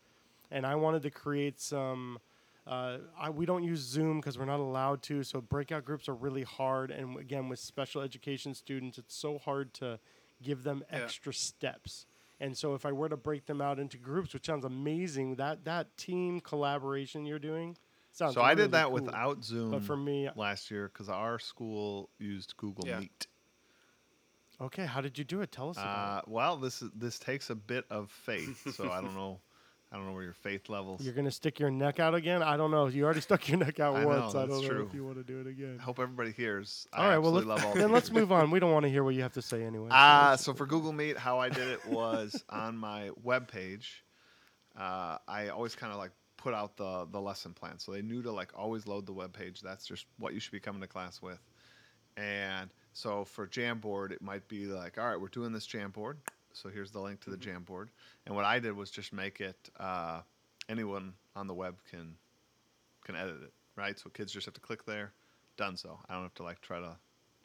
and 0.50 0.66
I 0.66 0.74
wanted 0.74 1.04
to 1.04 1.12
create 1.12 1.60
some. 1.62 2.18
Uh, 2.66 2.98
I, 3.16 3.30
we 3.30 3.46
don't 3.46 3.64
use 3.64 3.80
Zoom 3.80 4.20
because 4.20 4.40
we're 4.40 4.46
not 4.46 4.60
allowed 4.60 5.04
to. 5.04 5.22
So 5.22 5.40
breakout 5.40 5.86
groups 5.86 6.10
are 6.10 6.16
really 6.16 6.42
hard, 6.42 6.90
and 6.90 7.16
again, 7.20 7.48
with 7.48 7.60
special 7.60 8.02
education 8.02 8.56
students, 8.56 8.98
it's 8.98 9.16
so 9.16 9.38
hard 9.38 9.72
to 9.76 10.00
give 10.42 10.64
them 10.64 10.84
Yeah. 10.92 11.04
extra 11.04 11.32
steps. 11.32 12.08
And 12.40 12.58
so, 12.58 12.74
if 12.74 12.88
I 12.88 12.92
were 12.92 13.08
to 13.08 13.16
break 13.18 13.46
them 13.46 13.62
out 13.62 13.78
into 13.78 13.98
groups, 14.00 14.34
which 14.34 14.48
sounds 14.48 14.66
amazing, 14.66 15.36
that 15.36 15.64
that 15.66 15.96
team 15.96 16.42
collaboration 16.42 17.24
you're 17.28 17.38
doing 17.38 17.78
sounds. 18.12 18.34
So 18.34 18.42
I 18.42 18.56
did 18.56 18.72
that 18.72 18.86
cool. 18.86 18.94
without 18.94 19.44
Zoom 19.46 19.70
But 19.70 19.84
for 19.84 19.96
me, 19.96 20.28
last 20.36 20.72
year 20.72 20.90
because 20.92 21.08
our 21.08 21.38
school 21.38 22.10
used 22.18 22.58
Google 22.58 22.88
Yeah. 22.88 23.02
Meet. 23.02 23.28
Okay, 24.62 24.86
how 24.86 25.02
did 25.02 25.18
you 25.18 25.24
do 25.24 25.42
it? 25.42 25.52
Tell 25.52 25.70
us 25.70 25.78
Uh, 25.78 25.82
about 25.82 26.24
it. 26.24 26.30
well, 26.30 26.58
this 26.58 26.82
is 26.82 26.90
this 26.96 27.20
takes 27.20 27.50
a 27.50 27.56
bit 27.56 27.86
of 27.90 28.10
faith, 28.12 28.74
so 28.76 28.92
I 28.92 29.02
don't 29.02 29.16
know. 29.16 29.40
I 29.92 29.98
don't 29.98 30.08
know 30.08 30.14
where 30.14 30.24
your 30.24 30.34
faith 30.34 30.68
levels. 30.68 31.02
You're 31.02 31.14
gonna 31.14 31.32
stick 31.32 31.60
your 31.60 31.72
neck 31.72 32.00
out 32.00 32.16
again? 32.16 32.42
I 32.44 32.58
don't 32.58 32.72
know. 32.72 32.88
You 32.88 33.06
already 33.06 33.22
stuck 33.22 33.48
your 33.48 33.58
neck 33.60 33.80
out 33.80 33.96
I 33.96 34.02
know, 34.02 34.08
once. 34.08 34.36
I 34.36 34.46
don't 34.46 34.62
know 34.62 34.68
true. 34.68 34.86
if 34.86 34.94
you 34.94 35.06
want 35.06 35.18
to 35.18 35.24
do 35.24 35.40
it 35.40 35.48
again. 35.48 35.78
I 35.80 35.84
hope 35.84 36.00
everybody 36.00 36.32
hears. 36.32 36.88
All 36.92 37.04
I 37.06 37.10
right, 37.10 37.18
well, 37.20 37.52
all 37.52 37.74
then 37.76 37.92
let's 37.92 38.12
move 38.12 38.32
on. 38.32 38.52
We 38.52 38.60
don't 38.60 38.72
want 38.74 38.84
to 38.84 38.90
hear 38.90 39.04
what 39.06 39.14
you 39.16 39.22
have 39.22 39.34
to 39.34 39.42
say 39.42 39.64
anyway. 39.64 39.90
Ah, 39.92 40.28
Uh, 40.28 40.30
let's- 40.32 40.44
so 40.44 40.54
for 40.54 40.66
Google 40.66 40.92
Meet, 40.92 41.18
how 41.18 41.40
I 41.40 41.48
did 41.50 41.68
it 41.70 41.86
was 41.88 42.44
on 42.50 42.76
my 42.78 43.12
webpage. 43.24 43.86
Uh, 44.78 45.18
I 45.28 45.48
always 45.50 45.76
kind 45.76 45.94
of 45.94 46.00
like 46.00 46.12
put 46.36 46.54
out 46.54 46.76
the 46.76 47.06
the 47.12 47.22
lesson 47.22 47.54
plan, 47.54 47.80
so 47.80 47.94
they 47.94 48.02
knew 48.02 48.22
to 48.24 48.32
like 48.32 48.52
always 48.56 48.88
load 48.88 49.06
the 49.06 49.14
web 49.14 49.32
page. 49.34 49.62
That's 49.62 49.86
just 49.86 50.08
what 50.18 50.34
you 50.34 50.40
should 50.42 50.52
be 50.52 50.60
coming 50.60 50.82
to 50.82 50.88
class 50.88 51.22
with. 51.22 51.40
And 52.18 52.70
so 52.96 53.26
for 53.26 53.46
Jamboard, 53.46 54.12
it 54.12 54.22
might 54.22 54.48
be 54.48 54.68
like, 54.68 54.98
all 54.98 55.06
right, 55.06 55.20
we're 55.20 55.28
doing 55.28 55.52
this 55.52 55.68
Jamboard. 55.68 56.16
So 56.54 56.70
here's 56.70 56.92
the 56.92 57.02
link 57.02 57.20
to 57.26 57.30
the 57.30 57.36
Jamboard. 57.36 57.88
And 58.26 58.34
what 58.34 58.46
I 58.46 58.58
did 58.60 58.74
was 58.74 58.90
just 58.90 59.12
make 59.12 59.42
it 59.42 59.58
uh, 59.78 60.22
anyone 60.70 61.14
on 61.36 61.46
the 61.48 61.54
web 61.54 61.76
can 61.92 62.16
can 63.04 63.18
edit 63.18 63.36
it, 63.44 63.52
right? 63.76 64.00
So 64.00 64.10
kids 64.10 64.32
just 64.32 64.46
have 64.46 64.54
to 64.54 64.62
click 64.62 64.86
there, 64.86 65.12
done. 65.58 65.76
So 65.76 66.00
I 66.08 66.14
don't 66.14 66.24
have 66.24 66.34
to 66.36 66.44
like 66.44 66.62
try 66.62 66.80
to 66.80 66.96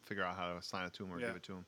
figure 0.03 0.23
out 0.23 0.37
how 0.37 0.51
to 0.53 0.57
assign 0.57 0.85
it 0.87 0.93
to 0.93 1.03
them 1.03 1.13
or 1.13 1.19
Yeah. 1.19 1.27
give 1.27 1.35
it 1.35 1.43
to 1.43 1.51
them. 1.51 1.65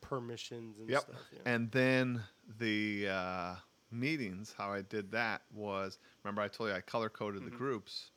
permissions 0.00 0.78
and 0.78 0.88
Yep. 0.88 1.02
stuff. 1.02 1.16
Yeah. 1.32 1.38
And 1.44 1.70
then 1.72 2.22
the 2.60 3.08
uh, 3.08 3.56
meetings, 3.90 4.54
how 4.56 4.72
I 4.72 4.82
did 4.82 5.10
that 5.10 5.42
was 5.52 5.98
remember 6.22 6.40
I 6.40 6.46
told 6.46 6.70
you 6.70 6.76
I 6.76 6.80
color 6.82 7.08
coded 7.08 7.44
the 7.44 7.50
groups. 7.50 8.10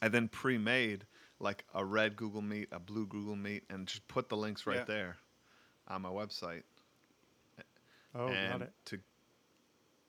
I 0.00 0.08
then 0.08 0.28
pre 0.28 0.56
made 0.56 1.04
like 1.40 1.64
a 1.74 1.84
red 1.84 2.16
Google 2.16 2.42
Meet, 2.42 2.68
a 2.70 2.78
blue 2.78 3.06
Google 3.06 3.36
Meet, 3.36 3.64
and 3.70 3.86
just 3.88 4.06
put 4.08 4.28
the 4.28 4.36
links 4.36 4.66
right 4.66 4.78
Yeah. 4.78 4.84
there 4.84 5.16
on 5.88 6.02
my 6.02 6.10
website. 6.10 6.62
oh, 8.14 8.28
and 8.28 8.60
got 8.60 8.62
it. 8.68 8.72
to 8.86 8.98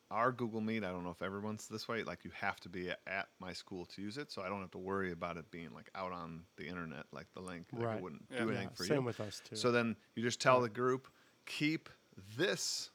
our 0.09 0.31
Google 0.33 0.59
Meet, 0.59 0.83
I 0.83 0.89
don't 0.91 1.03
know 1.05 1.11
if 1.11 1.21
everyone's 1.21 1.67
this 1.67 1.87
way. 1.87 2.03
Like 2.03 2.25
you 2.25 2.31
have 2.33 2.59
to 2.61 2.69
be 2.69 2.89
at 3.07 3.29
my 3.39 3.53
school 3.53 3.85
to 3.85 4.01
use 4.01 4.17
it, 4.17 4.29
so 4.31 4.41
I 4.41 4.49
don't 4.49 4.59
have 4.59 4.71
to 4.71 4.77
worry 4.77 5.11
about 5.13 5.37
it 5.37 5.49
being 5.51 5.69
like 5.73 5.89
out 5.95 6.11
on 6.11 6.43
the 6.57 6.67
internet, 6.67 7.05
like 7.13 7.27
the 7.33 7.39
link. 7.41 7.67
Like 7.71 7.83
Right. 7.85 7.97
it 7.97 8.03
wouldn't 8.03 8.25
Yeah. 8.29 8.39
do 8.39 8.45
Yeah, 8.51 8.57
anything 8.57 8.75
for 8.75 8.83
same 8.85 8.97
you. 8.97 9.01
with 9.03 9.19
us 9.21 9.41
too. 9.45 9.55
So 9.55 9.71
then 9.71 9.95
you 10.15 10.21
just 10.23 10.41
tell 10.41 10.59
the 10.61 10.69
group, 10.69 11.07
keep 11.45 11.89
this 12.35 12.91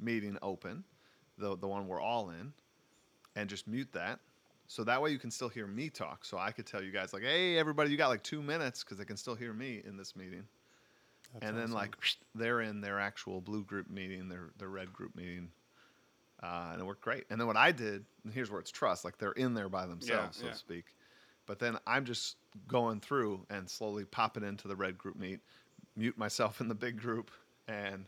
meeting 0.00 0.36
open, 0.42 0.84
the 1.36 1.56
the 1.56 1.68
one 1.68 1.86
we're 1.86 2.00
all 2.00 2.30
in, 2.30 2.52
and 3.36 3.48
just 3.48 3.68
mute 3.68 3.92
that. 3.92 4.18
So 4.68 4.84
that 4.84 5.00
way 5.00 5.10
you 5.10 5.18
can 5.18 5.30
still 5.30 5.48
hear 5.48 5.66
me 5.66 5.88
talk. 5.88 6.26
So 6.26 6.36
I 6.36 6.52
could 6.52 6.66
tell 6.66 6.82
you 6.82 6.92
guys 6.92 7.14
like, 7.14 7.22
hey, 7.22 7.56
everybody, 7.58 7.90
you 7.90 7.96
got 7.96 8.08
like 8.08 8.22
two 8.22 8.42
minutes 8.42 8.84
because 8.84 8.98
they 8.98 9.06
can 9.06 9.16
still 9.16 9.34
hear 9.34 9.54
me 9.54 9.80
in 9.84 9.96
this 9.96 10.14
meeting. 10.14 10.44
That's 11.32 11.46
and 11.46 11.56
then 11.56 11.64
awesome. 11.64 11.74
like 11.74 11.96
they're 12.34 12.60
in 12.60 12.82
their 12.82 13.00
actual 13.00 13.40
blue 13.40 13.64
group 13.64 13.90
meeting, 13.90 14.28
their 14.28 14.50
their 14.58 14.68
red 14.68 14.92
group 14.92 15.16
meeting, 15.16 15.48
uh, 16.42 16.68
and 16.72 16.82
it 16.82 16.84
worked 16.84 17.00
great. 17.00 17.24
And 17.30 17.40
then 17.40 17.46
what 17.46 17.56
I 17.56 17.72
did, 17.72 18.04
and 18.24 18.32
here's 18.32 18.50
where 18.50 18.60
it's 18.60 18.70
trust, 18.70 19.06
like 19.06 19.16
they're 19.16 19.32
in 19.32 19.54
there 19.54 19.70
by 19.70 19.86
themselves, 19.86 20.36
so 20.36 20.46
yeah. 20.46 20.52
to 20.52 20.58
speak. 20.58 20.84
But 21.46 21.58
then 21.58 21.78
I'm 21.86 22.04
just 22.04 22.36
going 22.66 23.00
through 23.00 23.46
and 23.48 23.68
slowly 23.68 24.04
popping 24.04 24.44
into 24.44 24.68
the 24.68 24.76
red 24.76 24.98
group 24.98 25.16
meet, 25.16 25.40
mute 25.96 26.18
myself 26.18 26.60
in 26.60 26.68
the 26.68 26.74
big 26.74 27.00
group, 27.00 27.30
and 27.68 28.04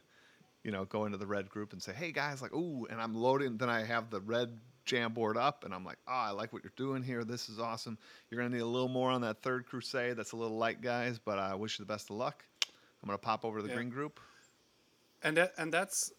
you 0.63 0.73
know 0.73 0.85
go 0.85 1.07
into 1.07 1.17
the 1.17 1.27
red 1.27 1.49
group 1.49 1.73
and 1.73 1.83
say, 1.83 1.95
hey 1.95 2.13
guys, 2.13 2.43
like 2.43 2.55
ooh, 2.55 2.87
and 2.91 3.01
I'm 3.01 3.15
loading. 3.15 3.57
Then 3.57 3.71
I 3.71 3.83
have 3.85 4.11
the 4.11 4.21
red 4.21 4.59
Jamboard 4.91 5.37
up, 5.37 5.65
and 5.65 5.73
I'm 5.73 5.85
like, 5.85 5.99
oh, 6.09 6.13
I 6.13 6.31
like 6.31 6.53
what 6.53 6.65
you're 6.65 6.73
doing 6.77 7.03
here. 7.03 7.23
This 7.25 7.49
is 7.49 7.59
awesome. 7.61 7.97
You're 8.31 8.41
gonna 8.43 8.55
need 8.55 8.63
a 8.63 8.67
little 8.67 8.89
more 8.89 9.11
on 9.11 9.21
that 9.23 9.43
third 9.43 9.67
crusade. 9.67 10.17
That's 10.17 10.33
a 10.33 10.37
little 10.37 10.57
light, 10.57 10.81
guys, 10.83 11.19
but 11.19 11.39
I 11.39 11.55
wish 11.55 11.79
you 11.79 11.85
the 11.85 11.93
best 11.93 12.11
of 12.11 12.17
luck. 12.17 12.45
I'm 13.03 13.07
gonna 13.07 13.19
pop 13.19 13.45
over 13.45 13.59
to 13.59 13.63
the 13.63 13.69
Yeah. 13.69 13.77
green 13.77 13.91
group. 13.91 14.19
and 15.23 15.37
that 15.37 15.53
and 15.59 15.73
that's 15.73 16.13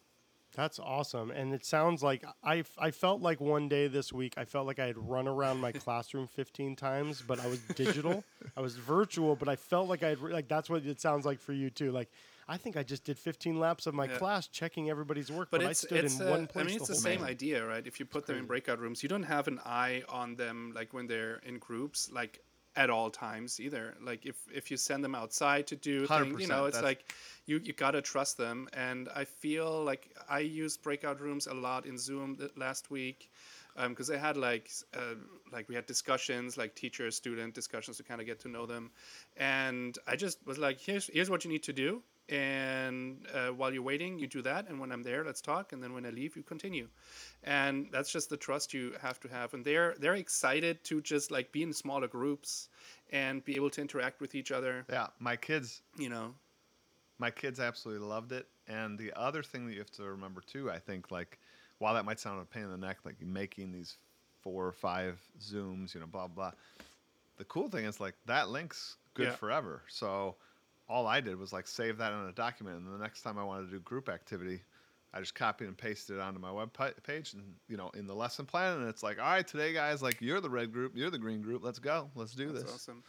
That's 0.54 0.80
awesome. 0.80 1.32
And 1.32 1.54
it 1.54 1.64
sounds 1.66 2.04
like 2.04 2.26
I, 2.44 2.64
I 2.78 2.92
felt 2.92 3.22
like 3.22 3.40
one 3.40 3.70
day 3.70 3.88
this 3.88 4.12
week, 4.12 4.34
I 4.38 4.44
felt 4.44 4.68
like 4.68 4.80
I 4.80 4.86
had 4.88 4.98
run 4.98 5.26
around 5.28 5.60
my 5.60 5.72
classroom 5.86 6.28
15 6.28 6.76
times, 6.76 7.24
but 7.26 7.40
I 7.40 7.48
was 7.48 7.60
digital. 7.76 8.24
I 8.58 8.62
was 8.62 8.76
virtual, 8.76 9.38
but 9.38 9.48
I 9.48 9.56
felt 9.56 9.88
like 9.88 10.04
I 10.04 10.10
had, 10.10 10.20
re- 10.20 10.34
like, 10.34 10.50
that's 10.50 10.70
what 10.70 10.86
it 10.86 11.00
sounds 11.00 11.26
like 11.26 11.40
for 11.40 11.54
you 11.54 11.70
too. 11.70 11.92
Like, 11.94 12.12
I 12.48 12.58
think 12.58 12.76
I 12.78 12.84
just 12.84 13.04
did 13.04 13.18
15 13.18 13.60
laps 13.60 13.88
of 13.88 13.94
my 13.94 14.06
Yeah. 14.06 14.18
class 14.18 14.48
checking 14.48 14.90
everybody's 14.90 15.32
work, 15.32 15.50
but, 15.52 15.62
but 15.62 15.68
I 15.70 15.74
stood 15.74 16.06
in 16.06 16.22
a- 16.22 16.30
one 16.30 16.48
place 16.48 16.64
I 16.64 16.68
mean, 16.68 16.76
it's 16.78 16.88
the, 16.88 16.94
whole 16.94 17.02
same 17.02 17.24
idea, 17.24 17.66
right? 17.66 17.86
If 17.86 18.00
you 18.00 18.06
put 18.06 18.26
them 18.26 18.38
in 18.38 18.46
breakout 18.46 18.80
rooms, 18.80 19.04
you 19.04 19.10
don't 19.10 19.24
have 19.24 19.48
an 19.48 19.60
eye 19.66 20.04
on 20.10 20.36
them 20.36 20.72
like 20.76 20.94
when 20.94 21.08
they're 21.08 21.38
in 21.46 21.60
groups, 21.60 22.12
like 22.12 22.44
at 22.78 22.90
all 22.90 23.10
times 23.10 23.60
either. 23.60 23.96
Like 24.02 24.26
if 24.26 24.38
if 24.54 24.72
you 24.72 24.78
send 24.78 25.04
them 25.04 25.14
outside 25.14 25.68
to 25.68 25.76
do 25.76 26.08
things, 26.08 26.42
you 26.42 26.48
know, 26.48 26.66
it's 26.66 26.82
like 26.82 27.14
you 27.46 27.60
you 27.64 27.74
gotta 27.74 28.02
trust 28.02 28.38
them. 28.38 28.70
And 28.74 29.10
I 29.14 29.26
feel 29.26 29.84
like 29.84 30.16
I 30.30 30.40
used 30.40 30.82
breakout 30.82 31.20
rooms 31.20 31.48
a 31.48 31.54
lot 31.54 31.86
in 31.86 31.98
Zoom 31.98 32.38
th- 32.38 32.52
last 32.56 32.90
week. 32.90 33.30
Because 33.88 34.12
I 34.12 34.18
had 34.18 34.36
like 34.36 34.70
uh, 34.94 35.16
like 35.52 35.70
we 35.70 35.76
had 35.76 35.86
discussions 35.86 36.58
like 36.58 36.76
teacher 36.76 37.10
student 37.10 37.54
discussions 37.54 37.96
to 37.98 38.04
kind 38.04 38.20
of 38.20 38.28
get 38.28 38.38
to 38.42 38.50
know 38.50 38.66
them, 38.66 38.92
and 39.38 39.98
I 40.06 40.18
just 40.18 40.46
was 40.46 40.58
like 40.58 40.78
here's 40.82 41.08
here's 41.08 41.30
what 41.30 41.46
you 41.46 41.50
need 41.50 41.64
to 41.64 41.74
do, 41.74 42.04
and 42.32 43.28
uh, 43.34 43.50
while 43.50 43.74
you're 43.74 43.84
waiting, 43.84 44.18
you 44.18 44.26
do 44.28 44.42
that. 44.42 44.68
And 44.70 44.80
when 44.80 44.92
I'm 44.92 45.04
there, 45.04 45.24
let's 45.24 45.42
talk. 45.42 45.74
And 45.74 45.84
then 45.84 45.94
when 45.94 46.06
I 46.06 46.10
leave, 46.10 46.36
you 46.36 46.44
continue. 46.44 46.88
And 47.44 47.88
that's 47.92 48.12
just 48.12 48.30
the 48.30 48.38
trust 48.38 48.74
you 48.74 48.94
have 49.02 49.20
to 49.20 49.28
have. 49.28 49.54
And 49.54 49.64
they're 49.66 49.96
they're 50.00 50.16
excited 50.16 50.84
to 50.86 51.02
just 51.02 51.30
like 51.32 51.52
be 51.52 51.62
in 51.62 51.74
smaller 51.74 52.08
groups 52.08 52.70
and 53.12 53.44
be 53.44 53.56
able 53.56 53.70
to 53.72 53.82
interact 53.82 54.22
with 54.22 54.34
each 54.34 54.52
other. 54.52 54.86
Yeah, 54.90 55.08
my 55.20 55.36
kids, 55.36 55.82
You 55.98 56.10
know. 56.10 56.34
my 57.20 57.30
kids 57.32 57.60
absolutely 57.60 58.08
loved 58.08 58.32
it. 58.32 58.48
And 58.68 58.98
the 58.98 59.12
other 59.16 59.44
thing 59.44 59.66
that 59.68 59.74
you 59.74 59.80
have 59.80 59.92
to 59.92 60.04
remember 60.04 60.42
too, 60.42 60.72
I 60.72 60.80
think, 60.80 61.12
like, 61.12 61.38
while 61.80 61.94
that 61.96 62.06
might 62.06 62.20
sound 62.20 62.42
a 62.42 62.46
pain 62.46 62.64
in 62.64 62.72
the 62.72 62.78
neck, 62.78 63.00
like 63.04 63.22
making 63.22 63.72
these 63.74 63.98
four 64.42 64.66
or 64.66 64.72
five 64.72 65.20
zooms, 65.40 65.94
you 65.94 66.00
know, 66.00 66.06
blah 66.08 66.28
blah. 66.28 66.52
The 67.38 67.44
cool 67.46 67.68
thing 67.70 67.86
is 67.86 68.00
like 68.00 68.16
that 68.28 68.50
link's 68.50 68.98
good 69.14 69.28
Yeah. 69.28 69.36
forever. 69.36 69.82
So 69.88 70.36
all 70.92 71.08
I 71.08 71.22
did 71.22 71.40
was 71.40 71.54
like 71.54 71.68
save 71.68 71.98
that 72.00 72.12
in 72.14 72.20
a 72.28 72.32
document, 72.34 72.78
and 72.78 72.88
the 72.94 72.98
next 73.02 73.22
time 73.22 73.38
I 73.38 73.44
wanted 73.44 73.68
to 73.68 73.72
do 73.72 73.80
group 73.80 74.10
activity, 74.10 74.62
I 75.14 75.20
just 75.20 75.34
copied 75.36 75.68
and 75.68 75.78
pasted 75.78 76.18
it 76.18 76.22
onto 76.22 76.40
my 76.40 76.52
web 76.52 76.74
pi- 76.74 76.94
page, 77.04 77.34
and 77.34 77.44
you 77.70 77.78
know, 77.78 77.90
in 77.96 78.08
the 78.08 78.14
lesson 78.16 78.46
plan, 78.46 78.80
and 78.80 78.90
it's 78.90 79.02
like, 79.04 79.18
all 79.20 79.26
right, 79.32 79.48
today, 79.48 79.74
guys, 79.74 80.02
like 80.02 80.22
you're 80.22 80.42
the 80.42 80.50
red 80.50 80.72
group, 80.74 80.94
you're 80.96 81.10
the 81.10 81.18
green 81.20 81.42
group, 81.42 81.64
let's 81.64 81.80
go, 81.80 82.10
let's 82.16 82.34
do 82.34 82.52
That's 82.52 82.64
this. 82.66 82.74
awesome. 82.74 83.04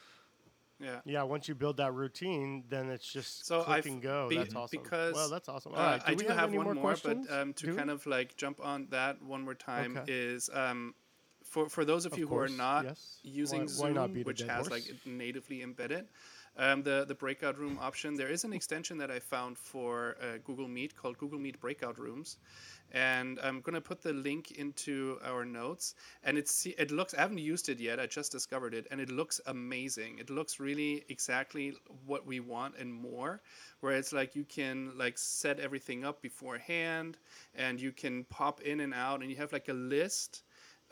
Yeah. 0.80 0.98
Yeah, 1.04 1.22
once 1.22 1.46
you 1.46 1.54
build 1.54 1.76
that 1.76 1.94
routine, 1.94 2.64
then 2.68 2.88
it's 2.90 3.06
just 3.12 3.46
So 3.46 3.62
click 3.62 3.78
I've 3.78 3.86
and 3.86 4.02
go. 4.02 4.28
be- 4.28 4.36
that's 4.38 4.54
awesome. 4.54 4.82
because, 4.82 5.14
well, 5.14 5.28
that's 5.30 5.48
awesome. 5.48 5.74
Uh, 5.74 5.76
All 5.76 5.82
right, 5.86 6.02
I 6.04 6.10
do 6.14 6.16
do 6.24 6.28
we 6.28 6.34
have, 6.34 6.48
any 6.48 6.58
one 6.58 6.66
more, 6.66 6.74
more, 6.74 6.96
but 7.04 7.18
um, 7.30 7.52
to 7.54 7.66
Do 7.66 7.70
we? 7.72 7.76
kind 7.78 7.90
of 7.90 8.04
like 8.06 8.36
jump 8.36 8.58
on 8.64 8.88
that 8.90 9.22
one 9.22 9.42
more 9.42 9.54
time 9.54 9.96
Okay. 9.98 10.12
is 10.12 10.50
um, 10.52 10.94
for 11.44 11.68
for 11.68 11.84
those 11.84 12.04
of, 12.04 12.14
Of 12.14 12.18
you 12.18 12.26
course, 12.26 12.50
who 12.50 12.54
are 12.56 12.58
not 12.58 12.84
yes. 12.84 13.18
using 13.22 13.60
Why- 13.60 13.66
Zoom, 13.66 13.94
not 13.94 14.10
which 14.24 14.40
has 14.40 14.66
horse? 14.66 14.70
like 14.70 14.84
natively 15.06 15.62
embedded. 15.62 16.06
Um, 16.58 16.82
the 16.82 17.06
the 17.08 17.14
breakout 17.14 17.58
room 17.58 17.78
option. 17.80 18.14
There 18.14 18.28
is 18.28 18.44
an 18.44 18.52
extension 18.52 18.98
that 18.98 19.10
I 19.10 19.18
found 19.20 19.56
for 19.58 20.16
uh, 20.20 20.36
Google 20.44 20.68
Meet 20.68 20.94
called 20.94 21.16
Google 21.16 21.38
Meet 21.38 21.58
Breakout 21.60 21.98
Rooms, 21.98 22.36
and 22.92 23.38
I'm 23.42 23.62
gonna 23.62 23.80
put 23.80 24.02
the 24.02 24.12
link 24.12 24.52
into 24.52 25.18
our 25.24 25.46
notes. 25.46 25.94
And 26.24 26.36
it's 26.36 26.66
it 26.66 26.90
looks 26.90 27.14
I 27.14 27.22
haven't 27.22 27.38
used 27.38 27.70
it 27.70 27.80
yet. 27.80 27.98
I 27.98 28.06
just 28.06 28.32
discovered 28.32 28.74
it, 28.74 28.86
and 28.90 29.00
it 29.00 29.10
looks 29.10 29.40
amazing. 29.46 30.18
It 30.18 30.28
looks 30.28 30.60
really 30.60 31.04
exactly 31.08 31.74
what 32.06 32.26
we 32.26 32.40
want 32.40 32.76
and 32.78 32.92
more. 32.92 33.40
Where 33.80 33.96
it's 33.96 34.12
like 34.12 34.36
you 34.36 34.44
can 34.44 34.92
like 34.96 35.16
set 35.18 35.58
everything 35.58 36.04
up 36.04 36.20
beforehand, 36.20 37.16
and 37.54 37.80
you 37.80 37.92
can 37.92 38.24
pop 38.24 38.60
in 38.60 38.80
and 38.80 38.92
out, 38.92 39.22
and 39.22 39.30
you 39.30 39.36
have 39.36 39.52
like 39.52 39.68
a 39.68 39.74
list. 39.74 40.42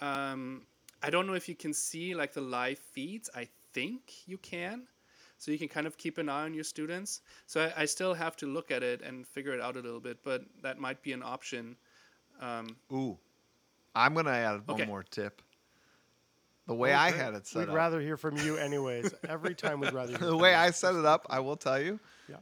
Um, 0.00 0.62
I 1.02 1.10
don't 1.10 1.26
know 1.26 1.34
if 1.34 1.48
you 1.48 1.54
can 1.54 1.74
see 1.74 2.14
like 2.14 2.32
the 2.32 2.40
live 2.40 2.78
feeds. 2.78 3.28
I 3.34 3.48
think 3.74 4.26
you 4.26 4.38
can. 4.38 4.86
So 5.40 5.50
you 5.50 5.58
can 5.58 5.68
kind 5.68 5.86
of 5.86 5.96
keep 5.96 6.18
an 6.18 6.28
eye 6.28 6.44
on 6.44 6.52
your 6.52 6.64
students. 6.64 7.22
So 7.46 7.62
I, 7.62 7.82
I 7.82 7.84
still 7.86 8.12
have 8.12 8.36
to 8.36 8.46
look 8.46 8.70
at 8.70 8.82
it 8.82 9.00
and 9.00 9.26
figure 9.26 9.54
it 9.54 9.60
out 9.60 9.74
a 9.74 9.80
little 9.80 9.98
bit, 9.98 10.18
but 10.22 10.42
that 10.62 10.78
might 10.78 11.02
be 11.02 11.12
an 11.12 11.22
option. 11.22 11.76
Um, 12.42 12.76
Ooh, 12.92 13.16
I'm 13.94 14.12
gonna 14.12 14.32
add 14.32 14.68
one 14.68 14.76
Okay. 14.76 14.84
more 14.84 15.02
tip. 15.02 15.40
The 16.66 16.74
way 16.74 16.92
I 16.92 17.10
had 17.10 17.32
it 17.32 17.46
set 17.46 17.62
up. 17.62 17.68
We'd 17.68 17.74
rather 17.74 18.00
hear 18.02 18.18
from 18.18 18.36
you, 18.36 18.58
anyways. 18.58 19.14
Every 19.30 19.54
time 19.54 19.80
we'd 19.80 19.94
rather. 19.94 20.10
Hear 20.10 20.18
the 20.18 20.26
from 20.26 20.40
way 20.40 20.50
you. 20.50 20.56
I 20.56 20.70
set 20.72 20.94
it 20.94 21.06
up, 21.06 21.26
I 21.30 21.40
will 21.40 21.56
tell 21.56 21.80
you. 21.80 21.98
Yeah. 22.28 22.36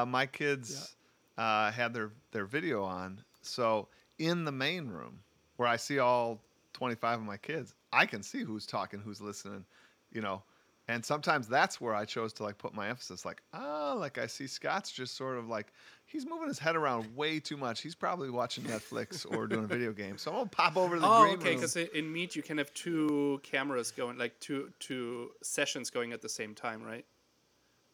Uh, 0.00 0.06
my 0.06 0.26
kids 0.26 0.94
uh, 1.36 1.72
had 1.72 1.92
their 1.92 2.12
their 2.30 2.44
video 2.46 2.84
on, 2.84 3.20
so 3.42 3.88
in 4.20 4.44
the 4.44 4.52
main 4.52 4.86
room 4.86 5.18
where 5.56 5.68
I 5.68 5.74
see 5.74 5.98
all 5.98 6.40
25 6.72 7.18
of 7.18 7.26
my 7.26 7.36
kids, 7.36 7.74
I 7.92 8.06
can 8.06 8.22
see 8.22 8.44
who's 8.44 8.64
talking, 8.64 9.00
who's 9.00 9.20
listening, 9.20 9.64
you 10.12 10.20
know. 10.22 10.44
And 10.86 11.02
sometimes 11.02 11.48
that's 11.48 11.80
where 11.80 11.94
I 11.94 12.04
chose 12.04 12.34
to 12.34 12.42
like 12.42 12.58
put 12.58 12.74
my 12.74 12.88
emphasis. 12.88 13.24
Like, 13.24 13.42
ah, 13.54 13.94
like 13.94 14.18
I 14.18 14.26
see 14.26 14.46
Scott's 14.46 14.92
just 14.92 15.16
sort 15.16 15.38
of 15.38 15.48
like 15.48 15.72
he's 16.04 16.26
moving 16.26 16.46
his 16.48 16.58
head 16.58 16.76
around 16.76 17.16
way 17.16 17.40
too 17.40 17.56
much. 17.56 17.80
He's 17.80 17.94
probably 17.94 18.28
watching 18.28 18.64
Netflix 18.64 19.24
or 19.30 19.46
doing 19.46 19.64
a 19.64 19.66
video 19.66 19.92
game. 19.92 20.18
So 20.18 20.30
I'm 20.30 20.36
gonna 20.38 20.50
pop 20.50 20.76
over 20.76 20.96
to 20.96 21.00
the 21.00 21.06
oh, 21.08 21.22
green 21.22 21.34
okay. 21.38 21.54
Because 21.54 21.76
in 21.76 22.12
Meet 22.12 22.36
you 22.36 22.42
can 22.42 22.58
have 22.58 22.72
two 22.74 23.40
cameras 23.42 23.92
going, 23.92 24.18
like 24.18 24.38
two 24.40 24.72
two 24.78 25.30
sessions 25.42 25.88
going 25.88 26.12
at 26.12 26.20
the 26.20 26.28
same 26.28 26.54
time, 26.54 26.82
right? 26.82 27.06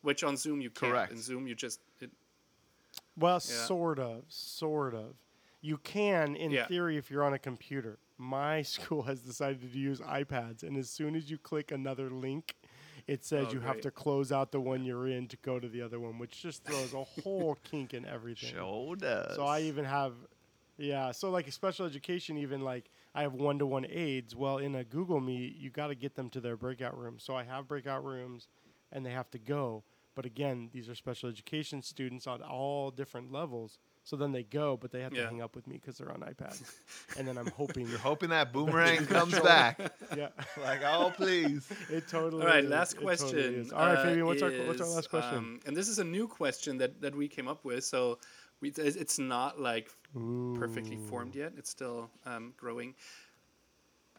Which 0.02 0.24
on 0.24 0.36
Zoom 0.36 0.60
you 0.60 0.70
can't. 0.70 0.92
Correct. 0.92 1.12
In 1.12 1.18
Zoom 1.22 1.46
you 1.46 1.54
just 1.54 1.80
it, 2.00 2.10
Well, 3.16 3.34
Yeah. 3.34 3.66
sort 3.66 4.00
of, 4.00 4.24
sort 4.28 4.94
of. 4.94 5.14
You 5.60 5.76
can, 5.76 6.34
in 6.34 6.50
Yeah. 6.50 6.66
theory, 6.66 6.96
if 6.96 7.10
you're 7.10 7.22
on 7.22 7.34
a 7.34 7.38
computer. 7.38 7.98
My 8.16 8.62
school 8.98 9.02
has 9.02 9.20
decided 9.20 9.60
to 9.60 9.78
use 9.78 10.00
iPads, 10.00 10.62
and 10.62 10.76
as 10.76 10.90
soon 10.90 11.14
as 11.14 11.30
you 11.30 11.38
click 11.38 11.70
another 11.70 12.10
link, 12.10 12.56
it 13.10 13.24
says 13.24 13.48
Oh, 13.48 13.54
you 13.54 13.60
have 13.60 13.80
to 13.80 13.90
close 13.90 14.30
out 14.30 14.52
the 14.52 14.60
one 14.60 14.84
you're 14.84 15.08
in 15.08 15.26
to 15.28 15.36
go 15.38 15.58
to 15.58 15.68
the 15.68 15.82
other 15.82 15.98
one, 15.98 16.20
which 16.20 16.40
just 16.40 16.62
throws 16.62 16.94
a 16.94 17.02
whole 17.22 17.58
kink 17.68 17.92
in 17.92 18.06
everything. 18.06 18.50
Does. 18.94 19.34
So 19.34 19.42
I 19.42 19.62
even 19.62 19.84
have, 19.84 20.12
yeah. 20.78 21.10
So 21.10 21.28
like 21.28 21.50
special 21.50 21.86
education, 21.86 22.38
even 22.38 22.60
like 22.60 22.88
I 23.12 23.22
have 23.22 23.32
one 23.32 23.58
to 23.58 23.66
one 23.66 23.84
aides. 23.90 24.36
Well, 24.36 24.58
in 24.58 24.76
a 24.76 24.84
Google 24.84 25.18
Meet, 25.18 25.56
you 25.56 25.70
got 25.70 25.88
to 25.88 25.96
get 25.96 26.14
them 26.14 26.30
to 26.30 26.40
their 26.40 26.56
breakout 26.56 26.96
room. 26.96 27.16
So 27.18 27.34
I 27.34 27.42
have 27.42 27.66
breakout 27.66 28.04
rooms, 28.04 28.46
and 28.92 29.04
they 29.04 29.10
have 29.10 29.28
to 29.32 29.38
go. 29.38 29.82
But 30.14 30.24
again, 30.24 30.70
these 30.72 30.88
are 30.88 30.94
special 30.94 31.28
education 31.28 31.82
students 31.82 32.28
on 32.28 32.42
all 32.42 32.92
different 32.92 33.32
levels. 33.32 33.80
So 34.10 34.16
then 34.16 34.32
they 34.32 34.42
go, 34.42 34.76
but 34.76 34.90
they 34.90 35.02
have 35.02 35.12
to 35.12 35.18
Yeah. 35.20 35.26
hang 35.30 35.40
up 35.40 35.54
with 35.54 35.68
me 35.68 35.76
because 35.76 35.96
they're 35.98 36.10
on 36.10 36.18
iPad. 36.22 36.60
and 37.16 37.28
then 37.28 37.38
I'm 37.38 37.46
hoping, 37.52 37.86
You're 37.86 37.96
hoping 38.00 38.30
that 38.30 38.52
boomerang 38.56 39.06
comes 39.06 39.38
back. 39.38 39.78
yeah, 40.16 40.30
Like, 40.60 40.80
oh 40.84 41.12
please. 41.14 41.70
it 41.88 42.08
totally. 42.08 42.42
All 42.42 42.48
right, 42.48 42.64
is. 42.64 42.70
last 42.70 42.94
It 42.94 42.96
totally 42.96 43.16
question. 43.16 43.38
is. 43.54 43.72
All 43.72 43.86
right, 43.86 43.98
uh, 43.98 44.02
Fabian, 44.02 44.26
what's 44.26 44.42
our 44.42 44.50
what's 44.50 44.80
our 44.80 44.88
is, 44.88 44.94
last 44.96 45.10
question? 45.10 45.38
um, 45.38 45.60
and 45.64 45.76
this 45.76 45.86
is 45.88 46.00
a 46.00 46.04
new 46.04 46.26
question 46.26 46.76
that, 46.78 47.00
that 47.00 47.14
we 47.14 47.28
came 47.28 47.46
up 47.46 47.64
with. 47.64 47.84
So 47.84 48.18
we, 48.60 48.70
it's 48.70 48.78
it's 48.80 49.20
not 49.20 49.60
like 49.60 49.88
perfectly 50.58 50.96
formed 50.96 51.36
yet. 51.36 51.52
It's 51.56 51.70
still 51.70 52.10
um, 52.26 52.52
growing. 52.56 52.96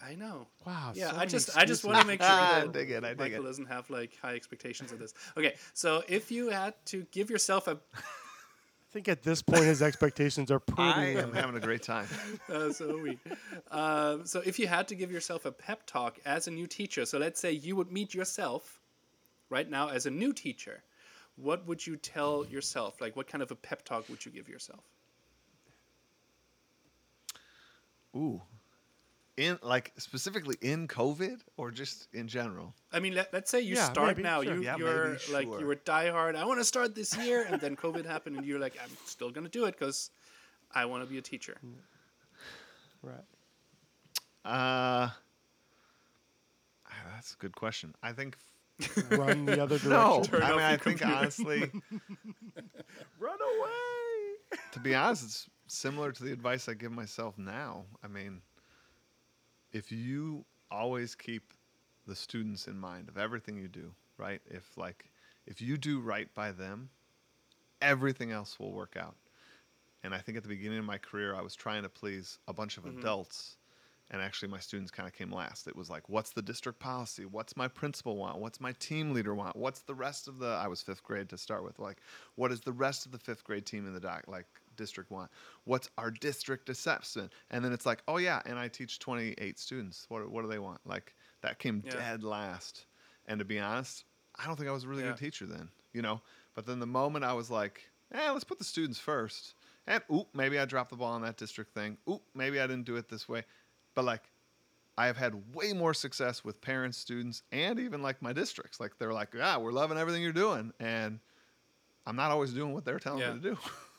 I 0.01 0.15
know. 0.15 0.47
wow. 0.65 0.93
Yeah, 0.95 1.09
so 1.09 1.15
I 1.15 1.19
many 1.19 1.31
just 1.31 1.57
I 1.57 1.65
just 1.65 1.83
want 1.83 1.95
to 1.97 2.01
excuses. 2.01 2.07
make 2.07 2.21
sure 2.21 2.29
I 2.31 2.59
that 2.61 2.71
dig 2.71 2.91
it, 2.91 3.03
I 3.03 3.09
dig 3.09 3.19
Michael 3.19 3.43
it. 3.43 3.47
doesn't 3.49 3.67
have 3.67 3.89
like 3.89 4.17
high 4.21 4.35
expectations 4.35 4.93
of 4.93 4.99
this. 4.99 5.13
Okay, 5.37 5.55
so 5.73 6.01
if 6.07 6.31
you 6.31 6.49
had 6.49 6.73
to 6.87 7.05
give 7.11 7.29
yourself 7.29 7.67
a 7.67 7.77
I 7.93 8.20
think 8.91 9.07
at 9.07 9.23
this 9.23 9.41
point 9.41 9.63
his 9.63 9.81
expectations 9.81 10.51
are 10.51 10.59
pretty. 10.59 10.81
I 10.81 11.13
low. 11.13 11.21
am 11.21 11.33
having 11.33 11.55
a 11.55 11.59
great 11.59 11.81
time. 11.81 12.07
uh, 12.49 12.71
so 12.71 12.97
are 12.97 13.01
we. 13.01 13.17
Um, 13.71 14.25
so 14.25 14.41
if 14.45 14.59
you 14.59 14.67
had 14.67 14.87
to 14.89 14.95
give 14.95 15.11
yourself 15.11 15.45
a 15.45 15.51
pep 15.51 15.85
talk 15.85 16.19
as 16.25 16.47
a 16.47 16.51
new 16.51 16.67
teacher, 16.67 17.05
so 17.05 17.17
let's 17.17 17.39
say 17.39 17.51
you 17.51 17.75
would 17.75 17.91
meet 17.91 18.13
yourself 18.13 18.81
right 19.49 19.69
now 19.69 19.89
as 19.89 20.05
a 20.05 20.11
new 20.11 20.33
teacher, 20.33 20.83
what 21.37 21.65
would 21.67 21.85
you 21.85 21.95
tell 21.95 22.45
yourself? 22.45 22.99
Like, 22.99 23.15
what 23.15 23.27
kind 23.27 23.41
of 23.41 23.51
a 23.51 23.55
pep 23.55 23.85
talk 23.85 24.09
would 24.09 24.25
you 24.25 24.31
give 24.31 24.49
yourself? 24.49 24.83
Ooh. 28.15 28.41
In 29.47 29.59
like 29.61 29.91
specifically 29.97 30.55
in 30.61 30.87
COVID 30.87 31.39
or 31.57 31.71
just 31.71 32.07
in 32.13 32.27
general? 32.27 32.73
I 32.91 32.99
mean, 32.99 33.15
let, 33.15 33.31
let's 33.33 33.49
say 33.51 33.61
you 33.61 33.75
Yeah, 33.75 33.91
start 33.91 34.07
maybe, 34.17 34.23
now. 34.23 34.41
sure. 34.43 34.55
You 34.55 34.61
Yeah, 34.63 34.77
you're 34.77 35.07
maybe, 35.09 35.33
like 35.33 35.47
sure. 35.47 35.59
you 35.59 35.65
were 35.65 35.75
diehard. 35.75 36.35
I 36.35 36.45
want 36.45 36.59
to 36.59 36.65
start 36.65 36.95
this 36.95 37.17
year, 37.17 37.45
and 37.49 37.59
then 37.61 37.75
COVID 37.75 38.05
happened, 38.05 38.37
and 38.37 38.45
you're 38.45 38.59
like, 38.59 38.77
I'm 38.83 38.89
still 39.05 39.29
gonna 39.31 39.49
do 39.49 39.65
it 39.65 39.77
because 39.77 40.09
I 40.73 40.85
want 40.85 41.03
to 41.03 41.09
be 41.09 41.17
a 41.17 41.21
teacher. 41.21 41.57
Right. 43.03 43.25
Uh, 44.45 45.09
ah, 45.09 45.17
that's 47.15 47.33
a 47.33 47.37
good 47.37 47.55
question. 47.55 47.95
I 48.03 48.11
think 48.13 48.37
Run 49.11 49.45
the 49.45 49.61
other 49.61 49.77
direction. 49.79 49.89
no. 49.89 50.23
Turn 50.23 50.43
I 50.43 50.49
mean, 50.51 50.59
I 50.61 50.77
think 50.77 50.99
computer. 50.99 51.15
honestly, 51.19 51.71
Run 53.19 53.37
away. 53.41 54.59
to 54.73 54.79
be 54.79 54.93
honest, 54.95 55.23
it's 55.23 55.49
similar 55.67 56.11
to 56.11 56.23
the 56.23 56.31
advice 56.31 56.67
I 56.69 56.73
give 56.75 56.91
myself 56.91 57.37
now. 57.37 57.85
I 58.03 58.07
mean, 58.07 58.41
if 59.71 59.91
you 59.91 60.45
always 60.69 61.15
keep 61.15 61.53
the 62.07 62.15
students 62.15 62.67
in 62.67 62.77
mind 62.77 63.09
of 63.09 63.17
everything 63.17 63.57
you 63.57 63.67
do, 63.67 63.91
right? 64.17 64.41
If 64.49 64.77
like 64.77 65.09
if 65.45 65.61
you 65.61 65.77
do 65.77 65.99
right 65.99 66.33
by 66.33 66.51
them, 66.51 66.89
everything 67.81 68.31
else 68.31 68.59
will 68.59 68.71
work 68.71 68.95
out. 68.99 69.15
And 70.03 70.15
I 70.15 70.17
think 70.17 70.37
at 70.37 70.43
the 70.43 70.49
beginning 70.49 70.79
of 70.79 70.85
my 70.85 70.97
career, 70.97 71.35
I 71.35 71.41
was 71.41 71.55
trying 71.55 71.83
to 71.83 71.89
please 71.89 72.39
a 72.47 72.53
bunch 72.53 72.77
of 72.77 72.85
mm-hmm. 72.85 72.99
adults, 72.99 73.57
and 74.09 74.21
actually 74.21 74.49
my 74.49 74.59
students 74.59 74.89
kind 74.89 75.07
of 75.07 75.13
came 75.13 75.31
last. 75.31 75.67
It 75.67 75.75
was 75.75 75.89
like, 75.89 76.09
what's 76.09 76.31
the 76.31 76.41
district 76.41 76.79
policy? 76.79 77.25
What's 77.25 77.55
my 77.55 77.67
principal 77.67 78.17
want? 78.17 78.39
What's 78.39 78.59
my 78.59 78.73
team 78.73 79.13
leader 79.13 79.35
want? 79.35 79.55
What's 79.55 79.81
the 79.81 79.93
rest 79.93 80.27
of 80.27 80.39
the? 80.39 80.47
I 80.47 80.67
was 80.67 80.81
fifth 80.81 81.03
grade 81.03 81.29
to 81.29 81.37
start 81.37 81.63
with. 81.63 81.77
Like, 81.77 81.97
what 82.35 82.49
does 82.49 82.61
the 82.61 82.73
rest 82.73 83.05
of 83.05 83.11
the 83.11 83.19
fifth 83.19 83.43
grade 83.43 83.65
team 83.65 83.85
in 83.85 83.93
the 83.93 83.99
doc 83.99 84.23
like 84.27 84.47
district 84.75 85.11
want? 85.11 85.29
What's 85.65 85.89
our 85.97 86.11
district 86.11 86.69
assessment? 86.69 87.31
And 87.49 87.63
then 87.63 87.73
it's 87.73 87.85
like, 87.85 88.01
oh 88.07 88.17
yeah, 88.17 88.41
and 88.45 88.57
I 88.59 88.67
teach 88.67 88.99
28 88.99 89.59
students. 89.59 90.05
What 90.09 90.29
what 90.29 90.41
do 90.43 90.47
they 90.47 90.59
want? 90.59 90.79
Like 90.85 91.15
that 91.41 91.59
came 91.59 91.81
Yeah. 91.85 91.91
dead 91.91 92.23
last. 92.23 92.85
And 93.27 93.39
to 93.39 93.45
be 93.45 93.59
honest, 93.59 94.05
I 94.35 94.45
don't 94.45 94.55
think 94.55 94.69
I 94.69 94.71
was 94.71 94.83
a 94.83 94.87
really 94.87 95.03
Yeah. 95.03 95.09
good 95.09 95.17
teacher 95.17 95.45
then. 95.45 95.69
You 95.93 96.01
know. 96.01 96.21
But 96.55 96.65
then 96.65 96.79
the 96.79 96.87
moment 96.87 97.23
I 97.25 97.33
was 97.33 97.49
like, 97.49 97.89
eh, 98.13 98.29
let's 98.31 98.43
put 98.43 98.57
the 98.57 98.65
students 98.65 98.99
first. 98.99 99.55
And 99.87 100.03
oop, 100.13 100.27
maybe 100.33 100.59
I 100.59 100.65
dropped 100.65 100.89
the 100.91 100.95
ball 100.97 101.13
on 101.13 101.21
that 101.23 101.37
district 101.37 101.73
thing. 101.73 101.97
Oop, 102.09 102.21
maybe 102.35 102.59
I 102.59 102.67
didn't 102.67 102.85
do 102.85 102.95
it 102.97 103.09
this 103.09 103.27
way. 103.27 103.43
But 103.95 104.05
like, 104.05 104.23
I 104.97 105.07
have 105.07 105.17
had 105.17 105.55
way 105.55 105.73
more 105.73 105.93
success 105.93 106.43
with 106.43 106.61
parents, 106.61 106.97
students, 106.97 107.43
and 107.51 107.79
even 107.79 108.01
like 108.01 108.21
my 108.21 108.33
districts. 108.33 108.79
Like 108.79 108.97
they're 108.99 109.13
like, 109.13 109.29
ah, 109.41 109.57
we're 109.57 109.71
loving 109.71 109.97
everything 109.97 110.21
you're 110.21 110.33
doing, 110.33 110.73
and 110.79 111.19
I'm 112.05 112.15
not 112.15 112.29
always 112.31 112.51
doing 112.53 112.73
what 112.73 112.85
they're 112.85 112.99
telling 112.99 113.21
Yeah. 113.21 113.33
me 113.33 113.39
to 113.39 113.49
do. 113.51 113.57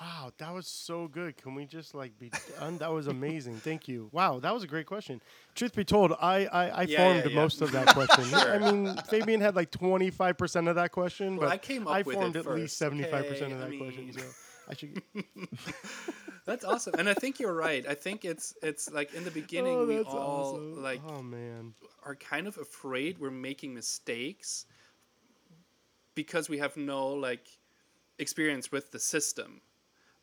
Wow, 0.00 0.32
that 0.36 0.52
was 0.52 0.66
so 0.66 1.08
good. 1.08 1.36
Can 1.38 1.54
we 1.54 1.64
just 1.64 1.94
like 1.94 2.18
be 2.18 2.30
done? 2.58 2.76
That 2.78 2.92
was 2.92 3.06
amazing. 3.06 3.56
Thank 3.56 3.88
you. 3.88 4.10
Wow, 4.12 4.38
that 4.40 4.52
was 4.52 4.62
a 4.62 4.66
great 4.66 4.86
question. 4.86 5.22
Truth 5.54 5.74
be 5.74 5.84
told, 5.84 6.12
I 6.20 6.44
I, 6.46 6.68
I 6.68 6.82
Yeah, 6.82 6.98
formed 6.98 7.24
yeah, 7.24 7.30
yeah. 7.30 7.34
most 7.34 7.62
of 7.62 7.72
that 7.72 7.88
question. 7.88 8.34
I 8.34 8.58
mean, 8.58 8.96
Fabian 9.08 9.40
had 9.40 9.56
like 9.56 9.70
twenty 9.70 10.10
five 10.10 10.36
percent 10.36 10.68
of 10.68 10.74
that 10.74 10.92
question, 10.92 11.36
Well, 11.36 11.48
but 11.48 11.54
I 11.54 11.58
came 11.58 11.86
up 11.86 11.94
I 11.94 12.02
formed 12.02 12.36
at 12.36 12.46
least 12.46 12.76
seventy 12.76 13.04
five 13.04 13.26
percent 13.26 13.52
of 13.52 13.62
I 13.62 13.70
that 13.70 13.78
question. 13.78 14.12
So 14.12 14.24
I 14.68 14.74
should. 14.74 15.02
That's 16.44 16.64
awesome, 16.64 16.94
and 16.98 17.08
I 17.08 17.14
think 17.14 17.40
you're 17.40 17.54
right. 17.54 17.86
I 17.88 17.94
think 17.94 18.24
it's 18.24 18.54
it's 18.62 18.90
like 18.90 19.14
in 19.14 19.24
the 19.24 19.30
beginning 19.30 19.74
oh, 19.74 19.86
we 19.86 20.00
all 20.00 20.54
awesome. 20.54 20.82
like 20.82 21.00
Oh 21.06 21.22
man. 21.22 21.72
are 22.04 22.14
kind 22.14 22.46
of 22.46 22.58
afraid 22.58 23.18
we're 23.18 23.30
making 23.30 23.74
mistakes 23.74 24.66
because 26.14 26.48
we 26.48 26.58
have 26.58 26.76
no 26.76 27.08
like 27.08 27.46
experience 28.18 28.72
with 28.72 28.90
the 28.92 28.98
system 28.98 29.60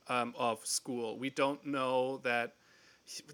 um, 0.07 0.33
of 0.37 0.65
school. 0.65 1.17
We 1.17 1.29
don't 1.29 1.65
know 1.65 2.17
that 2.23 2.55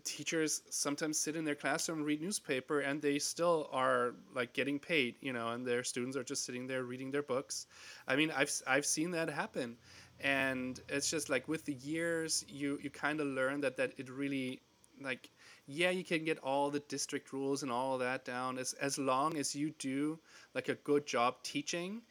teachers 0.04 0.64
sometimes 0.70 1.18
sit 1.18 1.36
in 1.36 1.46
their 1.46 1.56
classroom 1.56 2.04
read 2.04 2.22
newspaper 2.22 2.82
and 2.82 3.02
they 3.02 3.18
still 3.18 3.70
are 3.72 4.16
like 4.36 4.52
getting 4.52 4.78
paid 4.78 5.16
you 5.22 5.32
know 5.32 5.50
and 5.52 5.66
their 5.66 5.82
students 5.82 6.18
are 6.18 6.26
just 6.26 6.44
sitting 6.46 6.68
there 6.68 6.84
reading 6.84 7.10
their 7.10 7.24
books. 7.24 7.68
I 8.08 8.16
mean 8.16 8.32
i've 8.36 8.52
i've 8.68 8.86
seen 8.86 9.12
that 9.12 9.30
happen. 9.30 9.78
And 10.20 10.80
it's 10.90 11.10
just 11.10 11.30
like 11.30 11.48
with 11.48 11.66
the 11.66 11.74
years 11.76 12.44
you 12.50 12.80
you 12.82 12.90
kind 12.90 13.22
of 13.22 13.28
learn 13.28 13.62
that 13.62 13.78
that 13.78 13.94
it 13.98 14.10
really 14.10 14.62
like 15.02 15.30
yeah 15.68 15.90
you 15.90 16.04
can 16.04 16.26
get 16.26 16.38
all 16.40 16.70
the 16.70 16.82
district 16.82 17.32
rules 17.32 17.64
and 17.64 17.72
all 17.72 17.98
that 17.98 18.26
down. 18.26 18.58
As 18.58 18.74
as 18.74 18.98
long 18.98 19.38
as 19.38 19.56
you 19.56 19.72
do 19.80 20.20
like 20.54 20.68
a 20.68 20.76
good 20.76 21.06
job 21.08 21.36
teaching 21.44 22.02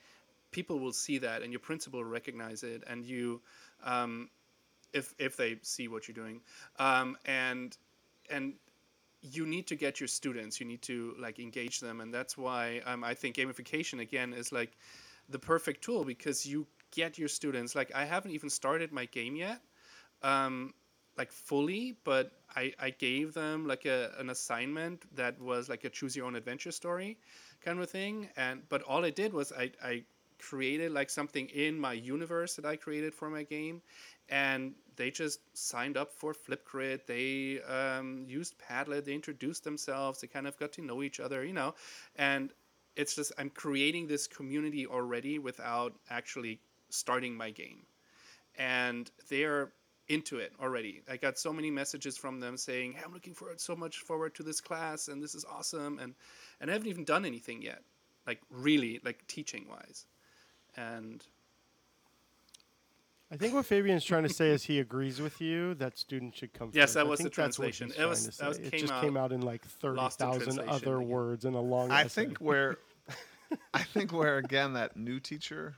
people 0.51 0.79
will 0.81 0.93
see 0.93 1.19
that 1.19 1.43
and 1.43 1.53
your 1.53 1.61
principal 1.61 2.01
will 2.01 2.09
recognize 2.09 2.63
it. 2.63 2.83
And 2.87 3.05
you 3.05 3.41
um, 3.85 4.29
if 4.93 5.15
if 5.19 5.37
they 5.37 5.59
see 5.63 5.89
what 5.89 6.09
you're 6.09 6.15
doing. 6.15 6.41
Um, 6.79 7.17
and 7.25 7.77
and 8.31 8.55
you 9.23 9.47
need 9.47 9.67
to 9.67 9.77
get 9.77 10.01
your 10.01 10.09
students 10.09 10.61
you 10.61 10.67
need 10.67 10.83
to 10.83 11.15
like 11.19 11.39
engage 11.39 11.81
them. 11.81 12.01
And 12.01 12.13
that's 12.13 12.39
why 12.39 12.81
um, 12.87 13.05
i 13.05 13.15
think 13.15 13.37
gamification 13.37 14.01
again 14.01 14.33
is 14.33 14.53
like 14.53 14.77
the 15.29 15.39
perfect 15.39 15.83
tool 15.85 16.05
because 16.05 16.47
you 16.47 16.67
get 16.91 17.19
your 17.19 17.29
students 17.29 17.75
like 17.75 17.93
i 17.95 18.05
haven't 18.05 18.33
even 18.33 18.51
started 18.51 18.93
my 18.93 19.05
game 19.07 19.37
yet 19.37 19.61
um, 20.23 20.75
like 21.17 21.33
fully 21.33 21.97
but 22.05 22.33
I, 22.57 22.73
I 22.81 22.91
gave 22.91 23.35
them 23.35 23.67
like 23.67 23.85
a, 23.87 24.13
an 24.19 24.31
assignment 24.31 25.05
that 25.17 25.41
was 25.41 25.69
like 25.69 25.85
a 25.85 25.91
choose 25.91 26.17
your 26.17 26.27
own 26.27 26.37
adventure 26.37 26.73
story 26.73 27.19
kind 27.65 27.79
of 27.79 27.91
thing. 27.91 28.29
And 28.37 28.63
but 28.69 28.83
all 28.83 29.05
i 29.05 29.11
did 29.11 29.33
was 29.33 29.53
i, 29.53 29.71
I 29.85 30.05
created 30.41 30.93
like 30.93 31.11
something 31.11 31.49
in 31.49 31.79
my 31.79 31.93
universe 31.93 32.57
that 32.57 32.65
i 32.65 32.77
created 32.77 33.15
for 33.15 33.31
my 33.31 33.43
game 33.43 33.81
and 34.29 34.75
they 34.97 35.11
just 35.11 35.41
signed 35.57 35.97
up 35.97 36.13
for 36.13 36.35
flipgrid 36.35 37.01
they 37.07 37.61
um, 37.63 38.25
used 38.27 38.55
padlet 38.59 39.05
they 39.05 39.15
introduced 39.15 39.65
themselves 39.65 40.21
they 40.21 40.27
kind 40.27 40.47
of 40.47 40.59
got 40.59 40.73
to 40.73 40.83
know 40.83 41.03
each 41.03 41.21
other 41.21 41.45
you 41.45 41.53
know 41.53 41.75
and 42.17 42.53
it's 42.97 43.15
just 43.17 43.33
i'm 43.39 43.51
creating 43.51 44.07
this 44.07 44.27
community 44.27 44.87
already 44.87 45.39
without 45.39 45.95
actually 46.11 46.61
starting 46.91 47.35
my 47.37 47.51
game 47.51 47.83
and 48.59 49.11
they're 49.29 49.73
into 50.11 50.39
it 50.39 50.53
already. 50.61 51.03
I 51.09 51.17
got 51.17 51.39
so 51.39 51.53
many 51.53 51.71
messages 51.71 52.19
from 52.19 52.41
them 52.41 52.57
saying, 52.57 52.93
"Hey, 52.93 53.03
I'm 53.05 53.13
looking 53.15 53.35
forward 53.35 53.61
so 53.61 53.77
much 53.77 53.99
forward 53.99 54.35
to 54.35 54.43
this 54.43 54.61
class, 54.61 55.09
and 55.09 55.23
this 55.23 55.35
is 55.35 55.45
awesome." 55.45 55.99
And 56.01 56.15
and 56.61 56.69
I 56.69 56.73
haven't 56.75 56.89
even 56.89 57.05
done 57.05 57.25
anything 57.25 57.63
yet, 57.63 57.83
like 58.27 58.41
really, 58.51 59.01
like 59.05 59.27
teaching 59.29 59.67
wise. 59.69 60.07
And 60.77 61.25
I 63.33 63.37
think 63.37 63.55
what 63.55 63.65
Fabian's 63.67 64.05
trying 64.05 64.25
to 64.25 64.29
say 64.29 64.51
is 64.51 64.65
he 64.65 64.81
agrees 64.81 65.21
with 65.21 65.41
you 65.41 65.75
that 65.75 65.97
students 65.99 66.37
should 66.39 66.53
come 66.53 66.71
Yes, 66.73 66.89
first. 66.91 66.95
that 66.95 67.01
I 67.01 67.03
was 67.05 67.19
the 67.19 67.25
think 67.25 67.35
that's 67.37 67.59
what 67.59 67.65
translation. 67.65 67.89
he's 67.89 67.99
It 67.99 68.05
was- 68.09 68.23
trying 68.23 68.31
to 68.33 68.39
that 68.39 68.49
was- 68.49 68.59
It 68.59 68.71
came 68.71 68.81
just 68.81 68.93
out 68.93 69.03
came 69.03 69.17
out 69.17 69.33
in 69.33 69.41
like 69.43 69.65
thirty 69.65 69.97
lost 69.97 70.21
in 70.21 70.27
thousand 70.27 70.43
translation 70.55 70.71
other 70.73 70.97
again. 70.97 71.09
words 71.09 71.45
in 71.45 71.55
a 71.55 71.61
long. 71.61 71.91
I 71.91 72.03
essay. 72.03 72.25
think 72.27 72.39
where, 72.39 72.79
I 73.75 73.83
think 73.83 74.13
where 74.13 74.39
again 74.39 74.73
that 74.75 74.97
new 74.97 75.21
teacher, 75.21 75.77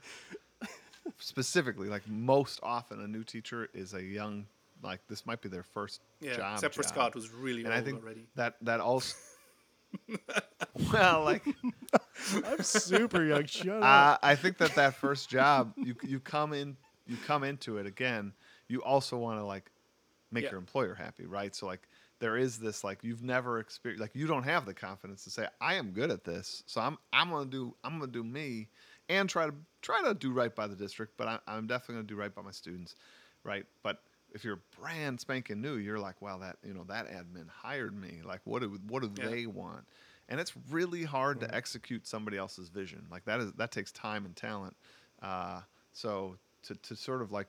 specifically, 1.19 1.89
like 1.89 2.07
most 2.07 2.59
often 2.63 2.99
a 3.01 3.07
new 3.07 3.23
teacher 3.23 3.69
is 3.73 3.93
a 3.93 4.01
young, 4.01 4.47
like 4.81 5.01
this 5.07 5.25
might 5.25 5.41
be 5.41 5.49
their 5.49 5.63
first 5.63 6.01
yeah, 6.21 6.35
job. 6.37 6.53
except 6.55 6.73
for 6.75 6.81
job. 6.83 6.91
Scott, 6.91 7.13
who's 7.13 7.31
really 7.31 7.63
and 7.63 7.73
old 7.73 7.81
I 7.81 7.81
think 7.83 8.01
already. 8.03 8.25
that 8.35 8.55
that 8.61 8.79
also. 8.79 9.15
well, 10.91 11.23
like 11.23 11.43
I'm 12.45 12.63
super 12.63 13.23
young. 13.23 13.45
Shut 13.45 13.75
up. 13.83 14.11
uh, 14.13 14.17
I 14.21 14.35
think 14.35 14.57
that 14.57 14.75
that 14.75 14.95
first 14.95 15.29
job, 15.29 15.73
you 15.81 15.95
you 16.03 16.19
come 16.19 16.53
in, 16.53 16.77
you 17.05 17.17
come 17.17 17.43
into 17.43 17.77
it 17.77 17.85
again. 17.85 18.33
You 18.67 18.81
also 18.83 19.17
want 19.17 19.39
to 19.39 19.45
like 19.45 19.69
make 20.31 20.45
Yeah. 20.45 20.51
your 20.51 20.59
employer 20.59 20.95
happy, 20.95 21.25
right? 21.25 21.53
So 21.55 21.65
like 21.65 21.87
there 22.19 22.37
is 22.37 22.57
this 22.59 22.83
like 22.83 23.03
you've 23.03 23.23
never 23.23 23.59
experienced, 23.59 24.01
like 24.01 24.15
you 24.15 24.27
don't 24.27 24.43
have 24.43 24.65
the 24.65 24.73
confidence 24.73 25.23
to 25.25 25.29
say 25.29 25.47
I 25.61 25.75
am 25.75 25.91
good 25.91 26.11
at 26.11 26.23
this, 26.23 26.63
so 26.65 26.81
I'm 26.81 26.97
I'm 27.11 27.29
gonna 27.29 27.45
do 27.49 27.75
I'm 27.83 27.99
gonna 27.99 28.11
do 28.11 28.23
me, 28.23 28.69
and 29.09 29.29
try 29.29 29.45
to 29.47 29.53
try 29.81 30.01
to 30.03 30.13
do 30.13 30.31
right 30.31 30.53
by 30.55 30.67
the 30.67 30.75
district, 30.75 31.13
but 31.17 31.27
I, 31.27 31.39
I'm 31.47 31.67
definitely 31.67 31.95
gonna 31.95 32.07
do 32.07 32.15
right 32.15 32.33
by 32.33 32.41
my 32.41 32.51
students, 32.51 32.95
right? 33.43 33.65
But 33.83 33.99
if 34.33 34.43
you're 34.43 34.61
brand 34.79 35.19
spanking 35.19 35.61
new, 35.61 35.75
you're 35.75 35.99
like, 35.99 36.21
wow, 36.21 36.37
that 36.39 36.57
you 36.65 36.73
know 36.73 36.85
that 36.87 37.07
admin 37.09 37.49
hired 37.49 37.95
me. 37.95 38.21
Like, 38.23 38.41
what 38.45 38.61
do 38.61 38.79
what 38.87 39.01
do 39.03 39.09
Yeah. 39.15 39.29
they 39.29 39.45
want? 39.45 39.85
And 40.29 40.39
it's 40.39 40.53
really 40.71 41.03
hard 41.03 41.39
to 41.41 41.53
execute 41.53 42.07
somebody 42.07 42.37
else's 42.37 42.69
vision. 42.69 43.05
Like 43.11 43.25
that 43.25 43.39
is 43.39 43.51
that 43.53 43.71
takes 43.71 43.91
time 43.91 44.25
and 44.25 44.35
talent. 44.35 44.75
Uh, 45.21 45.61
so 45.91 46.37
to 46.63 46.75
to 46.75 46.95
sort 46.95 47.21
of 47.21 47.31
like 47.31 47.47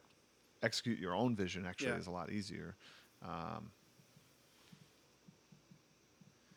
execute 0.63 0.99
your 0.99 1.15
own 1.15 1.37
vision 1.37 1.67
actually 1.67 1.93
Yeah. 1.93 1.99
is 1.99 2.07
a 2.07 2.11
lot 2.11 2.31
easier. 2.31 2.77
Um, 3.23 3.71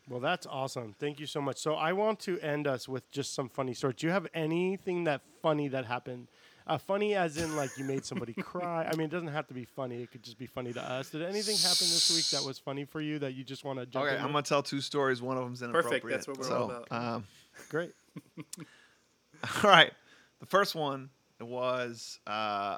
Well, 0.10 0.22
that's 0.22 0.46
awesome. 0.46 0.96
Thank 0.98 1.20
you 1.20 1.26
so 1.26 1.42
much. 1.42 1.58
So 1.58 1.76
I 1.76 1.92
want 1.92 2.20
to 2.22 2.40
end 2.40 2.66
us 2.66 2.88
with 2.88 3.10
just 3.12 3.34
some 3.34 3.50
funny 3.50 3.74
stories. 3.74 3.98
Do 3.98 4.08
you 4.08 4.14
have 4.14 4.28
anything 4.34 5.04
that 5.04 5.22
funny 5.42 5.68
that 5.68 5.86
happened? 5.86 6.30
Uh, 6.68 6.78
funny 6.78 7.16
as 7.16 7.38
in 7.38 7.56
like 7.56 7.70
you 7.78 7.86
made 7.86 8.04
somebody 8.04 8.34
cry. 8.34 8.86
I 8.92 8.96
mean, 8.96 9.06
it 9.06 9.12
doesn't 9.12 9.30
have 9.30 9.48
to 9.48 9.54
be 9.54 9.64
funny. 9.64 10.02
It 10.02 10.12
could 10.12 10.22
just 10.22 10.38
be 10.38 10.48
funny 10.48 10.74
to 10.74 10.82
us. 10.82 11.10
Did 11.10 11.22
anything 11.22 11.56
happen 11.56 11.88
this 11.88 12.14
week 12.14 12.26
that 12.38 12.46
was 12.46 12.60
funny 12.60 12.84
for 12.84 13.00
you 13.00 13.20
that 13.20 13.34
you 13.34 13.44
just 13.44 13.64
want 13.64 13.80
to 13.80 13.86
jump 13.86 14.06
okay, 14.06 14.16
in 14.16 14.22
I'm 14.22 14.32
gonna 14.32 14.44
tell 14.44 14.62
two 14.62 14.82
stories. 14.82 15.22
One 15.22 15.38
of 15.38 15.44
them's 15.46 15.62
inappropriate. 15.62 16.04
Perfect, 16.04 16.14
that's 16.14 16.28
what 16.28 16.38
we're 16.38 16.44
so, 16.44 16.58
all 16.58 16.72
about. 16.72 16.92
Um, 16.92 17.24
Great. 17.70 17.94
All 19.64 19.70
right. 19.70 19.92
The 20.40 20.46
first 20.46 20.76
one 20.76 21.10
was 21.40 22.20
uh, 22.28 22.78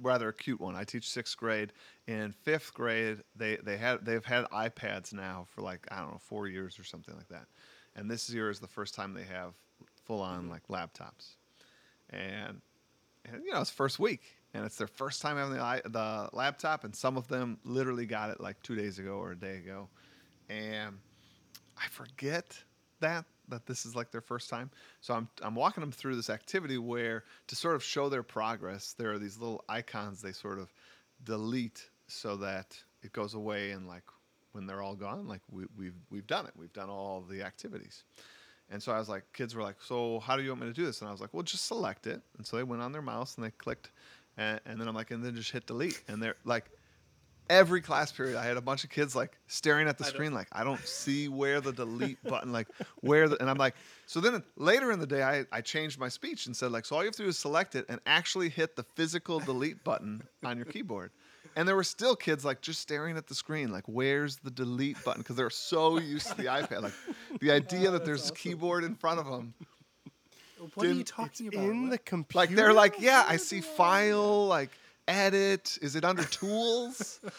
rather 0.00 0.28
a 0.28 0.32
cute 0.32 0.60
one. 0.60 0.76
I 0.76 0.84
teach 0.84 1.08
sixth 1.08 1.36
grade. 1.36 1.72
In 2.06 2.32
fifth 2.32 2.74
grade, 2.74 3.18
they 3.36 3.56
they 3.56 3.76
had 3.76 4.04
they've 4.04 4.24
had 4.24 4.44
iPads 4.46 5.12
now 5.12 5.46
for 5.48 5.62
like 5.62 5.86
I 5.90 6.00
don't 6.00 6.12
know 6.12 6.20
four 6.20 6.48
years 6.48 6.78
or 6.78 6.84
something 6.84 7.14
like 7.14 7.28
that, 7.28 7.46
and 7.96 8.10
this 8.10 8.28
year 8.30 8.50
is 8.50 8.60
the 8.60 8.68
first 8.68 8.94
time 8.94 9.14
they 9.14 9.24
have 9.24 9.54
full 10.04 10.20
on 10.20 10.48
like 10.48 10.66
laptops, 10.68 11.36
and 12.10 12.60
you 13.26 13.52
know 13.52 13.60
it's 13.60 13.70
first 13.70 13.98
week 13.98 14.22
and 14.54 14.64
it's 14.64 14.76
their 14.76 14.86
first 14.86 15.22
time 15.22 15.36
having 15.36 15.54
the 15.54 15.90
the 15.90 16.28
laptop, 16.32 16.84
and 16.84 16.94
some 16.94 17.16
of 17.16 17.28
them 17.28 17.58
literally 17.64 18.06
got 18.06 18.30
it 18.30 18.40
like 18.40 18.60
two 18.62 18.74
days 18.74 18.98
ago 18.98 19.14
or 19.14 19.32
a 19.32 19.36
day 19.36 19.56
ago, 19.58 19.88
and 20.48 20.98
I 21.78 21.88
forget 21.88 22.58
that 23.00 23.24
that 23.48 23.66
this 23.66 23.84
is 23.84 23.94
like 23.94 24.10
their 24.10 24.20
first 24.20 24.48
time. 24.48 24.70
So 25.00 25.14
I'm 25.14 25.28
I'm 25.42 25.54
walking 25.54 25.80
them 25.80 25.92
through 25.92 26.16
this 26.16 26.30
activity 26.30 26.78
where 26.78 27.24
to 27.48 27.56
sort 27.56 27.74
of 27.74 27.82
show 27.82 28.08
their 28.08 28.22
progress, 28.22 28.94
there 28.96 29.12
are 29.12 29.18
these 29.18 29.38
little 29.38 29.64
icons 29.68 30.20
they 30.20 30.32
sort 30.32 30.58
of 30.58 30.72
delete 31.24 31.88
so 32.08 32.36
that 32.36 32.76
it 33.02 33.12
goes 33.12 33.34
away 33.34 33.70
and 33.70 33.86
like 33.86 34.04
when 34.52 34.66
they're 34.66 34.82
all 34.82 34.96
gone, 34.96 35.28
like 35.28 35.42
we, 35.50 35.64
we've 35.76 35.94
we've 36.10 36.26
done 36.26 36.46
it. 36.46 36.52
We've 36.56 36.72
done 36.72 36.90
all 36.90 37.24
the 37.28 37.42
activities. 37.42 38.04
And 38.70 38.82
so 38.82 38.92
I 38.92 38.98
was 38.98 39.08
like, 39.08 39.24
kids 39.32 39.54
were 39.54 39.62
like, 39.62 39.76
so 39.80 40.20
how 40.20 40.36
do 40.36 40.42
you 40.42 40.50
want 40.50 40.62
me 40.62 40.68
to 40.68 40.72
do 40.72 40.86
this? 40.86 41.00
And 41.00 41.08
I 41.08 41.12
was 41.12 41.20
like, 41.20 41.34
well, 41.34 41.42
just 41.42 41.66
select 41.66 42.06
it. 42.06 42.22
And 42.38 42.46
so 42.46 42.56
they 42.56 42.62
went 42.62 42.82
on 42.82 42.92
their 42.92 43.02
mouse 43.02 43.34
and 43.36 43.44
they 43.44 43.50
clicked, 43.50 43.90
and, 44.36 44.60
and 44.64 44.80
then 44.80 44.86
I'm 44.86 44.94
like, 44.94 45.10
and 45.10 45.24
then 45.24 45.34
just 45.34 45.50
hit 45.50 45.66
delete. 45.66 46.00
And 46.08 46.22
they're 46.22 46.36
like, 46.44 46.70
every 47.50 47.80
class 47.80 48.12
period, 48.12 48.36
I 48.36 48.44
had 48.44 48.56
a 48.56 48.60
bunch 48.60 48.84
of 48.84 48.90
kids 48.90 49.16
like 49.16 49.36
staring 49.48 49.88
at 49.88 49.98
the 49.98 50.04
I 50.04 50.08
screen, 50.08 50.32
like 50.40 50.46
I 50.52 50.62
don't 50.62 50.80
see 50.86 51.28
where 51.28 51.60
the 51.60 51.72
delete 51.72 52.22
button, 52.22 52.52
like 52.52 52.68
where 53.00 53.28
the, 53.28 53.38
and 53.40 53.50
I'm 53.50 53.58
like, 53.58 53.74
so 54.06 54.20
then 54.20 54.42
later 54.56 54.92
in 54.92 55.00
the 55.00 55.06
day, 55.06 55.22
I, 55.22 55.44
I 55.52 55.60
changed 55.60 55.98
my 55.98 56.08
speech 56.08 56.46
and 56.46 56.56
said 56.56 56.70
like, 56.70 56.86
so 56.86 56.96
all 56.96 57.02
you 57.02 57.08
have 57.08 57.16
to 57.16 57.24
do 57.24 57.28
is 57.28 57.38
select 57.38 57.74
it 57.74 57.84
and 57.88 58.00
actually 58.06 58.48
hit 58.48 58.76
the 58.76 58.84
physical 58.94 59.40
delete 59.40 59.82
button 59.84 60.22
on 60.44 60.56
your 60.56 60.66
keyboard. 60.66 61.10
And 61.56 61.66
there 61.66 61.76
were 61.76 61.84
still 61.84 62.14
kids 62.16 62.44
like 62.44 62.60
just 62.60 62.80
staring 62.80 63.16
at 63.16 63.26
the 63.26 63.34
screen, 63.34 63.70
like, 63.72 63.84
where's 63.86 64.36
the 64.36 64.50
delete 64.50 65.02
button? 65.04 65.22
Because 65.22 65.36
they're 65.36 65.50
so 65.50 65.98
used 65.98 66.28
to 66.28 66.36
the 66.36 66.44
iPad. 66.44 66.82
Like, 66.82 66.92
the 67.40 67.50
idea 67.60 67.90
that 67.90 68.04
there's 68.04 68.30
a 68.30 68.32
keyboard 68.32 68.84
in 68.84 68.94
front 68.94 69.18
of 69.20 69.26
them. 69.26 69.54
What 70.74 70.86
are 70.86 70.92
you 70.92 71.04
talking 71.04 71.48
about? 71.48 71.64
in 71.64 71.82
What? 71.84 71.90
the 71.92 71.98
computer. 71.98 72.38
Like, 72.38 72.50
they're 72.50 72.72
like, 72.74 72.96
yeah, 73.00 73.24
I 73.26 73.36
see 73.36 73.60
file, 73.62 74.46
like, 74.46 74.70
edit. 75.08 75.78
Is 75.82 75.96
it 75.96 76.04
under 76.04 76.24
tools? 76.24 77.20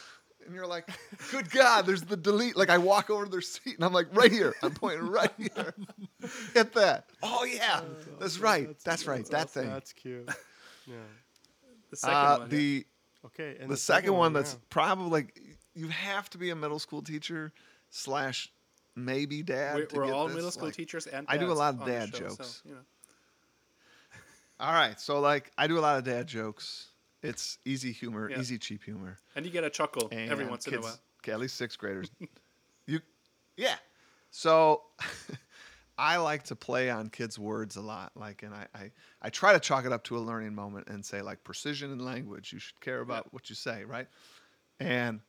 And 0.44 0.56
you're 0.56 0.66
like, 0.66 0.90
good 1.30 1.52
God, 1.52 1.86
there's 1.86 2.02
the 2.02 2.18
delete. 2.18 2.58
Like, 2.58 2.72
I 2.72 2.80
walk 2.80 3.12
over 3.12 3.26
to 3.26 3.32
their 3.32 3.42
seat 3.42 3.76
and 3.76 3.86
I'm 3.86 3.94
like, 3.94 4.08
right 4.12 4.32
here. 4.32 4.56
I'm 4.64 4.74
pointing 4.74 5.08
right 5.08 5.30
here. 5.38 5.76
Hit 6.56 6.74
that. 6.74 7.06
Oh, 7.22 7.46
yeah. 7.46 7.82
That's 8.20 8.40
right. 8.40 8.76
That's, 8.84 9.06
right. 9.06 9.24
That 9.28 9.46
awesome. 9.46 9.62
thing. 9.66 9.72
That's 9.72 9.94
cute. 9.94 10.28
Yeah. 10.88 10.96
the 11.92 11.96
second 11.96 12.18
Uh, 12.18 12.38
one. 12.40 12.50
the 12.50 12.86
Okay. 13.26 13.58
And 13.60 13.70
the, 13.70 13.78
second, 13.78 14.14
one, 14.16 14.34
that's 14.34 14.54
yeah. 14.54 14.60
probably 14.70 15.10
like 15.10 15.40
you 15.76 15.88
have 15.90 16.30
to 16.32 16.38
be 16.38 16.50
a 16.50 16.56
middle 16.56 16.80
school 16.80 17.02
teacher 17.02 17.54
slash 17.90 18.52
maybe 18.96 19.44
dad. 19.44 19.76
we're, 19.76 19.86
to 19.86 19.96
we're 19.96 20.06
get 20.06 20.14
all 20.14 20.28
this, 20.28 20.36
middle 20.36 20.52
school 20.52 20.66
like- 20.68 20.76
teachers 20.76 21.08
and 21.08 21.26
I 21.30 21.38
do 21.38 21.52
a 21.52 21.54
lot 21.54 21.76
of 21.76 21.86
dad 21.86 22.10
show, 22.16 22.30
so, 22.30 22.36
jokes. 22.38 22.62
you 22.66 22.74
know. 22.74 22.82
All 24.60 24.74
right, 24.74 25.00
so 25.00 25.20
like 25.20 25.52
I 25.58 25.68
do 25.68 25.80
a 25.80 25.82
lot 25.82 25.98
of 25.98 26.04
dad 26.04 26.28
jokes. 26.28 26.88
It's 27.24 27.58
easy 27.66 27.92
humor, 27.92 28.30
Yeah. 28.30 28.40
easy 28.40 28.58
cheap 28.58 28.84
humor. 28.84 29.18
and 29.36 29.46
you 29.46 29.52
get 29.52 29.64
a 29.64 29.70
chuckle 29.70 30.08
And 30.12 30.32
every 30.32 30.46
once 30.46 30.68
in 30.68 30.74
a 30.76 30.82
while. 30.82 31.00
okay, 31.20 31.32
at 31.32 31.40
least 31.40 31.56
sixth 31.56 31.78
graders. 31.78 32.10
you, 32.88 33.00
yeah. 33.58 33.76
So 34.32 34.84
I 36.02 36.18
like 36.18 36.42
to 36.46 36.56
play 36.56 36.90
on 36.90 37.12
kids' 37.12 37.38
words 37.38 37.76
a 37.76 37.82
lot. 37.82 38.12
Like, 38.16 38.42
and 38.42 38.56
I, 38.56 38.66
I, 38.74 38.92
I 39.22 39.30
try 39.30 39.54
to 39.54 39.60
chalk 39.60 39.86
it 39.86 39.94
up 39.94 40.04
to 40.06 40.18
a 40.18 40.20
learning 40.20 40.56
moment 40.56 40.88
and 40.88 41.06
say 41.06 41.22
like 41.22 41.44
precision 41.44 41.92
in 41.92 42.00
language. 42.00 42.52
You 42.52 42.58
should 42.58 42.80
care 42.80 43.02
about 43.02 43.32
what 43.32 43.52
you 43.52 43.56
say, 43.56 43.84
right? 43.84 44.08
And 44.80 45.20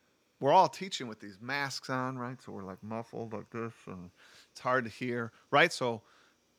we're 0.40 0.50
all 0.50 0.68
teaching 0.68 1.08
with 1.08 1.20
these 1.20 1.36
masks 1.42 1.90
on, 1.90 2.16
right? 2.16 2.40
So 2.40 2.52
we're 2.52 2.64
like 2.64 2.82
muffled 2.82 3.34
like 3.34 3.50
this, 3.50 3.74
and 3.86 4.08
it's 4.50 4.60
hard 4.62 4.84
to 4.84 4.90
hear, 4.90 5.30
right? 5.50 5.70
So 5.70 6.00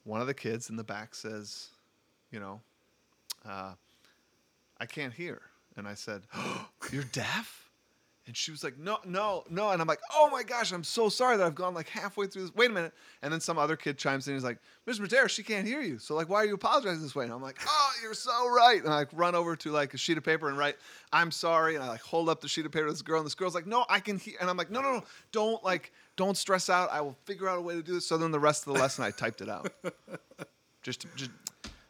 one 0.03 0.21
of 0.21 0.27
the 0.27 0.35
kids 0.35 0.69
in 0.69 0.75
the 0.75 0.83
back 0.83 1.15
says, 1.15 1.69
you 2.29 2.39
know, 2.39 2.61
uh, 3.49 3.73
I 4.79 4.85
can't 4.85 5.13
hear. 5.13 5.41
And 5.75 5.87
I 5.87 5.95
said, 5.95 6.21
oh, 6.35 6.69
You're 6.91 7.03
deaf? 7.03 7.67
And 8.25 8.37
she 8.37 8.51
was 8.51 8.63
like, 8.63 8.77
No, 8.77 8.99
no, 9.05 9.43
no. 9.49 9.71
And 9.71 9.81
I'm 9.81 9.87
like, 9.87 9.99
Oh 10.13 10.29
my 10.31 10.43
gosh, 10.43 10.71
I'm 10.71 10.83
so 10.83 11.09
sorry 11.09 11.35
that 11.35 11.45
I've 11.45 11.55
gone 11.55 11.73
like 11.73 11.89
halfway 11.89 12.27
through 12.27 12.43
this. 12.43 12.55
Wait 12.55 12.69
a 12.69 12.73
minute. 12.73 12.93
And 13.21 13.33
then 13.33 13.41
some 13.41 13.57
other 13.57 13.75
kid 13.75 13.97
chimes 13.97 14.27
in 14.27 14.33
and 14.33 14.39
he's 14.39 14.45
like, 14.45 14.59
Ms. 14.85 14.99
Matera, 14.99 15.27
she 15.27 15.43
can't 15.43 15.67
hear 15.67 15.81
you. 15.81 15.99
So, 15.99 16.15
like, 16.15 16.29
why 16.29 16.37
are 16.37 16.45
you 16.45 16.53
apologizing 16.53 17.01
this 17.01 17.15
way? 17.15 17.25
And 17.25 17.33
I'm 17.33 17.41
like, 17.41 17.59
Oh, 17.67 17.91
you're 18.01 18.13
so 18.13 18.49
right. 18.49 18.81
And 18.81 18.93
I 18.93 18.97
like 18.97 19.09
run 19.11 19.35
over 19.35 19.55
to 19.57 19.71
like 19.71 19.93
a 19.93 19.97
sheet 19.97 20.17
of 20.17 20.23
paper 20.23 20.47
and 20.47 20.57
write, 20.57 20.77
I'm 21.11 21.31
sorry. 21.31 21.75
And 21.75 21.83
I 21.83 21.89
like 21.89 22.01
hold 22.01 22.29
up 22.29 22.39
the 22.39 22.47
sheet 22.47 22.65
of 22.65 22.71
paper 22.71 22.85
to 22.85 22.91
this 22.93 23.01
girl. 23.01 23.19
And 23.19 23.25
this 23.25 23.35
girl's 23.35 23.55
like, 23.55 23.67
No, 23.67 23.85
I 23.89 23.99
can 23.99 24.17
hear. 24.17 24.35
And 24.39 24.49
I'm 24.49 24.57
like, 24.57 24.71
No, 24.71 24.81
no, 24.81 24.93
no. 24.93 25.03
Don't 25.31 25.63
like, 25.63 25.91
don't 26.15 26.37
stress 26.37 26.69
out. 26.69 26.91
I 26.91 27.01
will 27.01 27.17
figure 27.25 27.49
out 27.49 27.57
a 27.57 27.61
way 27.61 27.73
to 27.75 27.83
do 27.83 27.93
this. 27.93 28.05
So 28.05 28.17
then 28.17 28.31
the 28.31 28.39
rest 28.39 28.67
of 28.67 28.73
the 28.73 28.79
lesson, 28.79 29.03
I 29.03 29.11
typed 29.11 29.41
it 29.41 29.49
out. 29.49 29.71
Just, 30.83 31.05
just 31.15 31.31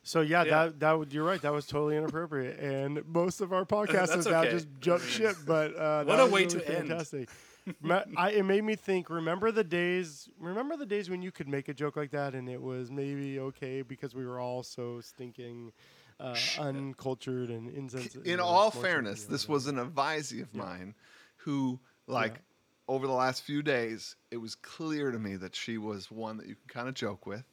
So 0.04 0.22
yeah, 0.22 0.44
Yeah. 0.44 0.50
that 0.66 0.80
that 0.82 0.92
would, 1.00 1.14
you're 1.14 1.24
right. 1.26 1.42
That 1.42 1.54
was 1.54 1.66
totally 1.66 1.96
inappropriate, 1.98 2.60
and 2.60 3.04
most 3.08 3.40
of 3.42 3.54
our 3.54 3.66
podcast 3.66 3.92
That's 4.08 4.16
has 4.16 4.26
now 4.28 4.42
okay. 4.42 4.52
just 4.52 4.68
jumped 4.82 5.06
ship. 5.08 5.36
But 5.46 5.76
uh, 5.76 6.04
What 6.04 6.18
that 6.18 6.20
a 6.22 6.24
was 6.26 6.32
way 6.34 6.44
really 6.46 6.60
to 6.60 6.78
end. 6.78 6.88
fantastic. 6.90 7.30
Ma- 7.82 8.04
I, 8.18 8.32
it 8.32 8.44
made 8.44 8.66
me 8.66 8.76
think. 8.76 9.10
Remember 9.10 9.50
the 9.50 9.64
days? 9.64 10.28
Remember 10.38 10.76
the 10.76 10.86
days 10.86 11.10
when 11.10 11.22
you 11.22 11.32
could 11.32 11.48
make 11.48 11.70
a 11.70 11.74
joke 11.74 11.96
like 11.96 12.12
that, 12.12 12.36
and 12.36 12.50
it 12.50 12.62
was 12.62 12.92
maybe 12.92 13.40
okay 13.40 13.82
because 13.82 14.14
we 14.14 14.26
were 14.26 14.38
all 14.40 14.64
so 14.64 15.00
stinking 15.00 15.72
uh, 16.20 16.36
uncultured 16.60 17.50
and 17.50 17.70
insensitive. 17.70 18.26
in 18.28 18.40
all 18.42 18.70
fairness, 18.72 19.24
this 19.24 19.48
was 19.48 19.68
an 19.68 19.78
advisee 19.78 20.42
of 20.42 20.54
mine 20.54 20.94
who, 21.38 21.80
like, 22.08 22.42
over 22.90 23.08
the 23.08 23.14
last 23.14 23.44
few 23.44 23.62
days, 23.64 24.18
it 24.32 24.38
was 24.38 24.56
clear 24.56 25.12
to 25.12 25.20
me 25.20 25.38
that 25.38 25.56
she 25.56 25.78
was 25.78 26.12
one 26.12 26.36
that 26.38 26.48
you 26.48 26.56
can 26.56 26.68
kind 26.68 26.88
of 26.90 26.94
joke 26.96 27.26
with. 27.26 27.46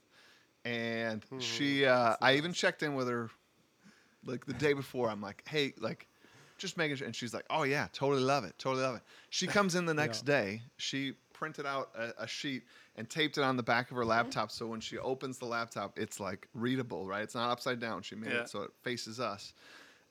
And 0.65 1.25
she, 1.39 1.87
uh, 1.87 2.17
I 2.21 2.35
even 2.37 2.53
checked 2.53 2.83
in 2.83 2.95
with 2.95 3.09
her, 3.09 3.31
like, 4.25 4.45
the 4.47 4.53
day 4.53 4.73
before. 4.75 5.09
I'm 5.09 5.21
like, 5.23 5.43
hey, 5.49 5.73
like, 5.79 6.07
just 6.59 6.77
making 6.77 6.97
sure. 6.97 7.07
And 7.07 7.17
she's 7.17 7.33
like, 7.33 7.47
oh, 7.51 7.63
yeah, 7.63 7.89
totally 7.93 8.23
love 8.23 8.45
it. 8.45 8.55
Totally 8.59 8.83
love 8.83 8.97
it. 8.97 9.03
She 9.31 9.47
comes 9.57 9.75
in 9.75 9.87
the 9.87 9.95
next 9.95 10.23
day. 10.27 10.63
She 10.77 11.15
printed 11.33 11.65
out 11.65 11.91
a, 11.97 12.25
a 12.25 12.27
sheet 12.27 12.65
and 12.97 13.09
taped 13.09 13.39
it 13.39 13.43
on 13.43 13.57
the 13.57 13.63
back 13.63 13.91
of 13.91 13.97
her 13.97 14.05
laptop. 14.05 14.51
So 14.51 14.67
when 14.67 14.81
she 14.81 14.99
opens 14.99 15.39
the 15.39 15.47
laptop, 15.47 15.99
it's 15.99 16.21
like 16.21 16.47
readable, 16.53 17.07
right? 17.07 17.23
It's 17.23 17.35
not 17.35 17.51
upside 17.51 17.81
down. 17.81 18.03
She 18.03 18.15
made 18.15 18.31
Yeah. 18.33 18.41
it 18.43 18.51
so 18.51 18.63
it 18.63 18.73
faces 18.83 19.19
us 19.19 19.55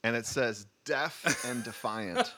and 0.02 0.16
it 0.16 0.26
says 0.26 0.66
deaf 0.84 1.44
and 1.46 1.62
defiant 1.64 2.34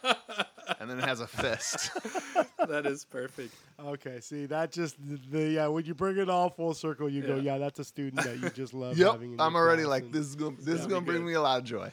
and 0.80 0.88
then 0.90 0.98
it 0.98 1.04
has 1.04 1.20
a 1.20 1.26
fist 1.26 1.90
that 2.68 2.86
is 2.86 3.04
perfect. 3.04 3.54
Okay, 3.78 4.20
see 4.20 4.46
that 4.46 4.72
just 4.72 4.96
the, 5.06 5.18
the 5.30 5.42
yeah. 5.50 5.66
When 5.68 5.84
you 5.84 5.94
bring 5.94 6.16
it 6.18 6.28
all 6.30 6.50
full 6.50 6.74
circle, 6.74 7.08
you 7.08 7.22
go, 7.22 7.36
Yeah. 7.36 7.52
yeah, 7.54 7.58
that's 7.58 7.78
a 7.78 7.84
student 7.84 8.22
that 8.24 8.38
you 8.40 8.50
just 8.50 8.74
love. 8.74 8.96
yep 8.98 9.12
having 9.12 9.32
in 9.34 9.40
i'm 9.40 9.54
already 9.56 9.84
like 9.84 10.10
this 10.12 10.26
is 10.26 10.34
gonna 10.36 10.56
this 10.60 10.80
is 10.80 10.86
gonna 10.86 11.00
bring 11.00 11.18
good. 11.18 11.26
me 11.26 11.32
a 11.34 11.40
lot 11.40 11.58
of 11.58 11.64
joy 11.64 11.90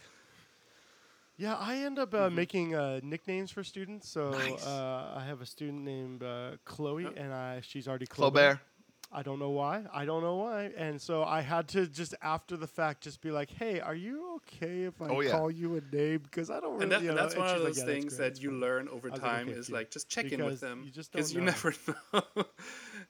Yeah, 1.37 1.55
I 1.55 1.77
end 1.87 1.97
up 1.99 2.13
uh, 2.13 2.29
making 2.29 2.75
uh, 2.75 2.99
nicknames 3.01 3.49
for 3.49 3.63
students. 3.63 4.09
So 4.09 4.31
Nice. 4.31 4.65
uh, 4.67 5.13
I 5.15 5.23
have 5.25 5.39
a 5.39 5.45
student 5.45 5.83
named 5.85 6.21
uh, 6.21 6.57
Chloe, 6.65 7.03
Yep. 7.03 7.13
and 7.15 7.33
I 7.33 7.61
she's 7.61 7.87
already 7.87 8.05
Claubert. 8.07 8.59
I 9.11 9.23
don't 9.23 9.39
know 9.39 9.49
why. 9.49 9.85
I 9.91 10.05
don't 10.05 10.21
know 10.21 10.35
why. 10.35 10.71
And 10.77 11.01
so 11.01 11.23
I 11.23 11.41
had 11.41 11.67
to 11.69 11.87
just 11.87 12.13
after 12.21 12.55
the 12.55 12.67
fact 12.67 13.01
just 13.03 13.21
be 13.21 13.31
like, 13.31 13.49
"Hey, 13.49 13.79
are 13.79 13.95
you 13.95 14.35
okay 14.35 14.83
if 14.83 15.01
I 15.01 15.09
Oh, 15.09 15.21
yeah. 15.21 15.31
call 15.31 15.49
you 15.51 15.75
a 15.75 15.81
name? 15.95 16.19
Because 16.19 16.49
I 16.51 16.59
don't 16.59 16.73
really." 16.73 16.83
And, 16.83 16.91
that, 16.91 17.01
you 17.01 17.07
and 17.09 17.17
know," 17.17 17.23
that's 17.23 17.35
one 17.35 17.47
she's 17.47 17.55
of 17.55 17.63
like, 17.63 17.75
those 17.75 17.77
"Yeah, 17.77 17.85
things 17.85 18.17
that 18.17 18.41
you 18.41 18.51
learn 18.51 18.87
over 18.87 19.09
I 19.09 19.13
was 19.13 19.23
like, 19.23 19.31
time 19.31 19.47
okay, 19.47 19.57
is 19.57 19.65
cute. 19.65 19.77
like 19.77 19.91
just 19.91 20.09
check 20.09 20.31
in 20.31 20.43
with 20.45 20.59
them 20.59 20.89
because 21.11 21.33
don't 21.33 21.33
you 21.33 21.41
never 21.41 21.73
know. 22.13 22.45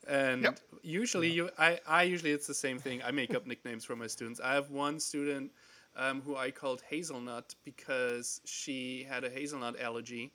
and 0.08 0.44
Yep. 0.44 0.60
usually, 0.82 1.30
you 1.30 1.50
I, 1.58 1.80
I 1.88 2.04
usually 2.04 2.32
it's 2.32 2.48
the 2.48 2.54
same 2.54 2.80
thing. 2.80 3.02
I 3.04 3.12
make 3.12 3.34
up 3.34 3.46
nicknames 3.46 3.84
for 3.84 3.96
my 3.96 4.08
students. 4.08 4.40
I 4.40 4.54
have 4.54 4.70
one 4.70 5.00
student 5.00 5.52
um, 5.96 6.22
who 6.22 6.36
I 6.38 6.52
called 6.52 6.82
Hazelnut 6.90 7.56
because 7.66 8.40
she 8.46 9.04
had 9.04 9.24
a 9.26 9.30
hazelnut 9.30 9.80
allergy. 9.80 10.32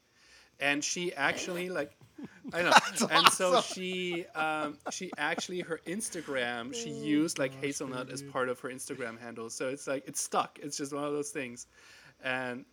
And 0.61 0.83
she 0.85 1.13
actually 1.15 1.69
like, 1.69 1.97
I 2.53 2.63
know, 2.63 2.75
and 3.11 3.31
so 3.31 3.57
she, 3.57 4.27
um, 4.35 4.79
she 4.89 5.13
actually 5.17 5.61
her 5.63 5.81
Instagram 5.87 6.75
she 6.75 6.91
Oh, 6.91 6.91
used 6.91 7.39
like 7.39 7.55
hazelnut 7.55 8.11
as 8.11 8.23
part 8.23 8.49
of 8.49 8.61
her 8.61 8.69
Instagram 8.69 9.19
handle. 9.19 9.51
So 9.51 9.69
it's 9.69 9.87
like 9.87 10.05
it's 10.07 10.21
stuck. 10.21 10.59
It's 10.63 10.77
just 10.77 10.93
one 10.93 11.05
of 11.05 11.13
those 11.13 11.31
things, 11.31 11.67
and 12.23 12.65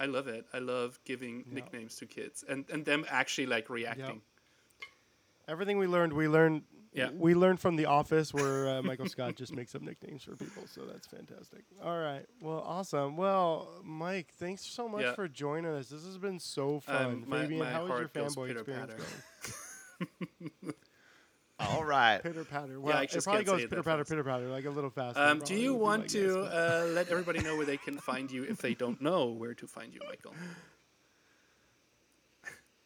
I 0.00 0.06
love 0.06 0.28
it. 0.28 0.46
I 0.52 0.58
love 0.58 0.98
giving 1.04 1.44
Yeah. 1.50 1.54
nicknames 1.54 1.96
to 1.96 2.06
kids 2.06 2.44
and 2.48 2.64
and 2.70 2.84
them 2.84 3.04
actually 3.08 3.46
like 3.46 3.68
reacting. 3.70 4.22
Everything 5.48 5.78
we 5.78 5.86
learned, 5.86 6.12
we 6.12 6.28
learned. 6.28 6.62
Yeah. 6.94 7.08
We 7.14 7.34
learned 7.34 7.58
from 7.58 7.76
The 7.76 7.86
Office, 7.86 8.34
where 8.34 8.68
uh, 8.68 8.82
Michael 8.82 9.08
Scott 9.08 9.34
just 9.34 9.54
makes 9.54 9.74
up 9.74 9.80
nicknames 9.80 10.24
for 10.24 10.36
people. 10.36 10.64
So 10.66 10.82
that's 10.82 11.06
fantastic. 11.06 11.60
All 11.82 11.98
right. 11.98 12.26
Well, 12.42 12.62
awesome. 12.66 13.16
Well, 13.16 13.80
Mike, 13.82 14.28
thanks 14.38 14.62
so 14.64 14.88
much 14.88 15.02
Yeah. 15.02 15.14
for 15.14 15.26
joining 15.26 15.70
us. 15.72 15.88
This 15.88 16.04
has 16.04 16.18
been 16.18 16.38
so 16.38 16.80
fun. 16.80 17.04
Um, 17.06 17.24
my- 17.26 17.40
Fabian, 17.42 17.60
my 17.60 17.70
how 17.70 17.86
was 17.86 17.98
your 18.00 18.08
fanboy 18.08 18.50
experience 18.50 18.92
going? 20.00 20.74
All 21.60 21.84
right. 21.84 22.20
Pitter 22.22 22.44
patter. 22.44 22.80
Well, 22.80 22.96
I 22.96 23.04
it 23.04 23.10
just 23.10 23.24
probably 23.24 23.44
can't 23.44 23.48
say 23.48 23.52
goes 23.54 23.64
it 23.64 23.70
pitter 23.70 23.82
patter, 23.84 24.04
pitter 24.04 24.24
patter, 24.24 24.48
like 24.48 24.64
a 24.64 24.70
little 24.70 24.90
faster. 24.90 25.20
Um, 25.22 25.38
do 25.38 25.54
you 25.54 25.74
want 25.74 26.02
my 26.02 26.06
to 26.08 26.42
guess, 26.42 26.52
uh, 26.52 26.90
let 26.94 27.08
everybody 27.08 27.38
know 27.40 27.56
where 27.56 27.64
they 27.66 27.76
can 27.76 27.96
find 27.98 28.30
you 28.30 28.42
if 28.42 28.58
they 28.58 28.74
don't 28.74 29.00
know 29.00 29.28
where 29.28 29.54
to 29.54 29.66
find 29.66 29.94
you, 29.94 30.00
Michael? 30.08 30.34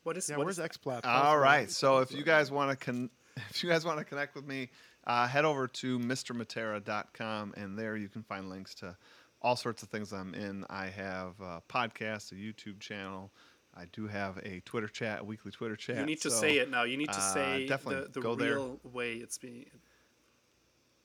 What 0.02 0.16
is 0.16 0.28
yeah, 0.30 0.36
what 0.36 0.44
where's 0.46 0.60
is- 0.60 0.68
XPlap? 0.68 1.00
All 1.04 1.36
right. 1.36 1.68
So 1.68 1.98
if 1.98 2.12
you 2.12 2.22
guys 2.22 2.48
want 2.52 2.70
to 2.70 2.76
con- 2.76 3.10
if 3.50 3.62
you 3.62 3.68
guys 3.68 3.84
want 3.84 3.98
to 3.98 4.04
connect 4.04 4.34
with 4.34 4.46
me, 4.46 4.70
uh, 5.06 5.26
head 5.26 5.44
over 5.44 5.68
to 5.68 5.98
mrmatera.com 5.98 7.54
and 7.56 7.78
there 7.78 7.96
you 7.96 8.08
can 8.08 8.22
find 8.22 8.48
links 8.48 8.74
to 8.76 8.96
all 9.42 9.56
sorts 9.56 9.82
of 9.82 9.88
things 9.88 10.12
I'm 10.12 10.34
in. 10.34 10.64
I 10.70 10.86
have 10.86 11.40
a 11.40 11.62
podcast, 11.68 12.32
a 12.32 12.34
YouTube 12.34 12.80
channel. 12.80 13.30
I 13.76 13.84
do 13.92 14.06
have 14.06 14.38
a 14.38 14.60
Twitter 14.64 14.88
chat, 14.88 15.20
a 15.20 15.24
weekly 15.24 15.52
Twitter 15.52 15.76
chat. 15.76 15.98
You 15.98 16.06
need 16.06 16.22
to 16.22 16.30
so 16.30 16.40
say 16.40 16.56
it 16.58 16.70
now. 16.70 16.84
You 16.84 16.96
need 16.96 17.12
to 17.12 17.18
uh, 17.18 17.34
say 17.34 17.66
definitely 17.66 18.04
the, 18.06 18.12
the 18.12 18.20
go 18.20 18.34
there. 18.34 18.54
real 18.54 18.80
way 18.92 19.14
it's 19.14 19.36
being. 19.36 19.66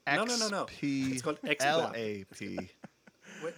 No, 0.07 0.23
no, 0.23 0.35
no, 0.37 0.47
no. 0.47 0.67
It's 0.81 1.21
called 1.21 1.39
XPlap. 1.41 1.61
L-A-P. 1.61 2.57
Wait, 3.43 3.53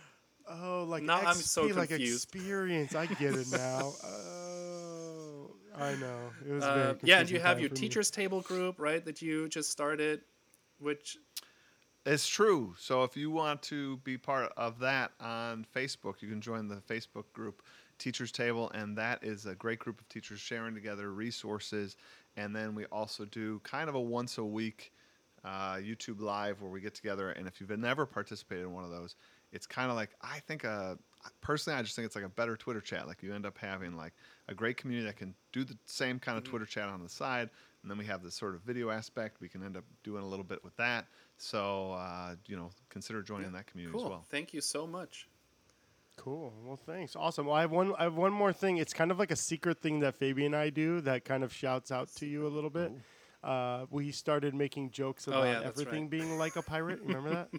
Oh, 0.50 0.86
like 0.88 1.04
Now 1.04 1.20
I'm 1.20 1.36
so 1.36 1.68
XP, 1.70 1.76
like 1.76 1.90
confused. 1.90 2.24
experience. 2.26 2.96
I 2.96 3.06
get 3.06 3.34
it 3.34 3.48
now. 3.52 3.94
Oh, 4.04 4.73
I 5.76 5.96
know. 5.96 6.32
It 6.48 6.52
was 6.54 6.64
very 6.64 6.82
uh, 6.82 6.94
yeah, 7.04 7.20
and 7.20 7.30
you 7.30 7.40
have 7.40 7.60
your 7.60 7.70
for 7.70 7.76
me. 7.76 7.82
teachers 7.82 8.12
table 8.12 8.42
group, 8.42 8.80
right? 8.80 9.04
That 9.04 9.22
you 9.22 9.50
just 9.50 9.72
started, 9.72 10.22
which 10.80 11.18
It's 12.06 12.28
true. 12.28 12.76
So 12.80 13.04
if 13.04 13.18
you 13.18 13.32
want 13.32 13.62
to 13.64 13.98
be 13.98 14.18
part 14.18 14.52
of 14.58 14.80
that 14.80 15.12
on 15.20 15.66
Facebook, 15.76 16.22
you 16.22 16.30
can 16.30 16.42
join 16.42 16.68
the 16.68 16.76
Facebook 16.78 17.26
group 17.34 17.62
Teachers 17.98 18.32
Table, 18.32 18.72
and 18.72 18.98
that 18.98 19.24
is 19.24 19.46
a 19.46 19.56
great 19.56 19.80
group 19.80 20.00
of 20.02 20.10
teachers 20.10 20.40
sharing 20.40 20.74
together 20.76 21.12
resources. 21.12 21.96
And 22.36 22.56
then 22.56 22.76
we 22.76 22.86
also 22.86 23.26
do 23.26 23.60
kind 23.64 23.90
of 23.90 23.96
a 23.96 24.02
once 24.02 24.38
a 24.38 24.44
week 24.46 24.93
uh, 25.44 25.76
YouTube 25.76 26.20
live 26.20 26.62
where 26.62 26.72
we 26.72 26.82
get 26.82 26.94
together. 26.94 27.32
And 27.32 27.48
if 27.48 27.60
you've 27.60 27.78
never 27.78 28.06
participated 28.06 28.66
in 28.66 28.74
one 28.74 28.84
of 28.84 28.92
those, 28.92 29.16
it's 29.52 29.68
kind 29.68 29.90
of 29.90 29.96
like 29.96 30.10
I 30.22 30.40
think 30.40 30.64
a 30.64 30.98
personally, 31.42 31.78
I 31.78 31.84
just 31.84 31.96
think 31.96 32.06
it's 32.06 32.16
like 32.16 32.26
a 32.26 32.30
better 32.30 32.58
Twitter 32.58 32.82
chat. 32.82 33.08
Like 33.08 33.22
you 33.22 33.34
end 33.34 33.46
up 33.46 33.58
having 33.58 33.96
like 33.96 34.14
a 34.50 34.54
great 34.54 34.78
community 34.78 35.06
that 35.08 35.16
can 35.16 35.34
do 35.52 35.64
the 35.64 35.78
same 35.86 36.20
kind 36.20 36.38
of 36.38 36.44
Twitter 36.44 36.66
chat 36.66 36.90
on 36.90 37.04
the 37.04 37.10
side, 37.10 37.50
and 37.82 37.92
then 37.92 37.98
we 37.98 38.06
have 38.06 38.24
this 38.24 38.36
sort 38.36 38.56
of 38.56 38.62
video 38.62 38.90
aspect. 38.90 39.40
We 39.40 39.50
can 39.50 39.64
end 39.64 39.78
up 39.78 39.84
doing 40.04 40.24
a 40.24 40.28
little 40.28 40.46
bit 40.46 40.64
with 40.64 40.76
that. 40.78 41.06
So 41.38 41.94
uh, 41.94 42.36
you 42.48 42.56
know, 42.56 42.72
consider 42.90 43.22
joining 43.22 43.52
that 43.52 43.68
community 43.68 43.96
cool. 43.96 44.06
as 44.06 44.10
well. 44.10 44.26
Thank 44.30 44.54
you 44.54 44.62
so 44.62 44.88
much. 44.88 45.28
Cool. 46.16 46.54
Well, 46.64 46.80
thanks. 46.86 47.16
Awesome. 47.16 47.48
Well, 47.48 47.56
I 47.56 47.62
have 47.62 47.72
one. 47.72 47.94
I 47.98 48.04
have 48.04 48.16
one 48.16 48.34
more 48.34 48.54
thing. 48.54 48.78
It's 48.78 48.94
kind 48.94 49.12
of 49.12 49.20
like 49.20 49.32
a 49.32 49.36
secret 49.36 49.82
thing 49.82 50.00
that 50.02 50.16
Fabian 50.16 50.54
and 50.54 50.62
I 50.62 50.70
do 50.70 51.02
that 51.02 51.26
kind 51.26 51.44
of 51.44 51.54
shouts 51.54 51.92
out 51.92 52.10
to 52.16 52.26
you 52.26 52.46
a 52.46 52.50
little 52.50 52.70
bit. 52.70 52.92
Uh, 53.44 53.86
we 53.90 54.12
started 54.12 54.54
making 54.56 54.92
jokes 54.92 55.28
about 55.28 55.42
Oh, 55.44 55.52
yeah, 55.52 55.62
everything 55.64 56.04
right. 56.04 56.10
being 56.10 56.38
like 56.38 56.56
a 56.56 56.62
pirate. 56.62 57.02
Remember 57.06 57.30
that? 57.32 57.50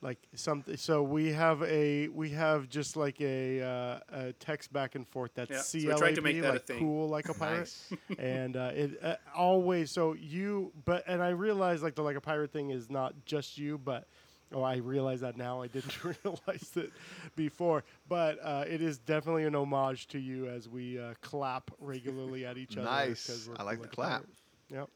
Like 0.00 0.18
something. 0.34 0.76
So 0.76 1.02
we 1.02 1.32
have 1.32 1.62
a 1.62 2.08
we 2.08 2.30
have 2.30 2.68
just 2.68 2.94
like 2.96 3.20
a, 3.22 3.62
uh, 3.62 3.98
a 4.10 4.32
text 4.34 4.70
back 4.72 4.96
and 4.96 5.08
forth 5.08 5.30
that's 5.34 5.50
Yeah, 5.50 5.56
so 5.58 5.78
C 5.78 5.86
we 5.86 5.92
L 5.92 5.98
tried 5.98 6.12
A 6.12 6.16
to 6.16 6.22
make 6.22 6.34
P 6.36 6.40
that 6.40 6.48
a 6.50 6.52
like 6.52 6.64
thing. 6.66 6.78
cool 6.78 7.08
like 7.08 7.28
a 7.30 7.34
pirate. 7.38 7.60
Nice. 7.60 7.92
and 8.18 8.56
uh, 8.56 8.70
it 8.74 9.02
uh, 9.02 9.14
always 9.34 9.90
so 9.90 10.12
you 10.12 10.72
but 10.84 11.04
and 11.06 11.22
I 11.22 11.30
realize 11.30 11.82
like 11.82 11.94
the 11.94 12.02
like 12.02 12.16
a 12.16 12.20
pirate 12.20 12.52
thing 12.52 12.68
is 12.70 12.90
not 12.90 13.14
just 13.24 13.56
you, 13.56 13.78
but 13.78 14.06
oh 14.52 14.62
I 14.62 14.76
realize 14.76 15.20
that 15.22 15.38
now. 15.38 15.62
I 15.62 15.68
didn't 15.68 15.96
realize 16.04 16.70
it 16.76 16.92
before, 17.34 17.82
but 18.06 18.38
uh, 18.42 18.64
it 18.68 18.82
is 18.82 18.98
definitely 18.98 19.44
an 19.44 19.54
homage 19.54 20.06
to 20.08 20.18
you 20.18 20.48
as 20.48 20.68
we 20.68 20.98
uh, 20.98 21.14
clap 21.22 21.70
regularly 21.80 22.44
at 22.44 22.58
each 22.58 22.76
other. 22.76 22.84
Nice. 22.84 23.26
'cause 23.26 23.48
we're 23.48 23.56
I 23.56 23.62
like 23.62 23.80
the 23.80 23.88
clap. 23.88 24.10
pirate. 24.10 24.28
Yep. 24.70 24.88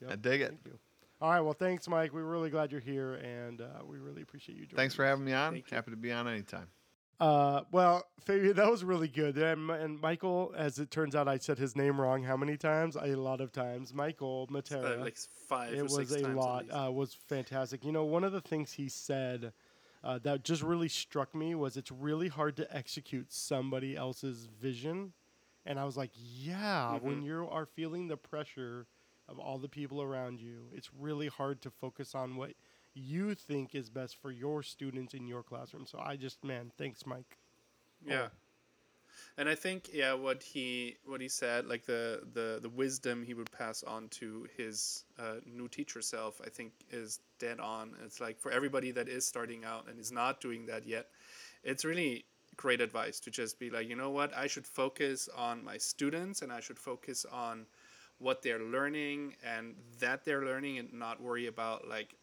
yep. 0.00 0.10
I 0.12 0.16
dig 0.16 0.40
it. 0.40 0.48
Thank 0.48 0.60
you. 0.66 0.78
All 1.20 1.30
right. 1.30 1.40
Well, 1.40 1.54
thanks, 1.54 1.88
Mike. 1.88 2.12
We're 2.12 2.24
really 2.24 2.50
glad 2.50 2.70
you're 2.72 2.80
here, 2.80 3.14
and 3.14 3.60
uh, 3.60 3.66
we 3.86 3.98
really 3.98 4.22
appreciate 4.22 4.56
you 4.58 4.64
joining. 4.66 4.76
Thanks 4.76 4.94
for 4.94 5.04
us. 5.04 5.10
having 5.10 5.24
me 5.24 5.32
on. 5.32 5.52
Thank 5.52 5.70
you. 5.70 5.74
Happy 5.74 5.90
to 5.90 5.96
be 5.96 6.12
on 6.12 6.28
anytime. 6.28 6.66
Uh, 7.20 7.62
well, 7.70 8.04
Fabian, 8.20 8.56
that 8.56 8.68
was 8.70 8.82
really 8.82 9.06
good. 9.08 9.38
And, 9.38 9.70
and 9.70 10.00
Michael, 10.00 10.52
as 10.56 10.80
it 10.80 10.90
turns 10.90 11.14
out, 11.14 11.28
I 11.28 11.38
said 11.38 11.58
his 11.58 11.76
name 11.76 11.98
wrong. 12.00 12.24
How 12.24 12.36
many 12.36 12.56
times? 12.56 12.96
A 13.00 13.14
lot 13.14 13.40
of 13.40 13.52
times. 13.52 13.94
Michael 13.94 14.48
Uh, 14.50 14.52
Matera. 14.52 15.00
like 15.00 15.16
five 15.48 15.72
it 15.72 15.78
or 15.78 15.82
was 15.84 15.94
six 15.94 16.12
a 16.12 16.22
times 16.22 16.36
lot. 16.36 16.64
Uh, 16.68 16.90
was 16.90 17.14
fantastic. 17.14 17.84
You 17.84 17.92
know, 17.92 18.04
one 18.04 18.24
of 18.24 18.32
the 18.32 18.40
things 18.40 18.72
he 18.72 18.88
said 18.88 19.52
uh, 20.02 20.18
that 20.24 20.42
just 20.42 20.62
really 20.62 20.88
struck 20.88 21.34
me 21.34 21.54
was 21.54 21.76
it's 21.76 21.92
really 21.92 22.28
hard 22.28 22.56
to 22.56 22.76
execute 22.76 23.32
somebody 23.32 23.96
else's 23.96 24.48
vision. 24.60 25.12
And 25.64 25.78
I 25.78 25.84
was 25.84 25.96
like, 25.96 26.10
yeah, 26.14 26.98
when 26.98 27.22
Mhm. 27.22 27.24
you 27.26 27.48
are 27.50 27.64
feeling 27.64 28.08
the 28.08 28.16
pressure 28.18 28.86
of 29.28 29.38
all 29.38 29.58
the 29.58 29.68
people 29.68 30.02
around 30.02 30.40
you, 30.40 30.68
it's 30.72 30.90
really 30.98 31.28
hard 31.28 31.62
to 31.62 31.70
focus 31.70 32.14
on 32.14 32.36
what 32.36 32.52
you 32.94 33.34
think 33.34 33.74
is 33.74 33.90
best 33.90 34.16
for 34.20 34.30
your 34.30 34.62
students 34.62 35.14
in 35.14 35.26
your 35.26 35.42
classroom. 35.42 35.86
So 35.86 35.98
I 35.98 36.16
just, 36.16 36.44
man, 36.44 36.70
thanks, 36.78 37.04
Mike. 37.06 37.38
Yeah. 38.06 38.28
And 39.36 39.48
I 39.48 39.54
think 39.54 39.90
yeah, 39.92 40.14
what 40.14 40.42
he 40.42 40.96
what 41.04 41.20
he 41.20 41.28
said, 41.28 41.66
like 41.66 41.86
the 41.86 42.22
the 42.34 42.58
the 42.62 42.68
wisdom 42.68 43.24
he 43.24 43.34
would 43.34 43.50
pass 43.50 43.82
on 43.82 44.08
to 44.10 44.46
his 44.56 45.04
uh, 45.18 45.36
new 45.44 45.66
teacher 45.68 46.00
self, 46.02 46.40
I 46.44 46.48
think 46.48 46.72
is 46.90 47.20
dead 47.38 47.58
on. 47.58 47.94
It's 48.04 48.20
like 48.20 48.38
for 48.38 48.52
everybody 48.52 48.92
that 48.92 49.08
is 49.08 49.26
starting 49.26 49.64
out 49.64 49.88
and 49.88 49.98
is 49.98 50.12
not 50.12 50.40
doing 50.40 50.66
that 50.66 50.86
yet, 50.86 51.08
it's 51.64 51.84
really 51.84 52.24
great 52.56 52.80
advice 52.80 53.18
to 53.20 53.30
just 53.30 53.58
be 53.58 53.70
like, 53.70 53.88
you 53.88 53.96
know 53.96 54.10
what, 54.10 54.36
I 54.36 54.46
should 54.46 54.66
focus 54.66 55.28
on 55.36 55.64
my 55.64 55.78
students 55.78 56.42
and 56.42 56.52
I 56.52 56.60
should 56.60 56.78
focus 56.78 57.26
on 57.32 57.66
what 58.24 58.40
they're 58.40 58.58
learning 58.58 59.34
and 59.44 59.74
that 60.00 60.24
they're 60.24 60.44
learning 60.44 60.78
and 60.78 60.90
not 60.94 61.20
worry 61.20 61.46
about 61.46 61.86
like 61.86 62.14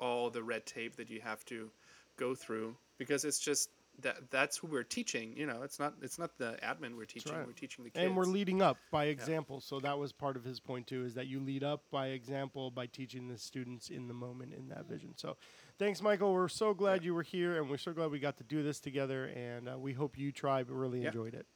all 0.00 0.30
the 0.30 0.42
red 0.42 0.64
tape 0.64 0.96
that 0.96 1.10
you 1.10 1.20
have 1.20 1.44
to 1.44 1.70
go 2.16 2.34
through 2.34 2.74
because 2.96 3.24
it's 3.26 3.38
just 3.38 3.68
that 4.00 4.30
that's 4.30 4.56
who 4.56 4.66
we're 4.66 4.82
teaching 4.82 5.34
you 5.36 5.44
know 5.44 5.60
it's 5.62 5.78
not 5.78 5.92
it's 6.00 6.18
not 6.18 6.30
the 6.38 6.56
admin 6.64 6.96
we're 6.96 7.04
teaching 7.04 7.32
right. 7.32 7.46
we're 7.46 7.52
teaching 7.52 7.84
the 7.84 7.90
kids 7.90 8.02
And 8.02 8.16
we're 8.16 8.24
leading 8.24 8.62
up 8.62 8.78
by 8.90 9.04
example. 9.06 9.60
So 9.60 9.78
that 9.80 9.98
was 9.98 10.10
part 10.12 10.36
of 10.36 10.44
his 10.44 10.58
point 10.58 10.86
too, 10.86 11.04
is 11.04 11.12
that 11.14 11.26
you 11.26 11.38
lead 11.40 11.62
up 11.62 11.82
by 11.90 12.08
example 12.08 12.70
by 12.70 12.86
teaching 12.86 13.28
the 13.28 13.36
students 13.36 13.90
in 13.90 14.08
the 14.08 14.14
moment 14.14 14.54
in 14.54 14.68
that 14.70 14.88
vision. 14.88 15.10
So 15.16 15.36
thanks, 15.78 16.00
Michael. 16.00 16.32
We're 16.32 16.48
so 16.48 16.72
glad 16.72 17.04
you 17.04 17.14
were 17.14 17.22
here, 17.22 17.60
and 17.60 17.68
we're 17.68 17.76
so 17.76 17.92
glad 17.92 18.10
we 18.10 18.18
got 18.18 18.38
to 18.38 18.44
do 18.44 18.62
this 18.62 18.80
together. 18.80 19.26
And 19.26 19.68
uh, 19.68 19.78
we 19.78 19.92
hope 19.92 20.16
you 20.16 20.32
tribe 20.32 20.68
really 20.70 21.02
Yeah. 21.02 21.08
enjoyed 21.08 21.34
it. 21.34 21.46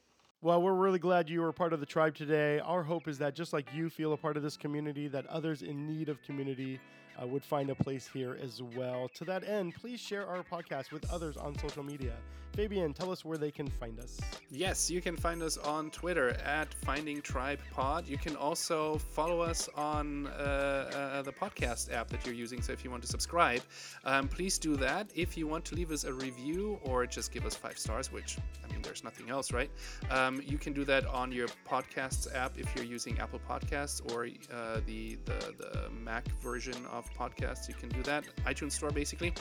Well, 0.47 0.63
we're 0.63 0.75
really 0.75 1.01
glad 1.01 1.29
you 1.29 1.41
were 1.41 1.53
part 1.53 1.73
of 1.73 1.81
the 1.81 1.87
tribe 1.87 2.15
today. 2.15 2.61
Our 2.61 2.85
hope 2.85 3.09
is 3.09 3.19
that 3.19 3.35
just 3.35 3.53
like 3.53 3.67
you 3.75 3.91
feel 3.91 4.13
a 4.13 4.17
part 4.17 4.37
of 4.37 4.45
this 4.45 4.57
community, 4.57 5.09
that 5.09 5.27
others 5.27 5.63
in 5.63 5.89
need 5.89 6.09
of 6.09 6.23
community 6.23 6.79
uh, 7.21 7.27
would 7.27 7.45
find 7.45 7.71
a 7.71 7.75
place 7.75 8.09
here 8.13 8.39
as 8.43 8.63
well. 8.63 9.09
To 9.15 9.25
that 9.25 9.47
end, 9.49 9.75
please 9.75 10.01
share 10.01 10.27
our 10.27 10.43
podcast 10.43 10.93
with 10.93 11.11
others 11.13 11.37
on 11.37 11.59
social 11.59 11.83
media. 11.83 12.13
Fabian, 12.57 12.95
tell 12.95 13.13
us 13.13 13.23
where 13.23 13.37
they 13.37 13.51
can 13.51 13.69
find 13.69 14.01
us. 14.01 14.19
Yes, 14.51 14.91
you 14.91 15.03
can 15.03 15.15
find 15.15 15.43
us 15.43 15.59
on 15.59 15.91
Twitter 15.91 16.31
at 16.43 16.73
Finding 16.73 17.21
Tribe 17.21 17.59
Pod. 17.71 18.09
You 18.09 18.17
can 18.17 18.35
also 18.35 18.97
follow 18.97 19.43
us 19.43 19.69
on 19.77 20.27
uh, 20.29 20.31
uh, 20.31 21.23
the 21.23 21.33
podcast 21.33 21.93
app 21.93 22.09
that 22.09 22.25
you're 22.25 22.35
using. 22.35 22.63
So 22.63 22.73
if 22.73 22.83
you 22.83 22.91
want 22.91 23.03
to 23.03 23.09
subscribe, 23.09 23.61
um, 24.07 24.27
please 24.27 24.59
do 24.59 24.75
that. 24.77 25.11
If 25.15 25.37
you 25.37 25.47
want 25.47 25.67
to 25.67 25.75
leave 25.75 25.91
us 25.91 26.05
a 26.05 26.13
review 26.15 26.81
or 26.83 27.05
just 27.07 27.31
give 27.31 27.45
us 27.45 27.55
five 27.55 27.77
stars, 27.77 28.11
which 28.11 28.39
I 28.65 28.73
mean, 28.73 28.81
there's 28.81 29.05
nothing 29.05 29.29
else, 29.29 29.53
right? 29.53 29.71
Um, 30.11 30.41
you 30.47 30.57
can 30.57 30.73
do 30.73 30.85
that 30.87 31.05
on 31.07 31.33
your 31.33 31.49
podcasts 31.69 32.35
app 32.35 32.59
if 32.59 32.75
you're 32.75 32.87
using 32.87 33.19
Apple 33.19 33.41
Podcasts 33.47 34.01
or 34.15 34.29
uh, 34.51 34.81
the, 34.87 35.19
the 35.27 35.55
the 35.59 35.91
Mac 35.91 36.27
version 36.41 36.87
of 36.91 37.06
podcasts. 37.15 37.69
You 37.69 37.75
can 37.75 37.89
do 37.89 38.03
that. 38.05 38.25
iTunes 38.45 38.73
Store, 38.73 38.91
basically. 38.91 39.33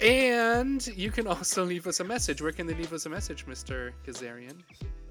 And 0.00 0.86
you 0.88 1.10
can 1.10 1.26
also 1.34 1.64
leave 1.64 1.86
us 1.86 2.00
a 2.00 2.04
message. 2.04 2.40
Where 2.40 2.52
can 2.52 2.66
they 2.66 2.74
leave 2.74 2.92
us 2.92 3.06
a 3.06 3.10
message, 3.10 3.46
Mr. 3.46 3.92
Kazarian? 4.06 4.62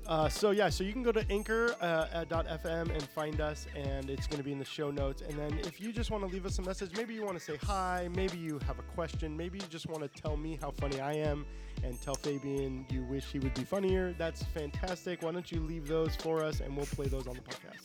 Uh, 0.07 0.29
so 0.29 0.51
yeah, 0.51 0.69
so 0.69 0.85
you 0.85 0.93
can 0.93 1.03
go 1.03 1.11
to 1.11 1.25
Anchor 1.29 1.75
uh, 1.81 2.23
.fm 2.29 2.89
and 2.93 3.03
find 3.09 3.41
us, 3.41 3.67
and 3.75 4.09
it's 4.09 4.25
going 4.25 4.37
to 4.37 4.43
be 4.43 4.53
in 4.53 4.59
the 4.59 4.63
show 4.63 4.89
notes. 4.89 5.21
And 5.21 5.37
then 5.37 5.59
if 5.59 5.81
you 5.81 5.91
just 5.91 6.11
want 6.11 6.23
to 6.23 6.29
leave 6.29 6.45
us 6.45 6.59
a 6.59 6.61
message, 6.61 6.91
maybe 6.95 7.13
you 7.13 7.25
want 7.25 7.37
to 7.37 7.43
say 7.43 7.57
hi, 7.61 8.07
maybe 8.15 8.37
you 8.37 8.57
have 8.65 8.79
a 8.79 8.83
question, 8.83 9.35
maybe 9.35 9.59
you 9.59 9.65
just 9.69 9.87
want 9.87 10.01
to 10.03 10.21
tell 10.21 10.37
me 10.37 10.57
how 10.61 10.71
funny 10.71 11.01
I 11.01 11.11
am, 11.11 11.45
and 11.83 12.01
tell 12.01 12.15
Fabian 12.15 12.85
you 12.89 13.03
wish 13.03 13.25
he 13.25 13.39
would 13.39 13.53
be 13.53 13.65
funnier. 13.65 14.15
That's 14.17 14.43
fantastic. 14.43 15.23
Why 15.23 15.33
don't 15.33 15.51
you 15.51 15.59
leave 15.59 15.87
those 15.89 16.15
for 16.15 16.41
us, 16.41 16.61
and 16.61 16.73
we'll 16.77 16.85
play 16.85 17.07
those 17.07 17.27
on 17.27 17.35
the 17.35 17.41
podcast. 17.41 17.83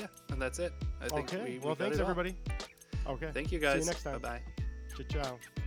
Yeah, 0.00 0.06
and 0.30 0.40
that's 0.40 0.58
it. 0.58 0.72
I 1.00 1.08
think 1.08 1.32
Okay. 1.32 1.44
we, 1.44 1.50
we 1.50 1.58
well, 1.58 1.74
thanks 1.74 1.96
all. 1.98 2.02
everybody. 2.02 2.36
Okay. 3.06 3.30
Thank 3.32 3.52
you 3.52 3.58
guys. 3.58 3.74
See 3.74 3.80
you 3.80 3.86
next 3.86 4.02
time. 4.02 4.20
Bye 4.20 4.40
bye. 4.98 5.04
Ciao. 5.10 5.22
ciao. 5.22 5.59